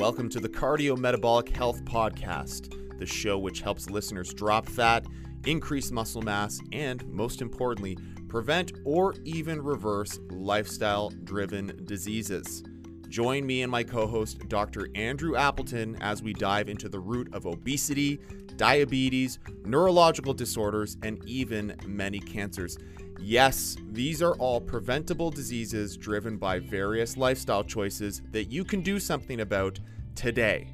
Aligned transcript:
Welcome 0.00 0.30
to 0.30 0.40
the 0.40 0.48
Cardio 0.48 0.96
Metabolic 0.96 1.50
Health 1.50 1.84
Podcast, 1.84 2.98
the 2.98 3.04
show 3.04 3.36
which 3.36 3.60
helps 3.60 3.90
listeners 3.90 4.32
drop 4.32 4.66
fat, 4.66 5.04
increase 5.44 5.90
muscle 5.90 6.22
mass, 6.22 6.58
and 6.72 7.06
most 7.06 7.42
importantly, 7.42 7.98
prevent 8.26 8.72
or 8.86 9.14
even 9.24 9.60
reverse 9.60 10.18
lifestyle 10.30 11.10
driven 11.24 11.82
diseases. 11.84 12.62
Join 13.10 13.44
me 13.44 13.60
and 13.60 13.70
my 13.70 13.84
co 13.84 14.06
host, 14.06 14.48
Dr. 14.48 14.88
Andrew 14.94 15.36
Appleton, 15.36 15.98
as 16.00 16.22
we 16.22 16.32
dive 16.32 16.70
into 16.70 16.88
the 16.88 16.98
root 16.98 17.28
of 17.34 17.44
obesity, 17.44 18.20
diabetes, 18.56 19.38
neurological 19.66 20.32
disorders, 20.32 20.96
and 21.02 21.22
even 21.26 21.76
many 21.86 22.20
cancers. 22.20 22.78
Yes, 23.22 23.76
these 23.92 24.22
are 24.22 24.34
all 24.36 24.60
preventable 24.60 25.30
diseases 25.30 25.96
driven 25.96 26.38
by 26.38 26.58
various 26.58 27.16
lifestyle 27.16 27.62
choices 27.62 28.22
that 28.30 28.50
you 28.50 28.64
can 28.64 28.80
do 28.80 28.98
something 28.98 29.40
about 29.40 29.78
today. 30.14 30.68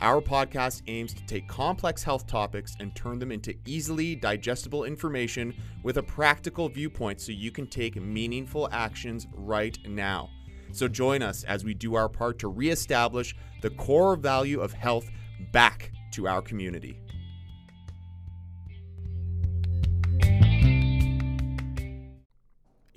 Our 0.00 0.22
podcast 0.22 0.80
aims 0.86 1.12
to 1.12 1.26
take 1.26 1.46
complex 1.46 2.02
health 2.02 2.26
topics 2.26 2.74
and 2.80 2.96
turn 2.96 3.18
them 3.18 3.30
into 3.30 3.54
easily 3.66 4.16
digestible 4.16 4.84
information 4.84 5.54
with 5.82 5.98
a 5.98 6.02
practical 6.02 6.70
viewpoint 6.70 7.20
so 7.20 7.32
you 7.32 7.50
can 7.50 7.66
take 7.66 7.96
meaningful 7.96 8.70
actions 8.72 9.26
right 9.34 9.76
now. 9.86 10.30
So 10.72 10.88
join 10.88 11.20
us 11.20 11.44
as 11.44 11.64
we 11.64 11.74
do 11.74 11.96
our 11.96 12.08
part 12.08 12.38
to 12.38 12.48
reestablish 12.48 13.36
the 13.60 13.70
core 13.70 14.16
value 14.16 14.60
of 14.60 14.72
health 14.72 15.10
back 15.52 15.92
to 16.12 16.26
our 16.26 16.40
community. 16.40 16.98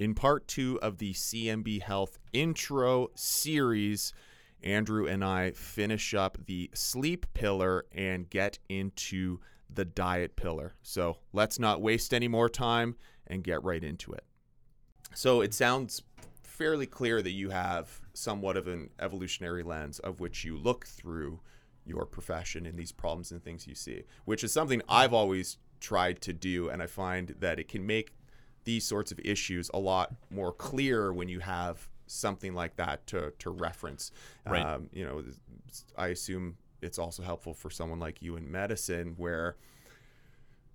In 0.04 0.16
part 0.16 0.50
two 0.50 0.78
of 0.82 0.98
the 0.98 1.14
CMB 1.14 1.82
Health 1.82 2.20
intro 2.34 3.08
series, 3.16 4.12
Andrew 4.62 5.08
and 5.08 5.24
I 5.24 5.52
finish 5.52 6.14
up 6.14 6.38
the 6.46 6.70
sleep 6.74 7.26
pillar 7.34 7.86
and 7.90 8.30
get 8.30 8.60
into 8.68 9.40
the 9.74 9.86
diet 9.86 10.36
pillar. 10.36 10.74
So 10.82 11.20
let's 11.32 11.58
not 11.58 11.82
waste 11.82 12.14
any 12.14 12.28
more 12.28 12.50
time 12.50 12.98
and 13.28 13.46
get 13.46 13.64
right 13.64 13.82
into 13.82 14.12
it. 14.12 14.26
So 15.16 15.40
it 15.40 15.54
sounds 15.54 16.04
fairly 16.42 16.86
clear 16.86 17.22
that 17.22 17.32
you 17.32 17.52
have 17.52 18.02
somewhat 18.14 18.58
of 18.58 18.68
an 18.68 18.90
evolutionary 19.00 19.64
lens 19.64 20.00
of 20.00 20.20
which 20.20 20.44
you 20.44 20.58
look 20.58 20.86
through 20.86 21.40
your 21.86 22.06
profession 22.06 22.66
and 22.66 22.78
these 22.78 22.92
problems 22.92 23.32
and 23.32 23.42
things 23.42 23.68
you 23.68 23.76
see, 23.76 24.04
which 24.26 24.44
is 24.44 24.52
something 24.52 24.82
I've 24.90 25.14
always 25.14 25.60
tried 25.80 26.20
to 26.24 26.34
do. 26.34 26.68
And 26.68 26.84
I 26.84 26.88
find 26.88 27.36
that 27.40 27.58
it 27.58 27.70
can 27.70 27.86
make 27.86 28.14
these 28.64 28.86
sorts 28.86 29.12
of 29.12 29.20
issues 29.20 29.70
a 29.74 29.80
lot 29.80 30.14
more 30.30 30.52
clear 30.52 31.14
when 31.14 31.30
you 31.30 31.40
have 31.40 31.90
something 32.08 32.54
like 32.54 32.76
that 32.78 33.06
to, 33.08 33.34
to 33.40 33.50
reference. 33.50 34.12
Right. 34.46 34.64
Um, 34.64 34.90
you 34.94 35.06
know, 35.06 35.24
I 35.98 36.08
assume 36.08 36.58
it's 36.82 37.00
also 37.00 37.24
helpful 37.24 37.54
for 37.54 37.70
someone 37.70 38.00
like 38.00 38.22
you 38.22 38.36
in 38.36 38.52
medicine 38.52 39.16
where 39.18 39.56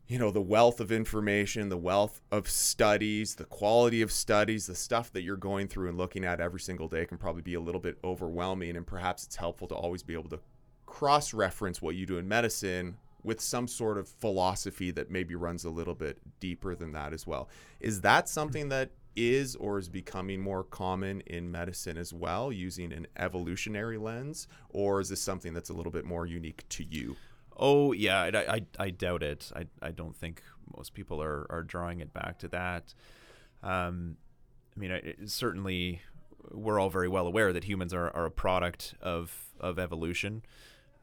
you 0.07 0.19
know 0.19 0.31
the 0.31 0.41
wealth 0.41 0.81
of 0.81 0.91
information 0.91 1.69
the 1.69 1.77
wealth 1.77 2.23
of 2.33 2.49
studies 2.49 3.35
the 3.35 3.45
quality 3.45 4.01
of 4.01 4.11
studies 4.11 4.67
the 4.67 4.75
stuff 4.75 5.13
that 5.13 5.23
you're 5.23 5.37
going 5.37 5.69
through 5.69 5.89
and 5.89 5.99
looking 5.99 6.25
at 6.25 6.41
every 6.41 6.61
single 6.61 6.89
day 6.89 7.05
can 7.05 7.19
probably 7.19 7.43
be 7.43 7.55
a 7.55 7.61
little 7.61 7.81
bit 7.81 7.99
overwhelming 8.03 8.77
and 8.77 8.87
perhaps 8.87 9.25
it's 9.25 9.37
helpful 9.37 9.69
to 9.69 9.75
always 9.75 10.03
be 10.03 10.15
able 10.15 10.31
to 10.31 10.41
cross 10.87 11.35
reference 11.35 11.83
what 11.83 11.95
you 11.95 12.07
do 12.07 12.17
in 12.17 12.27
medicine 12.27 12.97
with 13.23 13.41
some 13.41 13.67
sort 13.67 13.99
of 13.99 14.09
philosophy 14.09 14.91
that 14.91 15.11
maybe 15.11 15.35
runs 15.35 15.65
a 15.65 15.71
little 15.71 15.95
bit 15.95 16.19
deeper 16.41 16.75
than 16.75 16.93
that 16.93 17.13
as 17.13 17.27
well 17.27 17.49
is 17.81 18.01
that 18.01 18.29
something 18.29 18.69
that 18.69 18.91
is 19.17 19.57
or 19.57 19.79
is 19.79 19.89
becoming 19.89 20.41
more 20.41 20.63
common 20.63 21.21
in 21.23 21.51
medicine 21.51 21.97
as 21.97 22.13
well 22.13 22.53
using 22.53 22.93
an 22.93 23.07
evolutionary 23.17 23.99
lens 23.99 24.47
or 24.71 25.01
is 25.01 25.09
this 25.09 25.21
something 25.21 25.53
that's 25.53 25.71
a 25.71 25.75
little 25.75 25.91
bit 25.91 26.05
more 26.05 26.25
unique 26.27 26.65
to 26.69 26.85
you 26.85 27.17
Oh 27.59 27.93
yeah, 27.93 28.21
I, 28.21 28.55
I, 28.55 28.61
I 28.79 28.91
doubt 28.91 29.23
it. 29.23 29.51
I, 29.55 29.67
I 29.83 29.91
don't 29.91 30.17
think 30.17 30.43
most 30.77 30.95
people 30.95 31.21
are, 31.21 31.47
are 31.51 31.63
drawing 31.63 32.01
it 32.01 32.15
back 32.15 32.39
to 32.41 32.49
that. 32.49 32.95
Um, 33.63 34.17
I 34.77 34.81
mean, 34.81 35.27
certainly 35.27 36.03
we're 36.53 36.79
all 36.79 36.91
very 36.91 37.09
well 37.09 37.27
aware 37.27 37.53
that 37.53 37.65
humans 37.65 37.93
are, 37.93 38.15
are 38.15 38.27
a 38.27 38.31
product 38.31 38.95
of 39.03 39.35
of 39.59 39.79
evolution, 39.79 40.43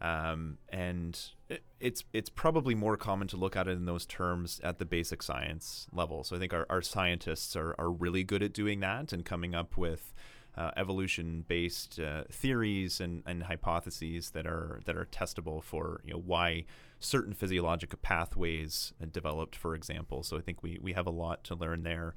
um, 0.02 0.58
and 0.70 1.20
it, 1.50 1.64
it's 1.80 2.04
it's 2.12 2.30
probably 2.30 2.76
more 2.76 2.98
common 2.98 3.28
to 3.30 3.38
look 3.38 3.56
at 3.56 3.68
it 3.68 3.72
in 3.72 3.86
those 3.86 4.06
terms 4.06 4.60
at 4.64 4.78
the 4.80 4.86
basic 4.86 5.24
science 5.24 5.88
level. 5.92 6.24
So 6.24 6.36
I 6.36 6.40
think 6.40 6.54
our, 6.54 6.66
our 6.70 6.82
scientists 6.82 7.56
are, 7.56 7.76
are 7.80 7.90
really 7.90 8.24
good 8.24 8.44
at 8.44 8.54
doing 8.54 8.82
that 8.82 9.14
and 9.14 9.24
coming 9.24 9.56
up 9.56 9.78
with 9.78 10.14
uh, 10.58 10.72
evolution-based 10.78 12.00
uh, 12.00 12.24
theories 12.32 13.02
and, 13.02 13.24
and 13.26 13.44
hypotheses 13.44 14.32
that 14.32 14.46
are 14.46 14.82
that 14.86 14.96
are 14.96 15.06
testable 15.06 15.64
for 15.64 16.02
you 16.04 16.14
know 16.14 16.22
why 16.26 16.66
certain 17.00 17.34
physiological 17.34 18.00
pathways 18.02 18.94
developed, 19.12 19.56
for 19.56 19.76
example. 19.76 20.24
So 20.24 20.38
I 20.38 20.42
think 20.42 20.62
we 20.62 20.78
we 20.82 20.94
have 20.94 21.08
a 21.08 21.12
lot 21.12 21.44
to 21.46 21.56
learn 21.56 21.84
there. 21.84 22.16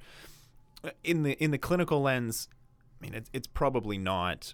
In 1.03 1.23
the 1.23 1.33
in 1.43 1.51
the 1.51 1.57
clinical 1.57 2.01
lens, 2.01 2.49
I 2.99 3.05
mean 3.05 3.13
it's 3.13 3.29
it's 3.33 3.47
probably 3.47 3.97
not 3.97 4.53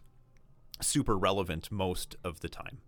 super 0.81 1.17
relevant 1.17 1.71
most 1.71 2.15
of 2.23 2.41
the 2.41 2.49
time. 2.49 2.79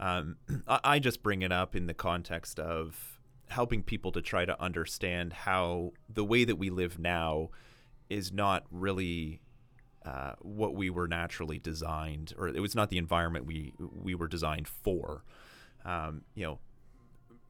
Um, 0.00 0.36
I, 0.66 0.98
just 0.98 1.22
bring 1.22 1.42
it 1.42 1.52
up 1.52 1.76
in 1.76 1.86
the 1.86 1.94
context 1.94 2.58
of 2.58 3.20
helping 3.48 3.82
people 3.82 4.10
to 4.12 4.22
try 4.22 4.44
to 4.44 4.60
understand 4.60 5.32
how 5.32 5.92
the 6.08 6.24
way 6.24 6.44
that 6.44 6.56
we 6.56 6.70
live 6.70 6.98
now 6.98 7.50
is 8.08 8.32
not 8.32 8.64
really 8.70 9.42
uh, 10.04 10.32
what 10.40 10.74
we 10.74 10.88
were 10.88 11.06
naturally 11.06 11.58
designed, 11.58 12.32
or 12.38 12.48
it 12.48 12.60
was 12.60 12.74
not 12.74 12.88
the 12.88 12.98
environment 12.98 13.44
we 13.44 13.74
we 13.78 14.14
were 14.14 14.28
designed 14.28 14.66
for. 14.66 15.24
Um, 15.84 16.22
you 16.34 16.44
know, 16.44 16.58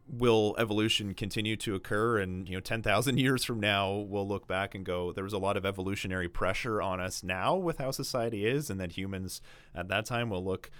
will 0.08 0.56
evolution 0.58 1.14
continue 1.14 1.56
to 1.58 1.76
occur? 1.76 2.18
And 2.18 2.48
you 2.48 2.56
know, 2.56 2.60
ten 2.60 2.82
thousand 2.82 3.18
years 3.20 3.44
from 3.44 3.60
now, 3.60 3.92
we'll 3.94 4.26
look 4.26 4.48
back 4.48 4.74
and 4.74 4.84
go, 4.84 5.12
there 5.12 5.24
was 5.24 5.32
a 5.32 5.38
lot 5.38 5.56
of 5.56 5.64
evolutionary 5.64 6.28
pressure 6.28 6.82
on 6.82 6.98
us 7.00 7.22
now 7.22 7.54
with 7.54 7.78
how 7.78 7.92
society 7.92 8.44
is, 8.44 8.68
and 8.68 8.80
that 8.80 8.92
humans 8.92 9.40
at 9.74 9.86
that 9.88 10.04
time 10.04 10.30
will 10.30 10.44
look. 10.44 10.70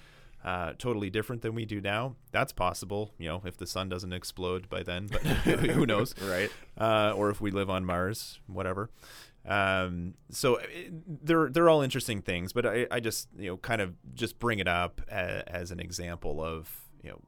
Uh, 0.42 0.72
totally 0.78 1.10
different 1.10 1.42
than 1.42 1.54
we 1.54 1.66
do 1.66 1.82
now. 1.82 2.16
That's 2.32 2.52
possible, 2.52 3.12
you 3.18 3.28
know, 3.28 3.42
if 3.44 3.58
the 3.58 3.66
sun 3.66 3.90
doesn't 3.90 4.14
explode 4.14 4.70
by 4.70 4.82
then, 4.82 5.06
but 5.06 5.20
who 5.26 5.84
knows, 5.84 6.14
right? 6.22 6.50
Uh, 6.78 7.12
or 7.14 7.28
if 7.28 7.42
we 7.42 7.50
live 7.50 7.68
on 7.68 7.84
Mars, 7.84 8.40
whatever. 8.46 8.88
Um, 9.46 10.14
so 10.30 10.56
it, 10.56 11.26
they're 11.26 11.48
they're 11.50 11.68
all 11.68 11.82
interesting 11.82 12.22
things, 12.22 12.52
but 12.52 12.66
I, 12.66 12.86
I 12.90 13.00
just 13.00 13.28
you 13.36 13.48
know 13.48 13.56
kind 13.58 13.80
of 13.80 13.94
just 14.14 14.38
bring 14.38 14.58
it 14.58 14.68
up 14.68 15.00
as, 15.08 15.42
as 15.46 15.70
an 15.70 15.80
example 15.80 16.42
of 16.42 16.70
you 17.02 17.10
know 17.10 17.20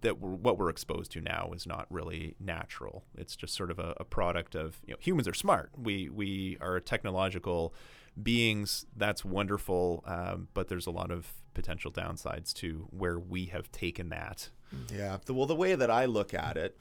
that 0.00 0.20
we're, 0.20 0.30
what 0.30 0.58
we're 0.58 0.70
exposed 0.70 1.10
to 1.12 1.20
now 1.20 1.50
is 1.54 1.66
not 1.66 1.86
really 1.90 2.36
natural. 2.38 3.04
It's 3.16 3.34
just 3.34 3.54
sort 3.54 3.70
of 3.70 3.78
a, 3.78 3.94
a 3.98 4.04
product 4.04 4.54
of 4.54 4.80
you 4.86 4.94
know 4.94 4.98
humans 5.00 5.26
are 5.26 5.34
smart. 5.34 5.70
We 5.76 6.08
we 6.08 6.58
are 6.60 6.78
technological 6.80 7.74
beings. 8.22 8.86
That's 8.96 9.24
wonderful, 9.24 10.04
um, 10.06 10.48
but 10.54 10.68
there's 10.68 10.86
a 10.86 10.92
lot 10.92 11.10
of 11.10 11.28
potential 11.56 11.90
downsides 11.90 12.52
to 12.54 12.86
where 12.90 13.18
we 13.18 13.46
have 13.46 13.72
taken 13.72 14.10
that. 14.10 14.50
Yeah. 14.92 15.16
The, 15.24 15.34
well, 15.34 15.46
the 15.46 15.56
way 15.56 15.74
that 15.74 15.90
I 15.90 16.04
look 16.04 16.32
at 16.34 16.56
it, 16.56 16.76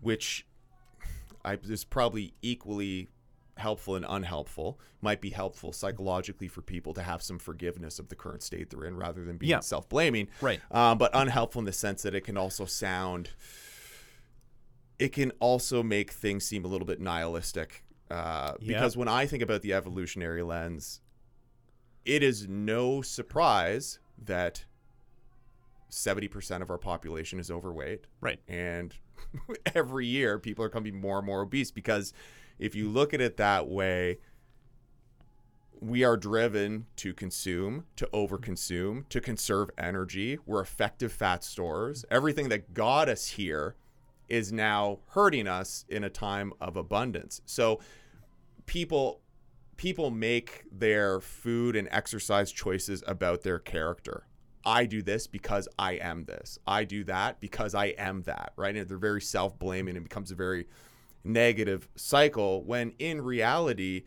which 0.00 0.46
I 1.44 1.58
is 1.64 1.84
probably 1.84 2.32
equally 2.40 3.08
helpful 3.56 3.94
and 3.96 4.06
unhelpful 4.08 4.80
might 5.02 5.20
be 5.20 5.28
helpful 5.30 5.72
psychologically 5.72 6.48
for 6.48 6.62
people 6.62 6.94
to 6.94 7.02
have 7.02 7.22
some 7.22 7.38
forgiveness 7.38 7.98
of 7.98 8.08
the 8.08 8.14
current 8.14 8.42
state 8.42 8.70
they're 8.70 8.84
in 8.86 8.96
rather 8.96 9.22
than 9.24 9.36
being 9.36 9.50
Yeah. 9.50 9.60
self-blaming 9.60 10.28
Right. 10.40 10.60
um, 10.70 10.96
but 10.96 11.10
unhelpful 11.12 11.58
in 11.58 11.66
the 11.66 11.72
sense 11.72 12.00
that 12.02 12.14
it 12.14 12.22
can 12.24 12.38
also 12.38 12.64
sound 12.64 13.30
it 14.98 15.12
can 15.12 15.30
also 15.40 15.82
make 15.82 16.10
things 16.10 16.44
seem 16.46 16.64
a 16.64 16.68
little 16.68 16.86
bit 16.86 17.00
nihilistic 17.00 17.84
uh, 18.10 18.54
because 18.66 18.96
when 18.96 19.08
i 19.08 19.26
think 19.26 19.42
about 19.42 19.60
the 19.62 19.74
evolutionary 19.74 20.42
lens 20.42 21.00
it 22.06 22.22
is 22.22 22.48
no 22.48 23.02
surprise 23.02 23.98
that 24.24 24.64
70% 25.90 26.62
of 26.62 26.70
our 26.70 26.78
population 26.78 27.38
is 27.38 27.50
overweight. 27.50 28.06
Right. 28.20 28.40
and 28.48 28.94
every 29.74 30.06
year 30.06 30.38
people 30.38 30.64
are 30.64 30.68
becoming 30.68 31.00
more 31.00 31.18
and 31.18 31.26
more 31.26 31.42
obese 31.42 31.70
because 31.70 32.12
if 32.58 32.74
you 32.74 32.88
look 32.88 33.12
at 33.12 33.20
it 33.20 33.36
that 33.36 33.68
way 33.68 34.18
we 35.80 36.04
are 36.04 36.16
driven 36.16 36.86
to 36.96 37.14
consume 37.14 37.86
to 37.96 38.06
overconsume 38.12 39.08
to 39.08 39.20
conserve 39.20 39.70
energy. 39.78 40.38
We're 40.44 40.60
effective 40.60 41.12
fat 41.12 41.42
stores. 41.42 42.04
Everything 42.10 42.50
that 42.50 42.74
got 42.74 43.08
us 43.08 43.28
here 43.28 43.76
is 44.28 44.52
now 44.52 45.00
hurting 45.08 45.48
us 45.48 45.84
in 45.88 46.04
a 46.04 46.10
time 46.10 46.52
of 46.60 46.76
abundance. 46.76 47.40
So 47.46 47.80
people 48.66 49.22
people 49.80 50.10
make 50.10 50.64
their 50.70 51.20
food 51.22 51.74
and 51.74 51.88
exercise 51.90 52.52
choices 52.52 53.02
about 53.06 53.40
their 53.40 53.58
character 53.58 54.26
I 54.62 54.84
do 54.84 55.00
this 55.00 55.26
because 55.26 55.68
I 55.78 55.92
am 55.92 56.24
this. 56.26 56.58
I 56.66 56.84
do 56.84 57.02
that 57.04 57.40
because 57.40 57.74
I 57.74 57.86
am 57.96 58.20
that, 58.24 58.52
right? 58.56 58.76
And 58.76 58.86
they're 58.86 58.98
very 58.98 59.22
self 59.22 59.58
blaming 59.58 59.96
and 59.96 60.04
it 60.04 60.10
becomes 60.10 60.30
a 60.30 60.34
very 60.34 60.66
negative 61.24 61.88
cycle 61.96 62.62
when 62.64 62.92
in 62.98 63.22
reality, 63.22 64.02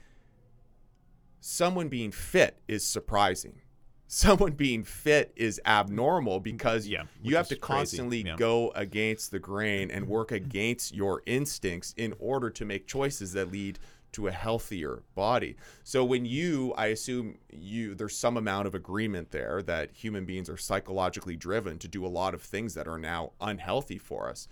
someone 1.39 1.89
being 1.89 2.11
fit 2.11 2.59
is 2.67 2.85
surprising. 2.85 3.61
someone 4.07 4.51
being 4.51 4.83
fit 4.83 5.33
is 5.35 5.59
abnormal 5.65 6.39
because 6.39 6.87
Yeah, 6.87 7.05
you 7.23 7.35
have 7.35 7.47
to 7.47 7.55
constantly 7.55 8.21
Yeah. 8.21 8.35
go 8.35 8.71
against 8.75 9.31
the 9.31 9.39
grain 9.39 9.89
and 9.89 10.07
work 10.07 10.31
against 10.31 10.93
your 10.93 11.23
instincts 11.25 11.95
in 11.97 12.13
order 12.19 12.51
to 12.51 12.63
make 12.63 12.85
choices 12.85 13.33
that 13.33 13.51
lead 13.51 13.79
to 14.13 14.27
a 14.27 14.31
healthier 14.31 15.03
body. 15.15 15.55
So 15.83 16.03
when 16.03 16.25
you 16.25 16.73
I 16.77 16.87
assume 16.87 17.37
you 17.51 17.95
there's 17.95 18.15
some 18.15 18.37
amount 18.37 18.67
of 18.67 18.75
agreement 18.75 19.31
there 19.31 19.61
that 19.63 19.91
human 19.91 20.25
beings 20.25 20.49
are 20.49 20.57
psychologically 20.57 21.35
driven 21.35 21.77
to 21.79 21.87
do 21.87 22.05
a 22.05 22.07
lot 22.07 22.33
of 22.33 22.41
things 22.41 22.73
that 22.75 22.87
are 22.87 22.97
now 22.97 23.33
unhealthy 23.41 23.97
for 23.97 24.29
us. 24.29 24.47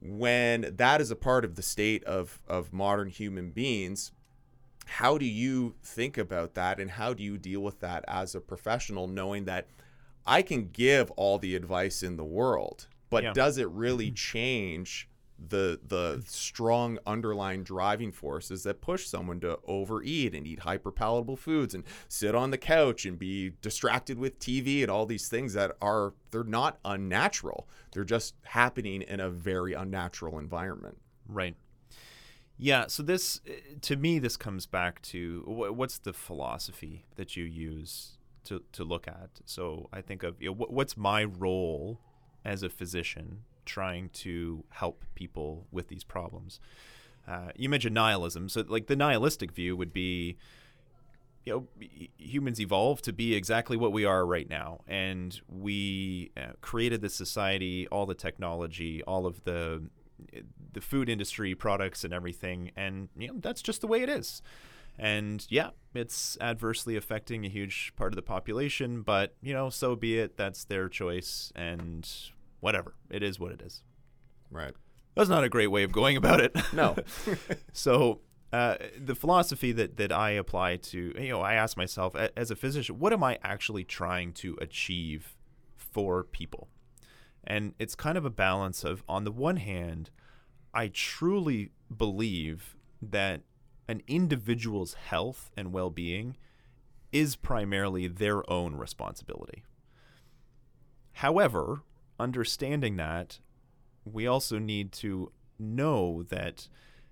When 0.00 0.74
that 0.76 1.00
is 1.00 1.10
a 1.10 1.16
part 1.16 1.44
of 1.44 1.56
the 1.56 1.62
state 1.62 2.04
of 2.04 2.40
of 2.46 2.72
modern 2.72 3.08
human 3.08 3.50
beings, 3.50 4.12
how 4.84 5.18
do 5.18 5.26
you 5.26 5.74
think 5.82 6.16
about 6.16 6.54
that 6.54 6.78
and 6.78 6.90
how 6.92 7.12
do 7.12 7.22
you 7.22 7.38
deal 7.38 7.60
with 7.60 7.80
that 7.80 8.04
as 8.06 8.34
a 8.34 8.40
professional 8.40 9.08
knowing 9.08 9.44
that 9.46 9.68
I 10.26 10.42
can 10.42 10.68
give 10.70 11.10
all 11.12 11.38
the 11.38 11.54
advice 11.56 12.02
in 12.02 12.16
the 12.16 12.24
world 12.24 12.86
but 13.10 13.24
Yeah. 13.24 13.32
does 13.32 13.58
it 13.58 13.68
really 13.68 14.06
mm-hmm. 14.06 14.14
change 14.14 15.08
the 15.38 15.78
the 15.86 16.22
strong 16.26 16.98
underlying 17.06 17.62
driving 17.62 18.10
forces 18.10 18.62
that 18.62 18.80
push 18.80 19.06
someone 19.06 19.38
to 19.40 19.58
overeat 19.66 20.34
and 20.34 20.46
eat 20.46 20.60
hyperpalatable 20.60 21.38
foods 21.38 21.74
and 21.74 21.84
sit 22.08 22.34
on 22.34 22.50
the 22.50 22.58
couch 22.58 23.04
and 23.04 23.18
be 23.18 23.52
distracted 23.60 24.18
with 24.18 24.38
TV 24.38 24.82
and 24.82 24.90
all 24.90 25.04
these 25.04 25.28
things 25.28 25.52
that 25.52 25.76
are 25.82 26.14
they're 26.30 26.42
not 26.42 26.78
unnatural 26.84 27.68
they're 27.92 28.04
just 28.04 28.34
happening 28.44 29.02
in 29.02 29.20
a 29.20 29.28
very 29.28 29.74
unnatural 29.74 30.38
environment 30.38 30.96
Right. 31.28 31.56
Yeah. 32.58 32.86
So 32.86 33.02
this, 33.02 33.40
to 33.82 33.96
me, 33.96 34.18
this 34.18 34.36
comes 34.36 34.66
back 34.66 35.02
to 35.02 35.42
what's 35.46 35.98
the 35.98 36.12
philosophy 36.12 37.06
that 37.16 37.36
you 37.36 37.44
use 37.44 38.18
to 38.44 38.62
to 38.72 38.84
look 38.84 39.08
at. 39.08 39.30
So 39.44 39.88
I 39.92 40.00
think 40.00 40.22
of 40.22 40.40
you 40.40 40.50
know, 40.50 40.66
what's 40.68 40.96
my 40.96 41.24
role 41.24 42.00
as 42.44 42.62
a 42.62 42.68
physician 42.68 43.42
trying 43.66 44.08
to 44.10 44.64
help 44.70 45.04
people 45.14 45.66
with 45.70 45.88
these 45.88 46.04
problems. 46.04 46.60
Uh, 47.28 47.50
you 47.56 47.68
mentioned 47.68 47.94
nihilism. 47.94 48.48
So 48.48 48.64
like 48.66 48.86
the 48.86 48.96
nihilistic 48.96 49.52
view 49.52 49.76
would 49.76 49.92
be. 49.92 50.36
You 51.44 51.52
know, 51.52 51.98
humans 52.18 52.60
evolved 52.60 53.04
to 53.04 53.12
be 53.12 53.36
exactly 53.36 53.76
what 53.76 53.92
we 53.92 54.04
are 54.04 54.26
right 54.26 54.50
now, 54.50 54.80
and 54.88 55.40
we 55.48 56.32
uh, 56.36 56.54
created 56.60 57.02
this 57.02 57.14
society, 57.14 57.86
all 57.86 58.04
the 58.04 58.16
technology, 58.16 59.00
all 59.04 59.26
of 59.26 59.44
the 59.44 59.84
the 60.72 60.80
food 60.80 61.08
industry 61.08 61.54
products 61.54 62.04
and 62.04 62.12
everything 62.12 62.70
and 62.76 63.08
you 63.16 63.28
know 63.28 63.34
that's 63.40 63.62
just 63.62 63.80
the 63.80 63.86
way 63.86 64.02
it 64.02 64.08
is 64.08 64.42
and 64.98 65.46
yeah 65.48 65.70
it's 65.94 66.36
adversely 66.40 66.96
affecting 66.96 67.44
a 67.44 67.48
huge 67.48 67.92
part 67.96 68.12
of 68.12 68.16
the 68.16 68.22
population 68.22 69.02
but 69.02 69.34
you 69.42 69.52
know 69.52 69.70
so 69.70 69.96
be 69.96 70.18
it 70.18 70.36
that's 70.36 70.64
their 70.64 70.88
choice 70.88 71.52
and 71.54 72.30
whatever. 72.60 72.94
It 73.10 73.22
is 73.22 73.38
what 73.38 73.52
it 73.52 73.62
is. 73.62 73.82
Right. 74.50 74.72
That's 75.14 75.28
not 75.28 75.44
a 75.44 75.48
great 75.48 75.68
way 75.68 75.82
of 75.82 75.92
going 75.92 76.16
about 76.16 76.40
it. 76.40 76.56
No. 76.72 76.96
So 77.72 78.20
uh, 78.52 78.76
the 78.98 79.14
philosophy 79.14 79.72
that, 79.72 79.96
that 79.96 80.12
I 80.12 80.30
apply 80.30 80.76
to, 80.76 81.14
you 81.18 81.28
know, 81.28 81.40
I 81.40 81.54
ask 81.54 81.76
myself 81.76 82.14
as 82.36 82.50
a 82.50 82.56
physician, 82.56 82.98
what 82.98 83.12
am 83.12 83.22
I 83.22 83.38
actually 83.42 83.84
trying 83.84 84.32
to 84.34 84.56
achieve 84.60 85.36
for 85.76 86.24
people? 86.24 86.68
And 87.44 87.74
it's 87.78 87.94
kind 87.94 88.16
of 88.16 88.24
a 88.24 88.30
balance 88.30 88.82
of, 88.82 89.02
on 89.08 89.24
the 89.24 89.32
one 89.32 89.56
hand, 89.56 90.10
I 90.72 90.88
truly 90.88 91.70
believe 91.94 92.76
that 93.00 93.42
an 93.88 94.02
individual's 94.06 94.94
health 94.94 95.50
and 95.56 95.72
well 95.72 95.90
being 95.90 96.36
is 97.12 97.36
primarily 97.36 98.08
their 98.08 98.48
own 98.50 98.74
responsibility. 98.74 99.64
However, 101.12 101.82
understanding 102.18 102.96
that, 102.96 103.40
we 104.04 104.26
also 104.26 104.58
need 104.58 104.92
to 104.92 105.32
know 105.58 106.22
that 106.24 106.68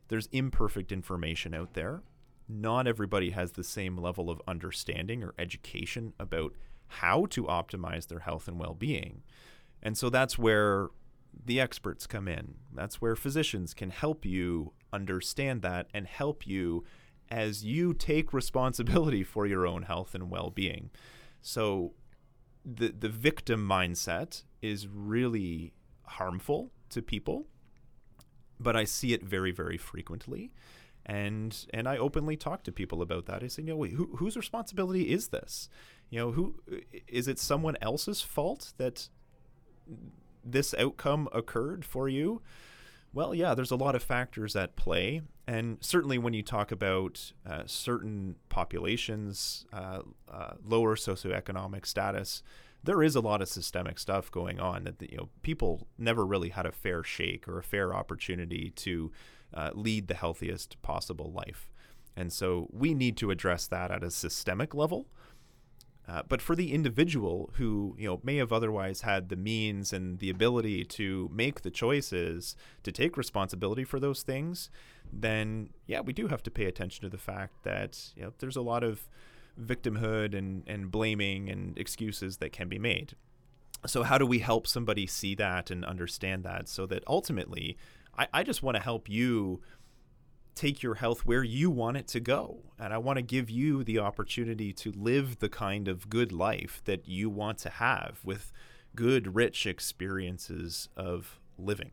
there's 0.08 0.28
imperfect 0.32 0.92
information 0.92 1.54
out 1.54 1.74
there. 1.74 2.02
Not 2.48 2.86
everybody 2.86 3.30
has 3.30 3.52
the 3.52 3.64
same 3.64 3.96
level 3.96 4.30
of 4.30 4.40
understanding 4.46 5.22
or 5.22 5.34
education 5.38 6.12
about 6.18 6.54
how 6.86 7.26
to 7.26 7.44
optimize 7.44 8.06
their 8.08 8.20
health 8.20 8.46
and 8.46 8.58
well 8.58 8.74
being. 8.74 9.22
And 9.82 9.96
so 9.96 10.10
that's 10.10 10.38
where 10.38 10.88
the 11.44 11.60
experts 11.60 12.06
come 12.06 12.28
in. 12.28 12.54
That's 12.72 13.00
where 13.00 13.16
physicians 13.16 13.74
can 13.74 13.90
help 13.90 14.24
you 14.24 14.72
understand 14.92 15.62
that 15.62 15.88
and 15.92 16.06
help 16.06 16.46
you 16.46 16.84
as 17.30 17.64
you 17.64 17.92
take 17.94 18.32
responsibility 18.32 19.22
for 19.24 19.46
your 19.46 19.66
own 19.66 19.82
health 19.82 20.14
and 20.14 20.30
well 20.30 20.50
being. 20.50 20.90
So 21.40 21.92
the, 22.64 22.88
the 22.88 23.08
victim 23.08 23.66
mindset 23.68 24.44
is 24.64 24.88
really 24.88 25.72
harmful 26.04 26.70
to 26.90 27.02
people 27.02 27.46
but 28.60 28.76
I 28.76 28.84
see 28.84 29.12
it 29.12 29.22
very, 29.22 29.52
very 29.52 29.76
frequently. 29.76 30.52
And 31.06 31.66
and 31.74 31.86
I 31.86 31.98
openly 31.98 32.36
talk 32.36 32.62
to 32.64 32.72
people 32.72 33.02
about 33.02 33.26
that. 33.26 33.42
I 33.42 33.48
say, 33.48 33.62
you 33.62 33.68
know, 33.68 33.76
wait, 33.76 33.92
who, 33.92 34.16
whose 34.16 34.36
responsibility 34.36 35.12
is 35.12 35.28
this? 35.28 35.68
You 36.08 36.18
know, 36.18 36.32
who 36.32 36.56
is 37.06 37.28
it? 37.28 37.38
Someone 37.38 37.76
else's 37.82 38.22
fault 38.22 38.72
that 38.78 39.08
this 40.42 40.74
outcome 40.74 41.28
occurred 41.32 41.84
for 41.84 42.08
you? 42.08 42.40
Well, 43.12 43.34
yeah, 43.34 43.54
there's 43.54 43.70
a 43.70 43.76
lot 43.76 43.94
of 43.94 44.02
factors 44.02 44.56
at 44.56 44.76
play, 44.76 45.20
and 45.46 45.76
certainly 45.80 46.18
when 46.18 46.32
you 46.32 46.42
talk 46.42 46.72
about 46.72 47.32
uh, 47.46 47.62
certain 47.66 48.36
populations, 48.48 49.66
uh, 49.72 50.00
uh, 50.28 50.54
lower 50.64 50.96
socioeconomic 50.96 51.86
status, 51.86 52.42
there 52.84 53.02
is 53.02 53.16
a 53.16 53.20
lot 53.20 53.42
of 53.42 53.48
systemic 53.48 53.98
stuff 53.98 54.30
going 54.30 54.60
on 54.60 54.84
that 54.84 55.10
you 55.10 55.16
know 55.16 55.28
people 55.42 55.86
never 55.98 56.24
really 56.24 56.50
had 56.50 56.66
a 56.66 56.72
fair 56.72 57.02
shake 57.02 57.48
or 57.48 57.58
a 57.58 57.62
fair 57.62 57.94
opportunity 57.94 58.70
to 58.76 59.10
uh, 59.52 59.70
lead 59.74 60.08
the 60.08 60.14
healthiest 60.14 60.80
possible 60.82 61.32
life, 61.32 61.70
and 62.16 62.32
so 62.32 62.68
we 62.72 62.94
need 62.94 63.16
to 63.16 63.30
address 63.30 63.66
that 63.66 63.90
at 63.90 64.02
a 64.02 64.10
systemic 64.10 64.74
level. 64.74 65.06
Uh, 66.06 66.22
but 66.28 66.42
for 66.42 66.54
the 66.54 66.74
individual 66.74 67.50
who 67.54 67.96
you 67.98 68.06
know 68.06 68.20
may 68.22 68.36
have 68.36 68.52
otherwise 68.52 69.00
had 69.00 69.30
the 69.30 69.36
means 69.36 69.92
and 69.92 70.18
the 70.18 70.28
ability 70.28 70.84
to 70.84 71.30
make 71.32 71.62
the 71.62 71.70
choices 71.70 72.56
to 72.82 72.92
take 72.92 73.16
responsibility 73.16 73.84
for 73.84 73.98
those 73.98 74.22
things, 74.22 74.68
then 75.10 75.70
yeah, 75.86 76.00
we 76.00 76.12
do 76.12 76.28
have 76.28 76.42
to 76.42 76.50
pay 76.50 76.66
attention 76.66 77.02
to 77.02 77.08
the 77.08 77.18
fact 77.18 77.62
that 77.62 78.12
you 78.14 78.22
know 78.22 78.32
there's 78.38 78.56
a 78.56 78.62
lot 78.62 78.84
of 78.84 79.08
victimhood 79.60 80.36
and, 80.36 80.62
and 80.66 80.90
blaming 80.90 81.48
and 81.48 81.78
excuses 81.78 82.38
that 82.38 82.52
can 82.52 82.68
be 82.68 82.78
made. 82.78 83.14
So, 83.86 84.02
how 84.02 84.18
do 84.18 84.26
we 84.26 84.38
help 84.38 84.66
somebody 84.66 85.06
see 85.06 85.34
that 85.34 85.70
and 85.70 85.84
understand 85.84 86.42
that 86.44 86.68
so 86.68 86.86
that 86.86 87.04
ultimately, 87.06 87.76
I, 88.16 88.28
I 88.32 88.42
just 88.42 88.62
want 88.62 88.76
to 88.76 88.82
help 88.82 89.08
you 89.08 89.60
take 90.54 90.82
your 90.82 90.94
health 90.94 91.26
where 91.26 91.42
you 91.42 91.70
want 91.70 91.96
it 91.96 92.06
to 92.08 92.20
go. 92.20 92.60
And 92.78 92.92
I 92.92 92.98
want 92.98 93.16
to 93.16 93.22
give 93.22 93.50
you 93.50 93.84
the 93.84 93.98
opportunity 93.98 94.72
to 94.74 94.92
live 94.92 95.40
the 95.40 95.48
kind 95.48 95.88
of 95.88 96.08
good 96.08 96.32
life 96.32 96.80
that 96.84 97.08
you 97.08 97.28
want 97.28 97.58
to 97.58 97.70
have 97.70 98.20
with 98.24 98.52
good, 98.94 99.34
rich 99.34 99.66
experiences 99.66 100.88
of 100.96 101.40
living. 101.58 101.90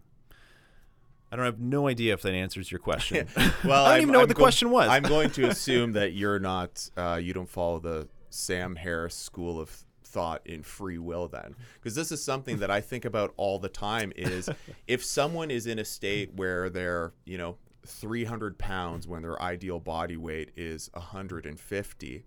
I 1.31 1.35
don't 1.38 1.45
have 1.45 1.59
no 1.59 1.88
idea 1.88 2.13
if 2.13 2.21
that 2.23 2.33
answers 2.33 2.69
your 2.71 2.79
question. 2.79 3.27
well, 3.63 3.85
I 3.85 3.89
don't 3.89 3.93
I'm- 3.93 4.01
even 4.01 4.11
know 4.11 4.19
what 4.19 4.23
I'm 4.23 4.27
the 4.29 4.33
go- 4.33 4.43
question 4.43 4.69
was. 4.69 4.89
I'm 4.89 5.03
going 5.03 5.29
to 5.31 5.45
assume 5.50 5.93
that 5.93 6.13
you're 6.13 6.39
not, 6.39 6.89
uh, 6.97 7.19
you 7.21 7.33
don't 7.33 7.50
follow 7.50 7.79
the 7.79 8.07
Sam 8.29 8.75
Harris 8.75 9.15
school 9.15 9.59
of 9.59 9.85
thought 10.03 10.41
in 10.45 10.61
free 10.61 10.97
will 10.97 11.29
then 11.29 11.55
because 11.75 11.95
this 11.95 12.11
is 12.11 12.21
something 12.21 12.57
that 12.57 12.69
i 12.69 12.81
think 12.81 13.05
about 13.05 13.33
all 13.38 13.57
the 13.59 13.69
time 13.69 14.11
is 14.17 14.50
if 14.85 15.05
someone 15.05 15.50
is 15.50 15.65
in 15.65 15.79
a 15.79 15.85
state 15.85 16.33
where 16.35 16.69
they're 16.69 17.13
you 17.23 17.38
know 17.38 17.55
300 17.85 18.57
pounds 18.57 19.07
when 19.07 19.21
their 19.21 19.41
ideal 19.41 19.79
body 19.79 20.17
weight 20.17 20.51
is 20.57 20.89
150 20.95 22.25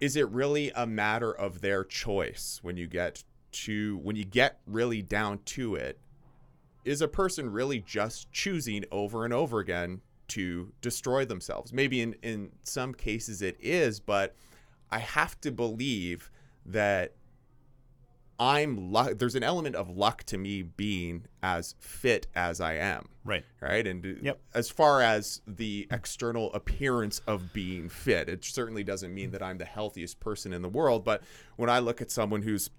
is 0.00 0.16
it 0.16 0.28
really 0.30 0.70
a 0.74 0.86
matter 0.86 1.30
of 1.30 1.60
their 1.60 1.84
choice 1.84 2.58
when 2.62 2.78
you 2.78 2.86
get 2.86 3.22
to 3.52 3.98
when 3.98 4.16
you 4.16 4.24
get 4.24 4.58
really 4.66 5.02
down 5.02 5.40
to 5.44 5.74
it 5.74 5.98
is 6.86 7.02
a 7.02 7.08
person 7.08 7.50
really 7.50 7.80
just 7.80 8.30
choosing 8.32 8.84
over 8.92 9.24
and 9.24 9.34
over 9.34 9.58
again 9.58 10.00
to 10.28 10.72
destroy 10.80 11.24
themselves 11.24 11.72
maybe 11.72 12.00
in 12.00 12.14
in 12.22 12.50
some 12.62 12.94
cases 12.94 13.42
it 13.42 13.56
is 13.60 14.00
but 14.00 14.34
i 14.90 14.98
have 14.98 15.40
to 15.40 15.50
believe 15.50 16.30
that 16.64 17.12
i'm 18.38 18.92
luck 18.92 19.18
there's 19.18 19.34
an 19.34 19.42
element 19.42 19.74
of 19.76 19.88
luck 19.88 20.22
to 20.24 20.38
me 20.38 20.62
being 20.62 21.24
as 21.42 21.74
fit 21.78 22.26
as 22.34 22.60
i 22.60 22.74
am 22.74 23.06
right. 23.26 23.44
right? 23.60 23.86
And 23.86 24.18
Yep. 24.22 24.40
as 24.54 24.70
far 24.70 25.02
as 25.02 25.42
the 25.46 25.86
external 25.90 26.52
appearance 26.54 27.20
of 27.26 27.52
being 27.52 27.88
fit, 27.88 28.28
it 28.28 28.44
certainly 28.44 28.84
doesn't 28.84 29.12
mean 29.12 29.32
that 29.32 29.42
I'm 29.42 29.58
the 29.58 29.64
healthiest 29.64 30.20
person 30.20 30.52
in 30.52 30.62
the 30.62 30.68
world. 30.68 31.04
But 31.04 31.22
when 31.56 31.68
I 31.68 31.80
look 31.80 32.00
at 32.00 32.10
someone 32.10 32.42
who's 32.42 32.70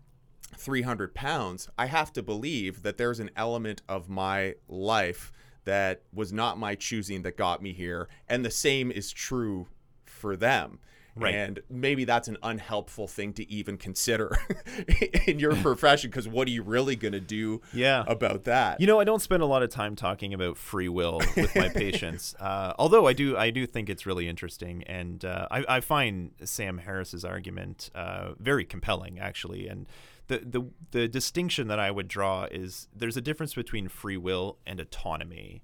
300 0.55 1.13
pounds, 1.13 1.69
I 1.77 1.87
have 1.87 2.13
to 2.13 2.23
believe 2.23 2.83
that 2.83 2.97
there's 2.97 3.19
an 3.19 3.31
element 3.35 3.81
of 3.87 4.09
my 4.09 4.55
life 4.67 5.31
that 5.65 6.01
was 6.13 6.31
not 6.31 6.57
my 6.57 6.75
choosing 6.75 7.23
that 7.23 7.35
got 7.37 7.61
me 7.61 7.73
here. 7.73 8.07
And 8.29 8.45
the 8.45 8.51
same 8.51 8.89
is 8.91 9.11
true 9.11 9.67
for 10.05 10.35
them. 10.37 10.79
Right. 11.19 11.33
And 11.33 11.61
maybe 11.67 12.05
that's 12.05 12.27
an 12.27 12.37
unhelpful 12.43 13.07
thing 13.07 13.33
to 13.33 13.51
even 13.51 13.77
consider 13.77 14.37
in 15.25 15.39
your 15.39 15.55
profession 15.55 16.11
because 16.11 16.27
what 16.27 16.47
are 16.47 16.51
you 16.51 16.61
really 16.61 16.95
going 16.95 17.13
to 17.13 17.19
do 17.19 17.59
Yeah. 17.73 18.03
about 18.07 18.43
that? 18.43 18.79
You 18.79 18.85
know, 18.85 18.99
I 18.99 19.03
don't 19.03 19.21
spend 19.21 19.41
a 19.41 19.47
lot 19.47 19.63
of 19.63 19.69
time 19.71 19.95
talking 19.95 20.31
about 20.31 20.57
free 20.57 20.89
will 20.89 21.19
with 21.35 21.55
my 21.55 21.69
patients, 21.69 22.35
uh, 22.39 22.73
although 22.77 23.07
I 23.07 23.13
do. 23.13 23.35
I 23.35 23.49
do 23.49 23.65
think 23.65 23.89
it's 23.89 24.05
really 24.05 24.27
interesting, 24.27 24.83
and 24.83 25.25
uh, 25.25 25.47
I, 25.49 25.65
I 25.67 25.79
find 25.79 26.33
Sam 26.43 26.77
Harris's 26.77 27.25
argument 27.25 27.89
uh, 27.95 28.33
very 28.37 28.63
compelling, 28.63 29.17
actually. 29.17 29.67
And 29.67 29.87
the, 30.27 30.39
the 30.39 30.69
the 30.91 31.07
distinction 31.07 31.67
that 31.67 31.79
I 31.79 31.91
would 31.91 32.07
draw 32.07 32.45
is 32.45 32.87
there's 32.95 33.17
a 33.17 33.21
difference 33.21 33.53
between 33.53 33.87
free 33.87 34.17
will 34.17 34.57
and 34.65 34.79
autonomy. 34.79 35.63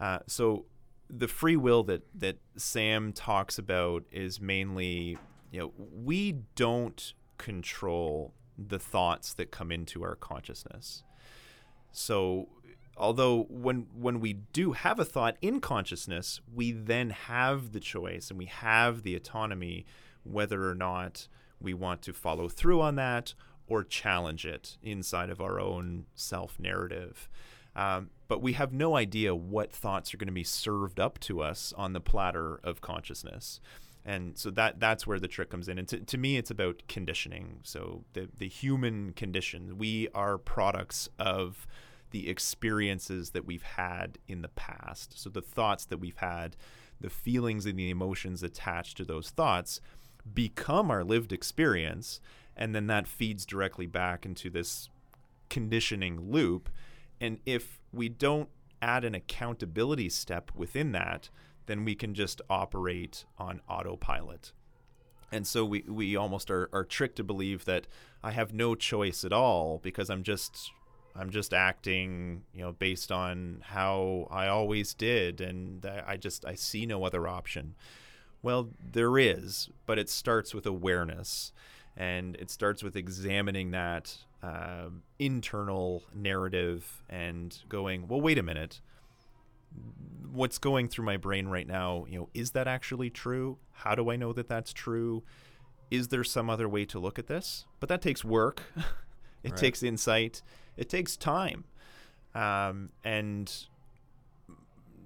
Uh, 0.00 0.20
so 0.26 0.66
the 1.08 1.28
free 1.28 1.56
will 1.56 1.82
that 1.84 2.02
that 2.14 2.38
Sam 2.56 3.12
talks 3.12 3.58
about 3.58 4.04
is 4.10 4.40
mainly, 4.40 5.18
you 5.50 5.60
know, 5.60 5.72
we 5.76 6.36
don't 6.54 7.12
control 7.38 8.34
the 8.58 8.78
thoughts 8.78 9.34
that 9.34 9.50
come 9.50 9.70
into 9.70 10.02
our 10.02 10.16
consciousness. 10.16 11.04
So 11.90 12.48
although 12.96 13.46
when 13.50 13.86
when 13.94 14.20
we 14.20 14.32
do 14.32 14.72
have 14.72 14.98
a 14.98 15.04
thought 15.04 15.36
in 15.42 15.60
consciousness, 15.60 16.40
we 16.52 16.72
then 16.72 17.10
have 17.10 17.72
the 17.72 17.80
choice 17.80 18.30
and 18.30 18.38
we 18.38 18.46
have 18.46 19.02
the 19.02 19.14
autonomy 19.14 19.84
whether 20.24 20.68
or 20.68 20.74
not 20.74 21.28
we 21.60 21.74
want 21.74 22.02
to 22.02 22.12
follow 22.12 22.48
through 22.48 22.80
on 22.80 22.96
that 22.96 23.34
or 23.66 23.84
challenge 23.84 24.44
it 24.44 24.76
inside 24.82 25.30
of 25.30 25.40
our 25.40 25.60
own 25.60 26.06
self 26.14 26.58
narrative. 26.58 27.28
Um, 27.74 28.10
but 28.28 28.42
we 28.42 28.52
have 28.54 28.72
no 28.72 28.96
idea 28.96 29.34
what 29.34 29.72
thoughts 29.72 30.12
are 30.12 30.18
going 30.18 30.26
to 30.26 30.32
be 30.32 30.44
served 30.44 31.00
up 31.00 31.18
to 31.20 31.42
us 31.42 31.72
on 31.76 31.92
the 31.92 32.00
platter 32.00 32.60
of 32.62 32.80
consciousness. 32.80 33.60
And 34.04 34.36
so 34.36 34.50
that 34.50 34.80
that's 34.80 35.06
where 35.06 35.20
the 35.20 35.28
trick 35.28 35.50
comes 35.50 35.68
in. 35.68 35.78
And 35.78 35.88
to, 35.88 36.00
to 36.00 36.18
me, 36.18 36.36
it's 36.36 36.50
about 36.50 36.82
conditioning. 36.88 37.60
So 37.62 38.04
the, 38.14 38.28
the 38.36 38.48
human 38.48 39.12
condition, 39.12 39.78
we 39.78 40.08
are 40.14 40.38
products 40.38 41.08
of 41.18 41.66
the 42.10 42.28
experiences 42.28 43.30
that 43.30 43.46
we've 43.46 43.62
had 43.62 44.18
in 44.28 44.42
the 44.42 44.48
past. 44.48 45.18
So 45.18 45.30
the 45.30 45.40
thoughts 45.40 45.84
that 45.86 45.98
we've 45.98 46.16
had, 46.16 46.56
the 47.00 47.10
feelings 47.10 47.64
and 47.64 47.78
the 47.78 47.90
emotions 47.90 48.42
attached 48.42 48.96
to 48.98 49.04
those 49.04 49.30
thoughts 49.30 49.80
become 50.32 50.90
our 50.90 51.04
lived 51.04 51.32
experience. 51.32 52.20
And 52.56 52.74
then 52.74 52.86
that 52.88 53.06
feeds 53.06 53.46
directly 53.46 53.86
back 53.86 54.26
into 54.26 54.50
this 54.50 54.88
conditioning 55.48 56.30
loop. 56.30 56.68
And 57.20 57.38
if 57.46 57.80
we 57.92 58.08
don't 58.08 58.48
add 58.80 59.04
an 59.04 59.14
accountability 59.14 60.08
step 60.08 60.50
within 60.54 60.92
that, 60.92 61.30
then 61.66 61.84
we 61.84 61.94
can 61.94 62.14
just 62.14 62.42
operate 62.50 63.24
on 63.38 63.60
autopilot. 63.68 64.52
And 65.30 65.46
so 65.46 65.64
we, 65.64 65.84
we 65.88 66.16
almost 66.16 66.50
are, 66.50 66.68
are 66.72 66.84
tricked 66.84 67.16
to 67.16 67.24
believe 67.24 67.64
that 67.64 67.86
I 68.22 68.32
have 68.32 68.52
no 68.52 68.74
choice 68.74 69.24
at 69.24 69.32
all 69.32 69.78
because 69.82 70.10
I'm 70.10 70.22
just 70.22 70.70
I'm 71.14 71.30
just 71.30 71.52
acting, 71.52 72.42
you 72.54 72.62
know, 72.62 72.72
based 72.72 73.12
on 73.12 73.62
how 73.66 74.28
I 74.30 74.48
always 74.48 74.94
did 74.94 75.40
and 75.40 75.84
I 75.84 76.16
just 76.16 76.44
I 76.44 76.54
see 76.54 76.86
no 76.86 77.04
other 77.04 77.26
option. 77.28 77.74
Well, 78.42 78.70
there 78.92 79.18
is, 79.18 79.68
but 79.86 79.98
it 79.98 80.08
starts 80.08 80.54
with 80.54 80.66
awareness 80.66 81.52
and 81.96 82.36
it 82.36 82.50
starts 82.50 82.82
with 82.82 82.96
examining 82.96 83.70
that 83.72 84.16
uh, 84.42 84.88
internal 85.18 86.02
narrative 86.14 87.02
and 87.08 87.56
going, 87.68 88.08
well, 88.08 88.20
wait 88.20 88.38
a 88.38 88.42
minute. 88.42 88.80
What's 90.32 90.58
going 90.58 90.88
through 90.88 91.04
my 91.04 91.16
brain 91.16 91.48
right 91.48 91.66
now? 91.66 92.06
You 92.08 92.18
know, 92.20 92.28
is 92.34 92.52
that 92.52 92.66
actually 92.66 93.10
true? 93.10 93.58
How 93.72 93.94
do 93.94 94.10
I 94.10 94.16
know 94.16 94.32
that 94.32 94.48
that's 94.48 94.72
true? 94.72 95.22
Is 95.90 96.08
there 96.08 96.24
some 96.24 96.48
other 96.48 96.68
way 96.68 96.84
to 96.86 96.98
look 96.98 97.18
at 97.18 97.26
this? 97.26 97.66
But 97.80 97.88
that 97.90 98.00
takes 98.02 98.24
work. 98.24 98.62
it 99.42 99.50
Right. 99.50 99.56
takes 99.56 99.82
insight. 99.82 100.42
It 100.76 100.88
takes 100.88 101.16
time, 101.18 101.64
um, 102.34 102.90
and 103.04 103.52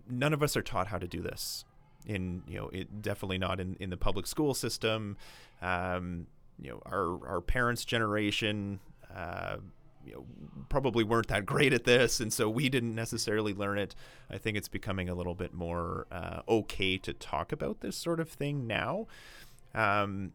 none 0.09 0.33
of 0.33 0.43
us 0.43 0.57
are 0.57 0.63
taught 0.63 0.87
how 0.89 0.99
to 0.99 1.09
do 1.09 1.21
this. 1.23 1.65
In 2.07 2.43
you 2.47 2.57
know, 2.59 2.69
it 2.73 3.03
definitely 3.03 3.39
not 3.39 3.59
in, 3.59 3.77
in 3.81 3.91
the 3.91 3.97
public 3.97 4.29
school 4.29 4.55
system. 4.55 5.17
Um, 5.61 6.29
you 6.61 6.71
know, 6.71 6.83
our 6.87 7.27
our 7.29 7.41
parents' 7.41 7.85
generation, 7.85 8.81
uh, 9.15 9.57
you 10.05 10.15
know, 10.15 10.27
probably 10.69 11.05
weren't 11.05 11.29
that 11.29 11.47
great 11.47 11.73
at 11.73 11.85
this, 11.85 12.21
and 12.21 12.33
so 12.33 12.49
we 12.49 12.69
didn't 12.69 12.95
necessarily 12.95 13.53
learn 13.53 13.79
it. 13.79 13.95
I 14.31 14.39
think 14.39 14.57
it's 14.57 14.69
becoming 14.69 15.09
a 15.09 15.15
little 15.15 15.35
bit 15.35 15.53
more 15.53 16.07
uh, 16.11 16.41
okay 16.49 16.99
to 16.99 17.13
talk 17.13 17.53
about 17.53 17.81
this 17.81 17.97
sort 17.97 18.21
of 18.21 18.29
thing 18.29 18.67
now. 18.67 19.07
Um, 19.75 20.33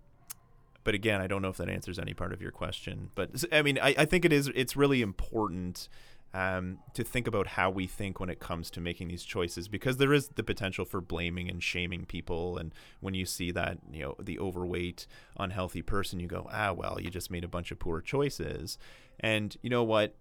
but 0.83 0.95
again, 0.95 1.21
I 1.21 1.27
don't 1.27 1.41
know 1.41 1.49
if 1.49 1.57
that 1.57 1.69
answers 1.69 1.99
any 1.99 2.13
part 2.13 2.33
of 2.33 2.41
your 2.41 2.51
question. 2.51 3.11
But 3.15 3.43
I 3.51 3.61
mean, 3.61 3.79
I, 3.79 3.95
I 3.99 4.05
think 4.05 4.25
it 4.25 4.33
is. 4.33 4.49
It's 4.55 4.75
really 4.75 5.01
important 5.01 5.89
um, 6.33 6.79
to 6.93 7.03
think 7.03 7.27
about 7.27 7.47
how 7.47 7.69
we 7.69 7.87
think 7.87 8.19
when 8.19 8.29
it 8.29 8.39
comes 8.39 8.69
to 8.71 8.81
making 8.81 9.09
these 9.09 9.23
choices, 9.23 9.67
because 9.67 9.97
there 9.97 10.13
is 10.13 10.29
the 10.29 10.43
potential 10.43 10.85
for 10.85 11.01
blaming 11.01 11.49
and 11.49 11.61
shaming 11.61 12.05
people. 12.05 12.57
And 12.57 12.73
when 12.99 13.13
you 13.13 13.25
see 13.25 13.51
that, 13.51 13.79
you 13.91 14.03
know, 14.03 14.15
the 14.19 14.39
overweight, 14.39 15.07
unhealthy 15.37 15.81
person, 15.81 16.19
you 16.19 16.27
go, 16.27 16.47
ah, 16.51 16.71
well, 16.71 16.99
you 17.01 17.09
just 17.09 17.31
made 17.31 17.43
a 17.43 17.49
bunch 17.49 17.71
of 17.71 17.79
poor 17.79 18.01
choices. 18.01 18.77
And 19.19 19.57
you 19.61 19.69
know 19.69 19.83
what? 19.83 20.15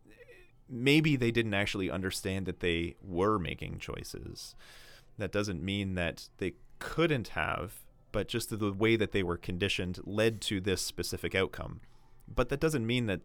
Maybe 0.69 1.17
they 1.17 1.31
didn't 1.31 1.55
actually 1.55 1.91
understand 1.91 2.47
that 2.47 2.61
they 2.61 2.97
were 3.03 3.39
making 3.39 3.79
choices. 3.79 4.55
That 5.19 5.33
doesn't 5.33 5.63
mean 5.63 5.95
that 5.95 6.29
they 6.39 6.55
couldn't 6.79 7.29
have 7.29 7.75
but 8.13 8.29
just 8.29 8.59
the 8.59 8.73
way 8.73 8.97
that 8.97 9.13
they 9.13 9.23
were 9.23 9.37
conditioned 9.37 10.01
led 10.05 10.41
to 10.43 10.61
this 10.61 10.83
specific 10.83 11.35
outcome. 11.35 11.81
But 12.33 12.49
that 12.49 12.61
doesn't 12.61 12.87
mean 12.87 13.07
that 13.07 13.21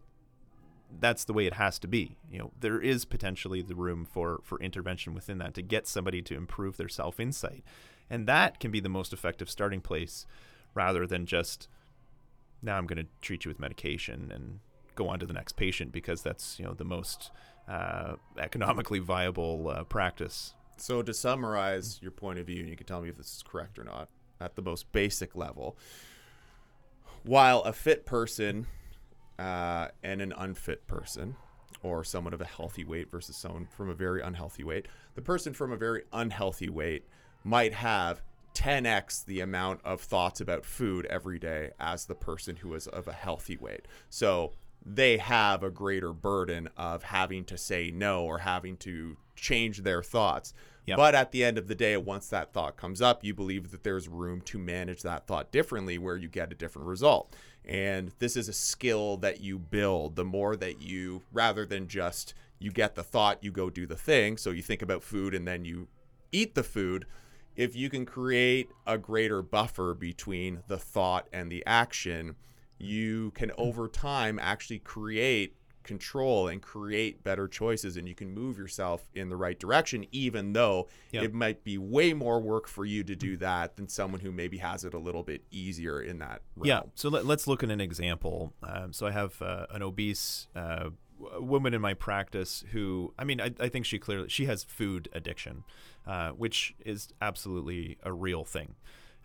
that's 1.00 1.24
the 1.24 1.32
way 1.32 1.46
it 1.46 1.54
has 1.54 1.78
to 1.80 1.88
be. 1.88 2.16
You 2.30 2.38
know, 2.38 2.52
there 2.58 2.80
is 2.80 3.04
potentially 3.04 3.62
the 3.62 3.74
room 3.74 4.04
for 4.04 4.40
for 4.42 4.60
intervention 4.60 5.14
within 5.14 5.38
that 5.38 5.54
to 5.54 5.62
get 5.62 5.86
somebody 5.86 6.22
to 6.22 6.34
improve 6.34 6.76
their 6.76 6.88
self 6.88 7.20
insight, 7.20 7.64
and 8.08 8.26
that 8.26 8.60
can 8.60 8.70
be 8.70 8.80
the 8.80 8.88
most 8.88 9.12
effective 9.12 9.50
starting 9.50 9.80
place, 9.80 10.26
rather 10.74 11.06
than 11.06 11.26
just 11.26 11.68
now 12.62 12.76
I'm 12.76 12.86
going 12.86 13.04
to 13.04 13.08
treat 13.20 13.44
you 13.44 13.48
with 13.50 13.60
medication 13.60 14.30
and 14.34 14.60
go 14.94 15.08
on 15.08 15.18
to 15.18 15.26
the 15.26 15.32
next 15.32 15.56
patient 15.56 15.92
because 15.92 16.22
that's 16.22 16.58
you 16.58 16.64
know 16.64 16.74
the 16.74 16.84
most 16.84 17.30
uh, 17.68 18.14
economically 18.38 18.98
viable 18.98 19.68
uh, 19.68 19.84
practice. 19.84 20.54
So 20.78 21.02
to 21.02 21.14
summarize 21.14 21.98
your 22.02 22.10
point 22.10 22.38
of 22.38 22.46
view, 22.46 22.60
and 22.60 22.68
you 22.68 22.76
can 22.76 22.86
tell 22.86 23.00
me 23.00 23.08
if 23.08 23.16
this 23.16 23.34
is 23.36 23.42
correct 23.42 23.78
or 23.78 23.84
not, 23.84 24.08
at 24.40 24.56
the 24.56 24.62
most 24.62 24.92
basic 24.92 25.34
level, 25.34 25.78
while 27.24 27.62
a 27.62 27.72
fit 27.72 28.04
person 28.04 28.66
uh, 29.38 29.88
and 30.02 30.20
an 30.20 30.32
unfit 30.36 30.86
person, 30.86 31.36
or 31.82 32.04
someone 32.04 32.34
of 32.34 32.40
a 32.40 32.46
healthy 32.46 32.84
weight 32.84 33.10
versus 33.10 33.36
someone 33.36 33.66
from 33.66 33.88
a 33.90 33.94
very 33.94 34.22
unhealthy 34.22 34.64
weight, 34.64 34.86
the 35.14 35.22
person 35.22 35.52
from 35.52 35.72
a 35.72 35.76
very 35.76 36.02
unhealthy 36.12 36.68
weight 36.68 37.06
might 37.44 37.74
have 37.74 38.22
10x 38.54 39.24
the 39.26 39.40
amount 39.40 39.80
of 39.84 40.00
thoughts 40.00 40.40
about 40.40 40.64
food 40.64 41.04
every 41.06 41.38
day 41.38 41.70
as 41.78 42.06
the 42.06 42.14
person 42.14 42.56
who 42.56 42.74
is 42.74 42.86
of 42.86 43.06
a 43.06 43.12
healthy 43.12 43.56
weight. 43.56 43.86
So 44.08 44.52
they 44.84 45.18
have 45.18 45.62
a 45.62 45.70
greater 45.70 46.12
burden 46.12 46.68
of 46.76 47.02
having 47.02 47.44
to 47.46 47.58
say 47.58 47.90
no 47.90 48.24
or 48.24 48.38
having 48.38 48.76
to 48.78 49.16
change 49.34 49.82
their 49.82 50.02
thoughts. 50.02 50.54
Yep. 50.86 50.96
But 50.96 51.14
at 51.16 51.32
the 51.32 51.42
end 51.44 51.58
of 51.58 51.66
the 51.66 51.74
day, 51.74 51.96
once 51.96 52.28
that 52.28 52.52
thought 52.52 52.76
comes 52.76 53.02
up, 53.02 53.24
you 53.24 53.34
believe 53.34 53.72
that 53.72 53.82
there's 53.82 54.08
room 54.08 54.40
to 54.42 54.58
manage 54.58 55.02
that 55.02 55.26
thought 55.26 55.50
differently 55.50 55.98
where 55.98 56.16
you 56.16 56.28
get 56.28 56.52
a 56.52 56.54
different 56.54 56.86
result. 56.86 57.34
And 57.64 58.12
this 58.20 58.36
is 58.36 58.48
a 58.48 58.52
skill 58.52 59.16
that 59.18 59.40
you 59.40 59.58
build. 59.58 60.14
The 60.14 60.24
more 60.24 60.54
that 60.56 60.80
you, 60.80 61.22
rather 61.32 61.66
than 61.66 61.88
just 61.88 62.34
you 62.60 62.70
get 62.70 62.94
the 62.94 63.02
thought, 63.02 63.42
you 63.42 63.50
go 63.50 63.68
do 63.68 63.86
the 63.86 63.96
thing. 63.96 64.36
So 64.36 64.50
you 64.50 64.62
think 64.62 64.80
about 64.80 65.02
food 65.02 65.34
and 65.34 65.46
then 65.46 65.64
you 65.64 65.88
eat 66.30 66.54
the 66.54 66.62
food. 66.62 67.06
If 67.56 67.74
you 67.74 67.90
can 67.90 68.06
create 68.06 68.68
a 68.86 68.96
greater 68.96 69.42
buffer 69.42 69.92
between 69.94 70.62
the 70.68 70.78
thought 70.78 71.26
and 71.32 71.50
the 71.50 71.64
action, 71.66 72.36
you 72.78 73.32
can 73.32 73.50
over 73.58 73.88
time 73.88 74.38
actually 74.40 74.78
create 74.78 75.56
control 75.86 76.48
and 76.48 76.60
create 76.60 77.22
better 77.24 77.48
choices 77.48 77.96
and 77.96 78.06
you 78.08 78.14
can 78.14 78.34
move 78.34 78.58
yourself 78.58 79.08
in 79.14 79.28
the 79.28 79.36
right 79.36 79.58
direction 79.58 80.04
even 80.12 80.52
though 80.52 80.88
Yep. 81.12 81.24
it 81.24 81.34
might 81.34 81.64
be 81.64 81.78
way 81.78 82.12
more 82.12 82.40
work 82.40 82.68
for 82.68 82.84
you 82.84 83.04
to 83.04 83.16
do 83.16 83.36
that 83.38 83.76
than 83.76 83.88
someone 83.88 84.20
who 84.20 84.32
maybe 84.32 84.58
has 84.58 84.84
it 84.84 84.92
a 84.92 84.98
little 84.98 85.22
bit 85.22 85.42
easier 85.50 86.02
in 86.02 86.18
that 86.18 86.42
realm. 86.56 86.66
Yeah. 86.66 86.80
So 86.94 87.08
let, 87.08 87.24
us 87.26 87.46
look 87.46 87.62
at 87.62 87.70
an 87.70 87.80
example. 87.80 88.52
Um, 88.62 88.92
so 88.92 89.06
I 89.06 89.12
have 89.12 89.40
uh, 89.40 89.66
an 89.70 89.82
obese 89.82 90.48
uh, 90.54 90.90
woman 91.38 91.72
in 91.72 91.80
my 91.80 91.94
practice 91.94 92.64
who, 92.72 93.14
I 93.18 93.24
mean, 93.24 93.40
I, 93.40 93.52
I 93.60 93.68
think 93.68 93.86
she 93.86 93.98
clearly 93.98 94.28
she 94.28 94.46
has 94.46 94.64
food 94.64 95.08
addiction, 95.12 95.64
uh, 96.06 96.30
which 96.30 96.74
is 96.84 97.08
absolutely 97.22 97.96
a 98.02 98.12
real 98.12 98.44
thing. 98.44 98.74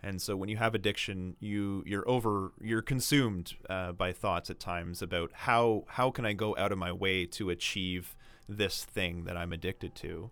And 0.02 0.20
so 0.20 0.34
when 0.36 0.48
you 0.48 0.56
have 0.56 0.74
addiction, 0.74 1.36
you 1.38 1.84
you're 1.86 2.08
over 2.08 2.52
you're 2.60 2.82
consumed 2.82 3.54
uh, 3.70 3.92
by 3.92 4.12
thoughts 4.12 4.50
at 4.50 4.58
times 4.58 5.00
about 5.00 5.30
how 5.32 5.84
how 5.86 6.10
can 6.10 6.26
I 6.26 6.32
go 6.32 6.56
out 6.58 6.72
of 6.72 6.78
my 6.78 6.92
way 6.92 7.24
to 7.26 7.50
achieve 7.50 8.16
this 8.48 8.84
thing 8.84 9.24
that 9.24 9.36
I'm 9.36 9.52
addicted 9.52 9.94
to. 9.96 10.30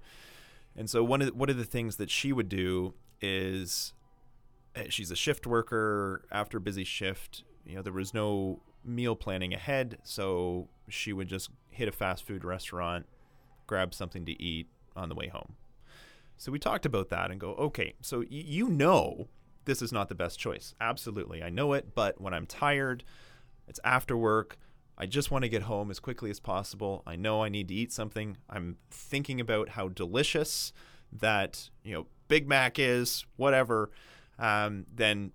And 0.76 0.88
so 0.88 1.02
one 1.04 1.20
of 1.20 1.28
the, 1.28 1.34
one 1.34 1.50
of 1.50 1.56
the 1.56 1.64
things 1.64 1.96
that 1.96 2.10
she 2.10 2.32
would 2.32 2.48
do 2.48 2.94
is 3.20 3.92
uh, 4.74 4.82
she's 4.88 5.10
a 5.10 5.16
shift 5.16 5.46
worker 5.46 6.24
after 6.30 6.58
busy 6.58 6.84
shift. 6.84 7.44
You 7.64 7.76
know, 7.76 7.82
there 7.82 7.92
was 7.92 8.14
no 8.14 8.62
meal 8.84 9.14
planning 9.14 9.52
ahead, 9.52 9.98
so 10.02 10.68
she 10.88 11.12
would 11.12 11.28
just 11.28 11.50
hit 11.70 11.88
a 11.88 11.92
fast 11.92 12.26
food 12.26 12.44
restaurant, 12.44 13.06
grab 13.66 13.94
something 13.94 14.24
to 14.24 14.42
eat 14.42 14.68
on 14.96 15.08
the 15.08 15.14
way 15.14 15.28
home. 15.28 15.54
So 16.36 16.50
we 16.50 16.58
talked 16.58 16.86
about 16.86 17.10
that 17.10 17.30
and 17.30 17.38
go, 17.38 17.52
okay, 17.54 17.94
so 18.00 18.20
y- 18.20 18.26
you 18.30 18.68
know 18.68 19.28
this 19.70 19.82
is 19.82 19.92
not 19.92 20.08
the 20.08 20.16
best 20.16 20.36
choice. 20.36 20.74
Absolutely. 20.80 21.44
I 21.44 21.48
know 21.48 21.74
it, 21.74 21.94
but 21.94 22.20
when 22.20 22.34
I'm 22.34 22.44
tired, 22.44 23.04
it's 23.68 23.78
after 23.84 24.16
work, 24.16 24.58
I 24.98 25.06
just 25.06 25.30
want 25.30 25.44
to 25.44 25.48
get 25.48 25.62
home 25.62 25.92
as 25.92 26.00
quickly 26.00 26.28
as 26.28 26.40
possible. 26.40 27.04
I 27.06 27.14
know 27.14 27.44
I 27.44 27.48
need 27.50 27.68
to 27.68 27.74
eat 27.74 27.92
something. 27.92 28.36
I'm 28.50 28.78
thinking 28.90 29.40
about 29.40 29.68
how 29.68 29.86
delicious 29.86 30.72
that, 31.12 31.70
you 31.84 31.94
know, 31.94 32.06
Big 32.26 32.48
Mac 32.48 32.80
is, 32.80 33.24
whatever. 33.36 33.92
Um, 34.40 34.86
then 34.92 35.30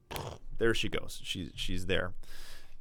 there 0.57 0.73
she 0.73 0.89
goes. 0.89 1.21
She's 1.23 1.51
she's 1.55 1.85
there. 1.85 2.11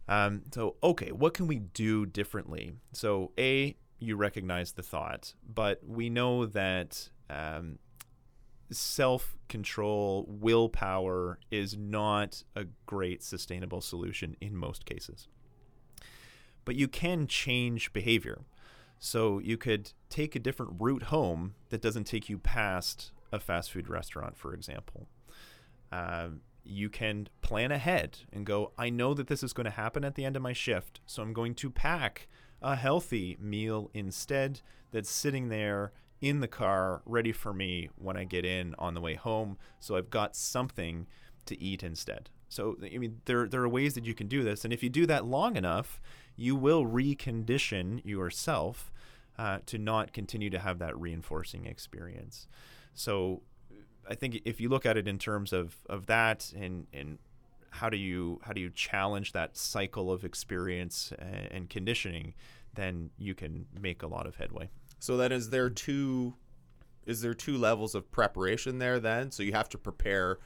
Um, 0.08 0.42
so 0.52 0.74
okay, 0.82 1.12
what 1.12 1.34
can 1.34 1.46
we 1.46 1.60
do 1.60 2.04
differently? 2.04 2.72
So 2.92 3.30
a 3.38 3.76
you 4.00 4.16
recognize 4.16 4.72
the 4.72 4.82
thought, 4.82 5.34
but 5.48 5.86
we 5.86 6.10
know 6.10 6.46
that 6.46 7.10
um, 7.30 7.78
self 8.74 9.36
control, 9.48 10.26
willpower 10.28 11.38
is 11.50 11.76
not 11.76 12.42
a 12.54 12.66
great 12.86 13.22
sustainable 13.22 13.80
solution 13.80 14.36
in 14.40 14.56
most 14.56 14.84
cases. 14.84 15.28
But 16.64 16.76
you 16.76 16.88
can 16.88 17.26
change 17.26 17.92
behavior. 17.92 18.42
So 18.98 19.38
you 19.38 19.56
could 19.56 19.92
take 20.08 20.34
a 20.34 20.38
different 20.38 20.80
route 20.80 21.04
home 21.04 21.54
that 21.68 21.82
doesn't 21.82 22.04
take 22.04 22.28
you 22.28 22.38
past 22.38 23.12
a 23.32 23.40
fast 23.40 23.72
food 23.72 23.88
restaurant, 23.88 24.36
for 24.36 24.54
example. 24.54 25.08
Um, 25.92 26.40
you 26.64 26.88
can 26.88 27.28
plan 27.42 27.70
ahead 27.70 28.18
and 28.32 28.46
go, 28.46 28.72
I 28.78 28.88
know 28.88 29.12
that 29.14 29.26
this 29.26 29.42
is 29.42 29.52
going 29.52 29.66
to 29.66 29.70
happen 29.70 30.04
at 30.04 30.14
the 30.14 30.24
end 30.24 30.36
of 30.36 30.42
my 30.42 30.54
shift, 30.54 31.00
so 31.04 31.22
I'm 31.22 31.34
going 31.34 31.54
to 31.56 31.70
pack 31.70 32.28
a 32.62 32.76
healthy 32.76 33.36
meal 33.38 33.90
instead 33.92 34.62
that's 34.90 35.10
sitting 35.10 35.48
there 35.50 35.92
in 36.20 36.40
the 36.40 36.48
car 36.48 37.02
ready 37.04 37.32
for 37.32 37.52
me 37.52 37.90
when 37.96 38.16
I 38.16 38.24
get 38.24 38.44
in 38.44 38.74
on 38.78 38.94
the 38.94 39.00
way 39.00 39.14
home. 39.14 39.58
So 39.80 39.96
I've 39.96 40.10
got 40.10 40.36
something 40.36 41.06
to 41.46 41.62
eat 41.62 41.82
instead. 41.82 42.30
So 42.48 42.76
I 42.82 42.98
mean 42.98 43.20
there 43.24 43.46
there 43.48 43.62
are 43.62 43.68
ways 43.68 43.94
that 43.94 44.04
you 44.04 44.14
can 44.14 44.28
do 44.28 44.42
this 44.42 44.64
and 44.64 44.72
if 44.72 44.82
you 44.82 44.88
do 44.88 45.06
that 45.06 45.24
long 45.24 45.56
enough, 45.56 46.00
you 46.36 46.56
will 46.56 46.84
recondition 46.84 48.04
yourself 48.04 48.92
uh, 49.38 49.58
to 49.66 49.78
not 49.78 50.12
continue 50.12 50.50
to 50.50 50.58
have 50.58 50.78
that 50.78 50.98
reinforcing 50.98 51.66
experience. 51.66 52.46
So 52.94 53.42
I 54.08 54.14
think 54.14 54.40
if 54.44 54.60
you 54.60 54.68
look 54.68 54.86
at 54.86 54.96
it 54.96 55.08
in 55.08 55.18
terms 55.18 55.52
of, 55.52 55.76
of 55.88 56.06
that 56.06 56.52
and, 56.56 56.86
and 56.92 57.18
how 57.70 57.88
do 57.88 57.96
you 57.96 58.40
how 58.44 58.52
do 58.52 58.60
you 58.60 58.70
challenge 58.70 59.32
that 59.32 59.56
cycle 59.56 60.12
of 60.12 60.24
experience 60.24 61.12
and, 61.18 61.48
and 61.50 61.70
conditioning, 61.70 62.34
then 62.74 63.10
you 63.18 63.34
can 63.34 63.66
make 63.80 64.02
a 64.02 64.06
lot 64.06 64.26
of 64.26 64.36
headway. 64.36 64.68
So 64.98 65.16
then 65.16 65.32
is 65.32 65.50
there 65.50 65.70
two 65.70 66.34
is 67.06 67.20
there 67.20 67.34
two 67.34 67.58
levels 67.58 67.94
of 67.94 68.10
preparation 68.10 68.78
there 68.78 68.98
then? 68.98 69.30
So 69.30 69.42
you 69.42 69.52
have 69.52 69.68
to 69.70 69.78
prepare 69.78 70.38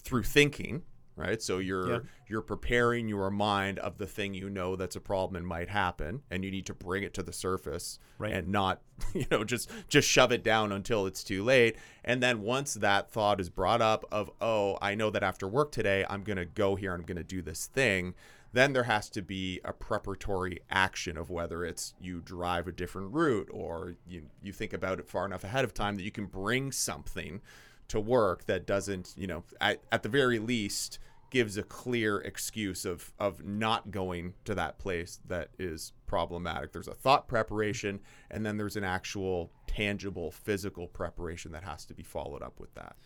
through 0.00 0.22
thinking, 0.22 0.82
right? 1.16 1.42
So 1.42 1.58
you're 1.58 1.88
Yeah. 1.88 1.98
you're 2.28 2.42
preparing 2.42 3.08
your 3.08 3.30
mind 3.30 3.78
of 3.80 3.98
the 3.98 4.06
thing 4.06 4.32
you 4.34 4.48
know 4.48 4.76
that's 4.76 4.96
a 4.96 5.00
problem 5.00 5.36
and 5.36 5.46
might 5.46 5.68
happen 5.68 6.22
and 6.30 6.44
you 6.44 6.50
need 6.50 6.66
to 6.66 6.74
bring 6.74 7.02
it 7.02 7.12
to 7.14 7.22
the 7.22 7.32
surface 7.32 7.98
Right. 8.18 8.32
and 8.32 8.48
not, 8.48 8.80
you 9.14 9.26
know, 9.30 9.42
just 9.44 9.70
just 9.88 10.08
shove 10.08 10.30
it 10.32 10.42
down 10.44 10.70
until 10.72 11.06
it's 11.06 11.24
too 11.24 11.42
late. 11.42 11.76
And 12.04 12.22
then 12.22 12.40
once 12.42 12.74
that 12.74 13.10
thought 13.10 13.40
is 13.40 13.50
brought 13.50 13.82
up 13.82 14.04
of, 14.12 14.30
"Oh, 14.40 14.78
I 14.80 14.94
know 14.94 15.10
that 15.10 15.22
after 15.24 15.48
work 15.48 15.72
today, 15.72 16.04
I'm 16.08 16.22
going 16.22 16.36
to 16.38 16.44
go 16.46 16.76
here, 16.76 16.94
I'm 16.94 17.02
going 17.02 17.16
to 17.18 17.24
do 17.24 17.42
this 17.42 17.66
thing." 17.66 18.14
Then 18.52 18.72
there 18.72 18.84
has 18.84 19.08
to 19.10 19.22
be 19.22 19.60
a 19.64 19.72
preparatory 19.72 20.60
action 20.70 21.16
of 21.16 21.30
whether 21.30 21.64
it's 21.64 21.94
you 22.00 22.20
drive 22.20 22.68
a 22.68 22.72
different 22.72 23.12
route 23.12 23.48
or 23.52 23.94
you 24.06 24.22
you 24.42 24.52
think 24.52 24.72
about 24.72 24.98
it 24.98 25.08
far 25.08 25.24
enough 25.24 25.44
ahead 25.44 25.64
of 25.64 25.74
time 25.74 25.96
that 25.96 26.02
you 26.02 26.10
can 26.10 26.26
bring 26.26 26.70
something 26.70 27.40
to 27.88 28.00
work 28.00 28.44
that 28.46 28.66
doesn't 28.66 29.14
you 29.16 29.26
know 29.26 29.42
at, 29.60 29.80
at 29.90 30.02
the 30.02 30.08
very 30.08 30.38
least 30.38 30.98
gives 31.30 31.56
a 31.56 31.62
clear 31.62 32.18
excuse 32.18 32.84
of 32.84 33.12
of 33.18 33.44
not 33.44 33.90
going 33.90 34.34
to 34.44 34.54
that 34.54 34.78
place 34.78 35.18
that 35.26 35.48
is 35.58 35.92
problematic 36.06 36.72
there's 36.72 36.88
a 36.88 36.94
thought 36.94 37.26
preparation 37.26 38.00
and 38.30 38.44
then 38.44 38.58
there's 38.58 38.76
an 38.76 38.84
actual 38.84 39.50
tangible 39.66 40.30
physical 40.30 40.86
preparation 40.86 41.52
that 41.52 41.64
has 41.64 41.86
to 41.86 41.94
be 41.94 42.02
followed 42.02 42.42
up 42.42 42.60
with 42.60 42.74
that 42.74 42.96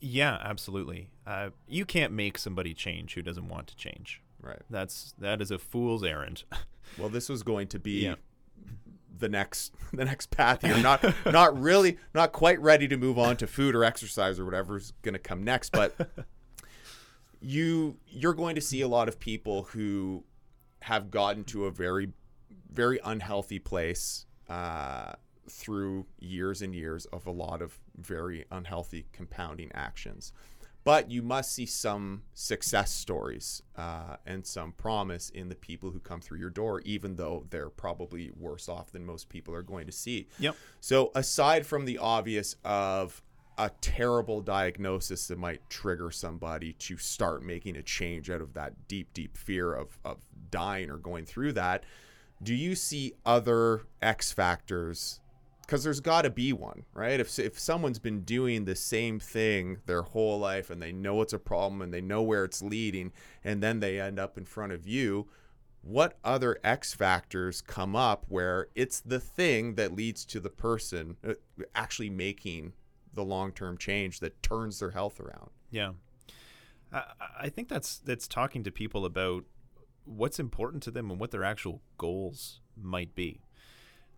Yeah, 0.00 0.38
absolutely. 0.42 1.08
Uh, 1.26 1.50
you 1.68 1.84
can't 1.84 2.12
make 2.12 2.38
somebody 2.38 2.74
change 2.74 3.14
who 3.14 3.22
doesn't 3.22 3.48
want 3.48 3.68
to 3.68 3.76
change. 3.76 4.20
Right 4.40 4.62
That's 4.70 5.14
that 5.18 5.40
is 5.42 5.50
a 5.50 5.58
fool's 5.58 6.02
errand. 6.04 6.44
Well, 6.98 7.08
this 7.08 7.28
was 7.28 7.42
going 7.42 7.66
to 7.68 7.80
be 7.80 8.04
Yeah. 8.04 8.14
the 9.18 9.28
next 9.28 9.74
the 9.92 10.04
next 10.04 10.30
path 10.30 10.62
here. 10.62 10.78
Not 10.78 11.02
not 11.26 11.60
really 11.60 11.98
not 12.14 12.30
quite 12.32 12.60
ready 12.60 12.86
to 12.88 12.96
move 12.96 13.18
on 13.18 13.36
to 13.38 13.46
food 13.48 13.74
or 13.74 13.82
exercise 13.82 14.38
or 14.38 14.44
whatever's 14.44 14.92
going 15.02 15.14
to 15.14 15.18
come 15.18 15.42
next, 15.42 15.72
but 15.72 15.94
you 17.40 17.96
you're 18.06 18.34
going 18.34 18.54
to 18.54 18.60
see 18.60 18.80
a 18.80 18.88
lot 18.88 19.08
of 19.08 19.18
people 19.18 19.64
who 19.64 20.24
have 20.82 21.10
gotten 21.10 21.44
to 21.44 21.64
a 21.66 21.70
very 21.70 22.12
very 22.70 23.00
unhealthy 23.04 23.58
place 23.58 24.26
uh, 24.48 25.12
through 25.48 26.06
years 26.18 26.62
and 26.62 26.74
years 26.74 27.04
of 27.06 27.26
a 27.26 27.30
lot 27.30 27.62
of 27.62 27.78
very 27.96 28.44
unhealthy 28.50 29.06
compounding 29.12 29.70
actions. 29.74 30.32
But 30.86 31.10
you 31.10 31.20
must 31.20 31.52
see 31.52 31.66
some 31.66 32.22
success 32.32 32.92
stories 32.92 33.60
uh, 33.74 34.18
and 34.24 34.46
some 34.46 34.70
promise 34.70 35.30
in 35.30 35.48
the 35.48 35.56
people 35.56 35.90
who 35.90 35.98
come 35.98 36.20
through 36.20 36.38
your 36.38 36.48
door, 36.48 36.80
even 36.84 37.16
though 37.16 37.44
they're 37.50 37.70
probably 37.70 38.30
worse 38.38 38.68
off 38.68 38.92
than 38.92 39.04
most 39.04 39.28
people 39.28 39.52
are 39.52 39.64
going 39.64 39.86
to 39.86 39.92
see. 39.92 40.28
Yep. 40.38 40.54
So, 40.80 41.10
aside 41.16 41.66
from 41.66 41.86
the 41.86 41.98
obvious 41.98 42.54
of 42.64 43.20
a 43.58 43.72
terrible 43.80 44.40
diagnosis 44.40 45.26
that 45.26 45.38
might 45.38 45.68
trigger 45.68 46.12
somebody 46.12 46.74
to 46.74 46.96
start 46.98 47.42
making 47.42 47.76
a 47.76 47.82
change 47.82 48.30
out 48.30 48.40
of 48.40 48.54
that 48.54 48.86
deep, 48.86 49.12
deep 49.12 49.36
fear 49.36 49.74
of, 49.74 49.98
of 50.04 50.18
dying 50.52 50.88
or 50.88 50.98
going 50.98 51.24
through 51.24 51.54
that, 51.54 51.82
do 52.44 52.54
you 52.54 52.76
see 52.76 53.12
other 53.24 53.82
X 54.00 54.30
factors? 54.30 55.18
Because 55.66 55.82
there's 55.82 56.00
got 56.00 56.22
to 56.22 56.30
be 56.30 56.52
one, 56.52 56.84
right? 56.94 57.18
If, 57.18 57.38
if 57.40 57.58
someone's 57.58 57.98
been 57.98 58.20
doing 58.20 58.64
the 58.64 58.76
same 58.76 59.18
thing 59.18 59.78
their 59.86 60.02
whole 60.02 60.38
life 60.38 60.70
and 60.70 60.80
they 60.80 60.92
know 60.92 61.22
it's 61.22 61.32
a 61.32 61.40
problem 61.40 61.82
and 61.82 61.92
they 61.92 62.00
know 62.00 62.22
where 62.22 62.44
it's 62.44 62.62
leading, 62.62 63.12
and 63.42 63.60
then 63.60 63.80
they 63.80 64.00
end 64.00 64.20
up 64.20 64.38
in 64.38 64.44
front 64.44 64.72
of 64.72 64.86
you, 64.86 65.26
what 65.86 66.18
other 66.24 66.58
X 66.64 66.94
factors 66.94 67.60
come 67.60 67.94
up 67.94 68.24
where 68.28 68.68
it's 68.74 69.00
the 69.00 69.20
thing 69.20 69.76
that 69.76 69.94
leads 69.94 70.24
to 70.26 70.40
the 70.40 70.50
person 70.50 71.16
uh, 71.26 71.34
actually 71.74 72.10
making 72.10 72.72
the 73.14 73.24
long 73.24 73.52
term 73.52 73.78
change 73.78 74.20
that 74.20 74.42
turns 74.42 74.80
their 74.80 74.90
health 74.90 75.20
around? 75.20 75.50
Yeah, 75.70 75.92
I, 76.92 77.04
I 77.42 77.48
think 77.48 77.68
that's 77.68 77.98
that's 77.98 78.26
talking 78.26 78.64
to 78.64 78.70
people 78.72 79.04
about 79.04 79.44
what's 80.04 80.40
important 80.40 80.82
to 80.84 80.90
them 80.90 81.10
and 81.10 81.20
what 81.20 81.30
their 81.30 81.44
actual 81.44 81.82
goals 81.98 82.60
might 82.76 83.14
be, 83.14 83.40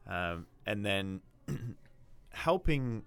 um, 0.07 0.47
and 0.67 0.85
then 0.85 1.21
helping 2.31 3.03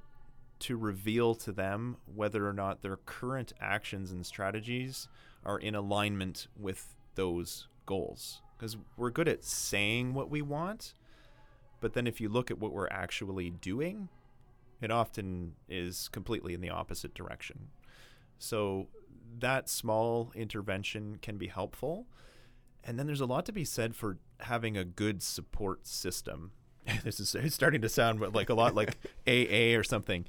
to 0.59 0.77
reveal 0.77 1.33
to 1.33 1.51
them 1.51 1.97
whether 2.13 2.47
or 2.47 2.53
not 2.53 2.81
their 2.81 2.97
current 2.97 3.51
actions 3.59 4.11
and 4.11 4.25
strategies 4.25 5.07
are 5.43 5.57
in 5.57 5.73
alignment 5.73 6.47
with 6.59 6.95
those 7.15 7.67
goals. 7.85 8.41
Because 8.57 8.77
we're 8.95 9.09
good 9.09 9.27
at 9.27 9.43
saying 9.43 10.13
what 10.13 10.29
we 10.29 10.41
want, 10.41 10.93
but 11.79 11.93
then 11.93 12.05
if 12.05 12.21
you 12.21 12.29
look 12.29 12.51
at 12.51 12.59
what 12.59 12.73
we're 12.73 12.87
actually 12.89 13.49
doing, 13.49 14.07
it 14.81 14.91
often 14.91 15.53
is 15.67 16.09
completely 16.09 16.53
in 16.53 16.61
the 16.61 16.69
opposite 16.69 17.13
direction. 17.15 17.69
So 18.37 18.87
that 19.39 19.69
small 19.69 20.31
intervention 20.35 21.17
can 21.21 21.37
be 21.37 21.47
helpful. 21.47 22.05
And 22.83 22.97
then 22.97 23.05
there's 23.07 23.21
a 23.21 23.25
lot 23.25 23.45
to 23.45 23.51
be 23.51 23.65
said 23.65 23.95
for 23.95 24.17
having 24.41 24.77
a 24.77 24.83
good 24.83 25.21
support 25.23 25.85
system. 25.85 26.51
this 27.03 27.19
is 27.19 27.35
it's 27.35 27.55
starting 27.55 27.81
to 27.81 27.89
sound 27.89 28.19
like 28.33 28.49
a 28.49 28.53
lot 28.53 28.75
like 28.75 28.97
AA 29.27 29.77
or 29.77 29.83
something. 29.83 30.25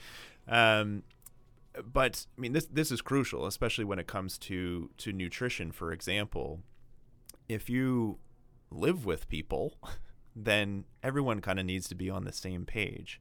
Um, 0.48 1.02
but 1.90 2.26
I 2.36 2.40
mean 2.40 2.52
this 2.52 2.66
this 2.66 2.90
is 2.90 3.00
crucial, 3.00 3.46
especially 3.46 3.84
when 3.84 3.98
it 3.98 4.06
comes 4.06 4.38
to 4.38 4.90
to 4.98 5.12
nutrition, 5.12 5.72
for 5.72 5.92
example. 5.92 6.60
If 7.48 7.68
you 7.68 8.18
live 8.70 9.04
with 9.04 9.28
people, 9.28 9.76
then 10.36 10.84
everyone 11.02 11.40
kind 11.40 11.58
of 11.58 11.66
needs 11.66 11.88
to 11.88 11.94
be 11.94 12.08
on 12.08 12.24
the 12.24 12.32
same 12.32 12.64
page 12.64 13.20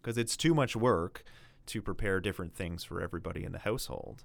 because 0.00 0.18
it's 0.18 0.36
too 0.36 0.54
much 0.54 0.76
work 0.76 1.24
to 1.66 1.82
prepare 1.82 2.20
different 2.20 2.54
things 2.54 2.84
for 2.84 3.00
everybody 3.00 3.44
in 3.44 3.52
the 3.52 3.58
household. 3.60 4.24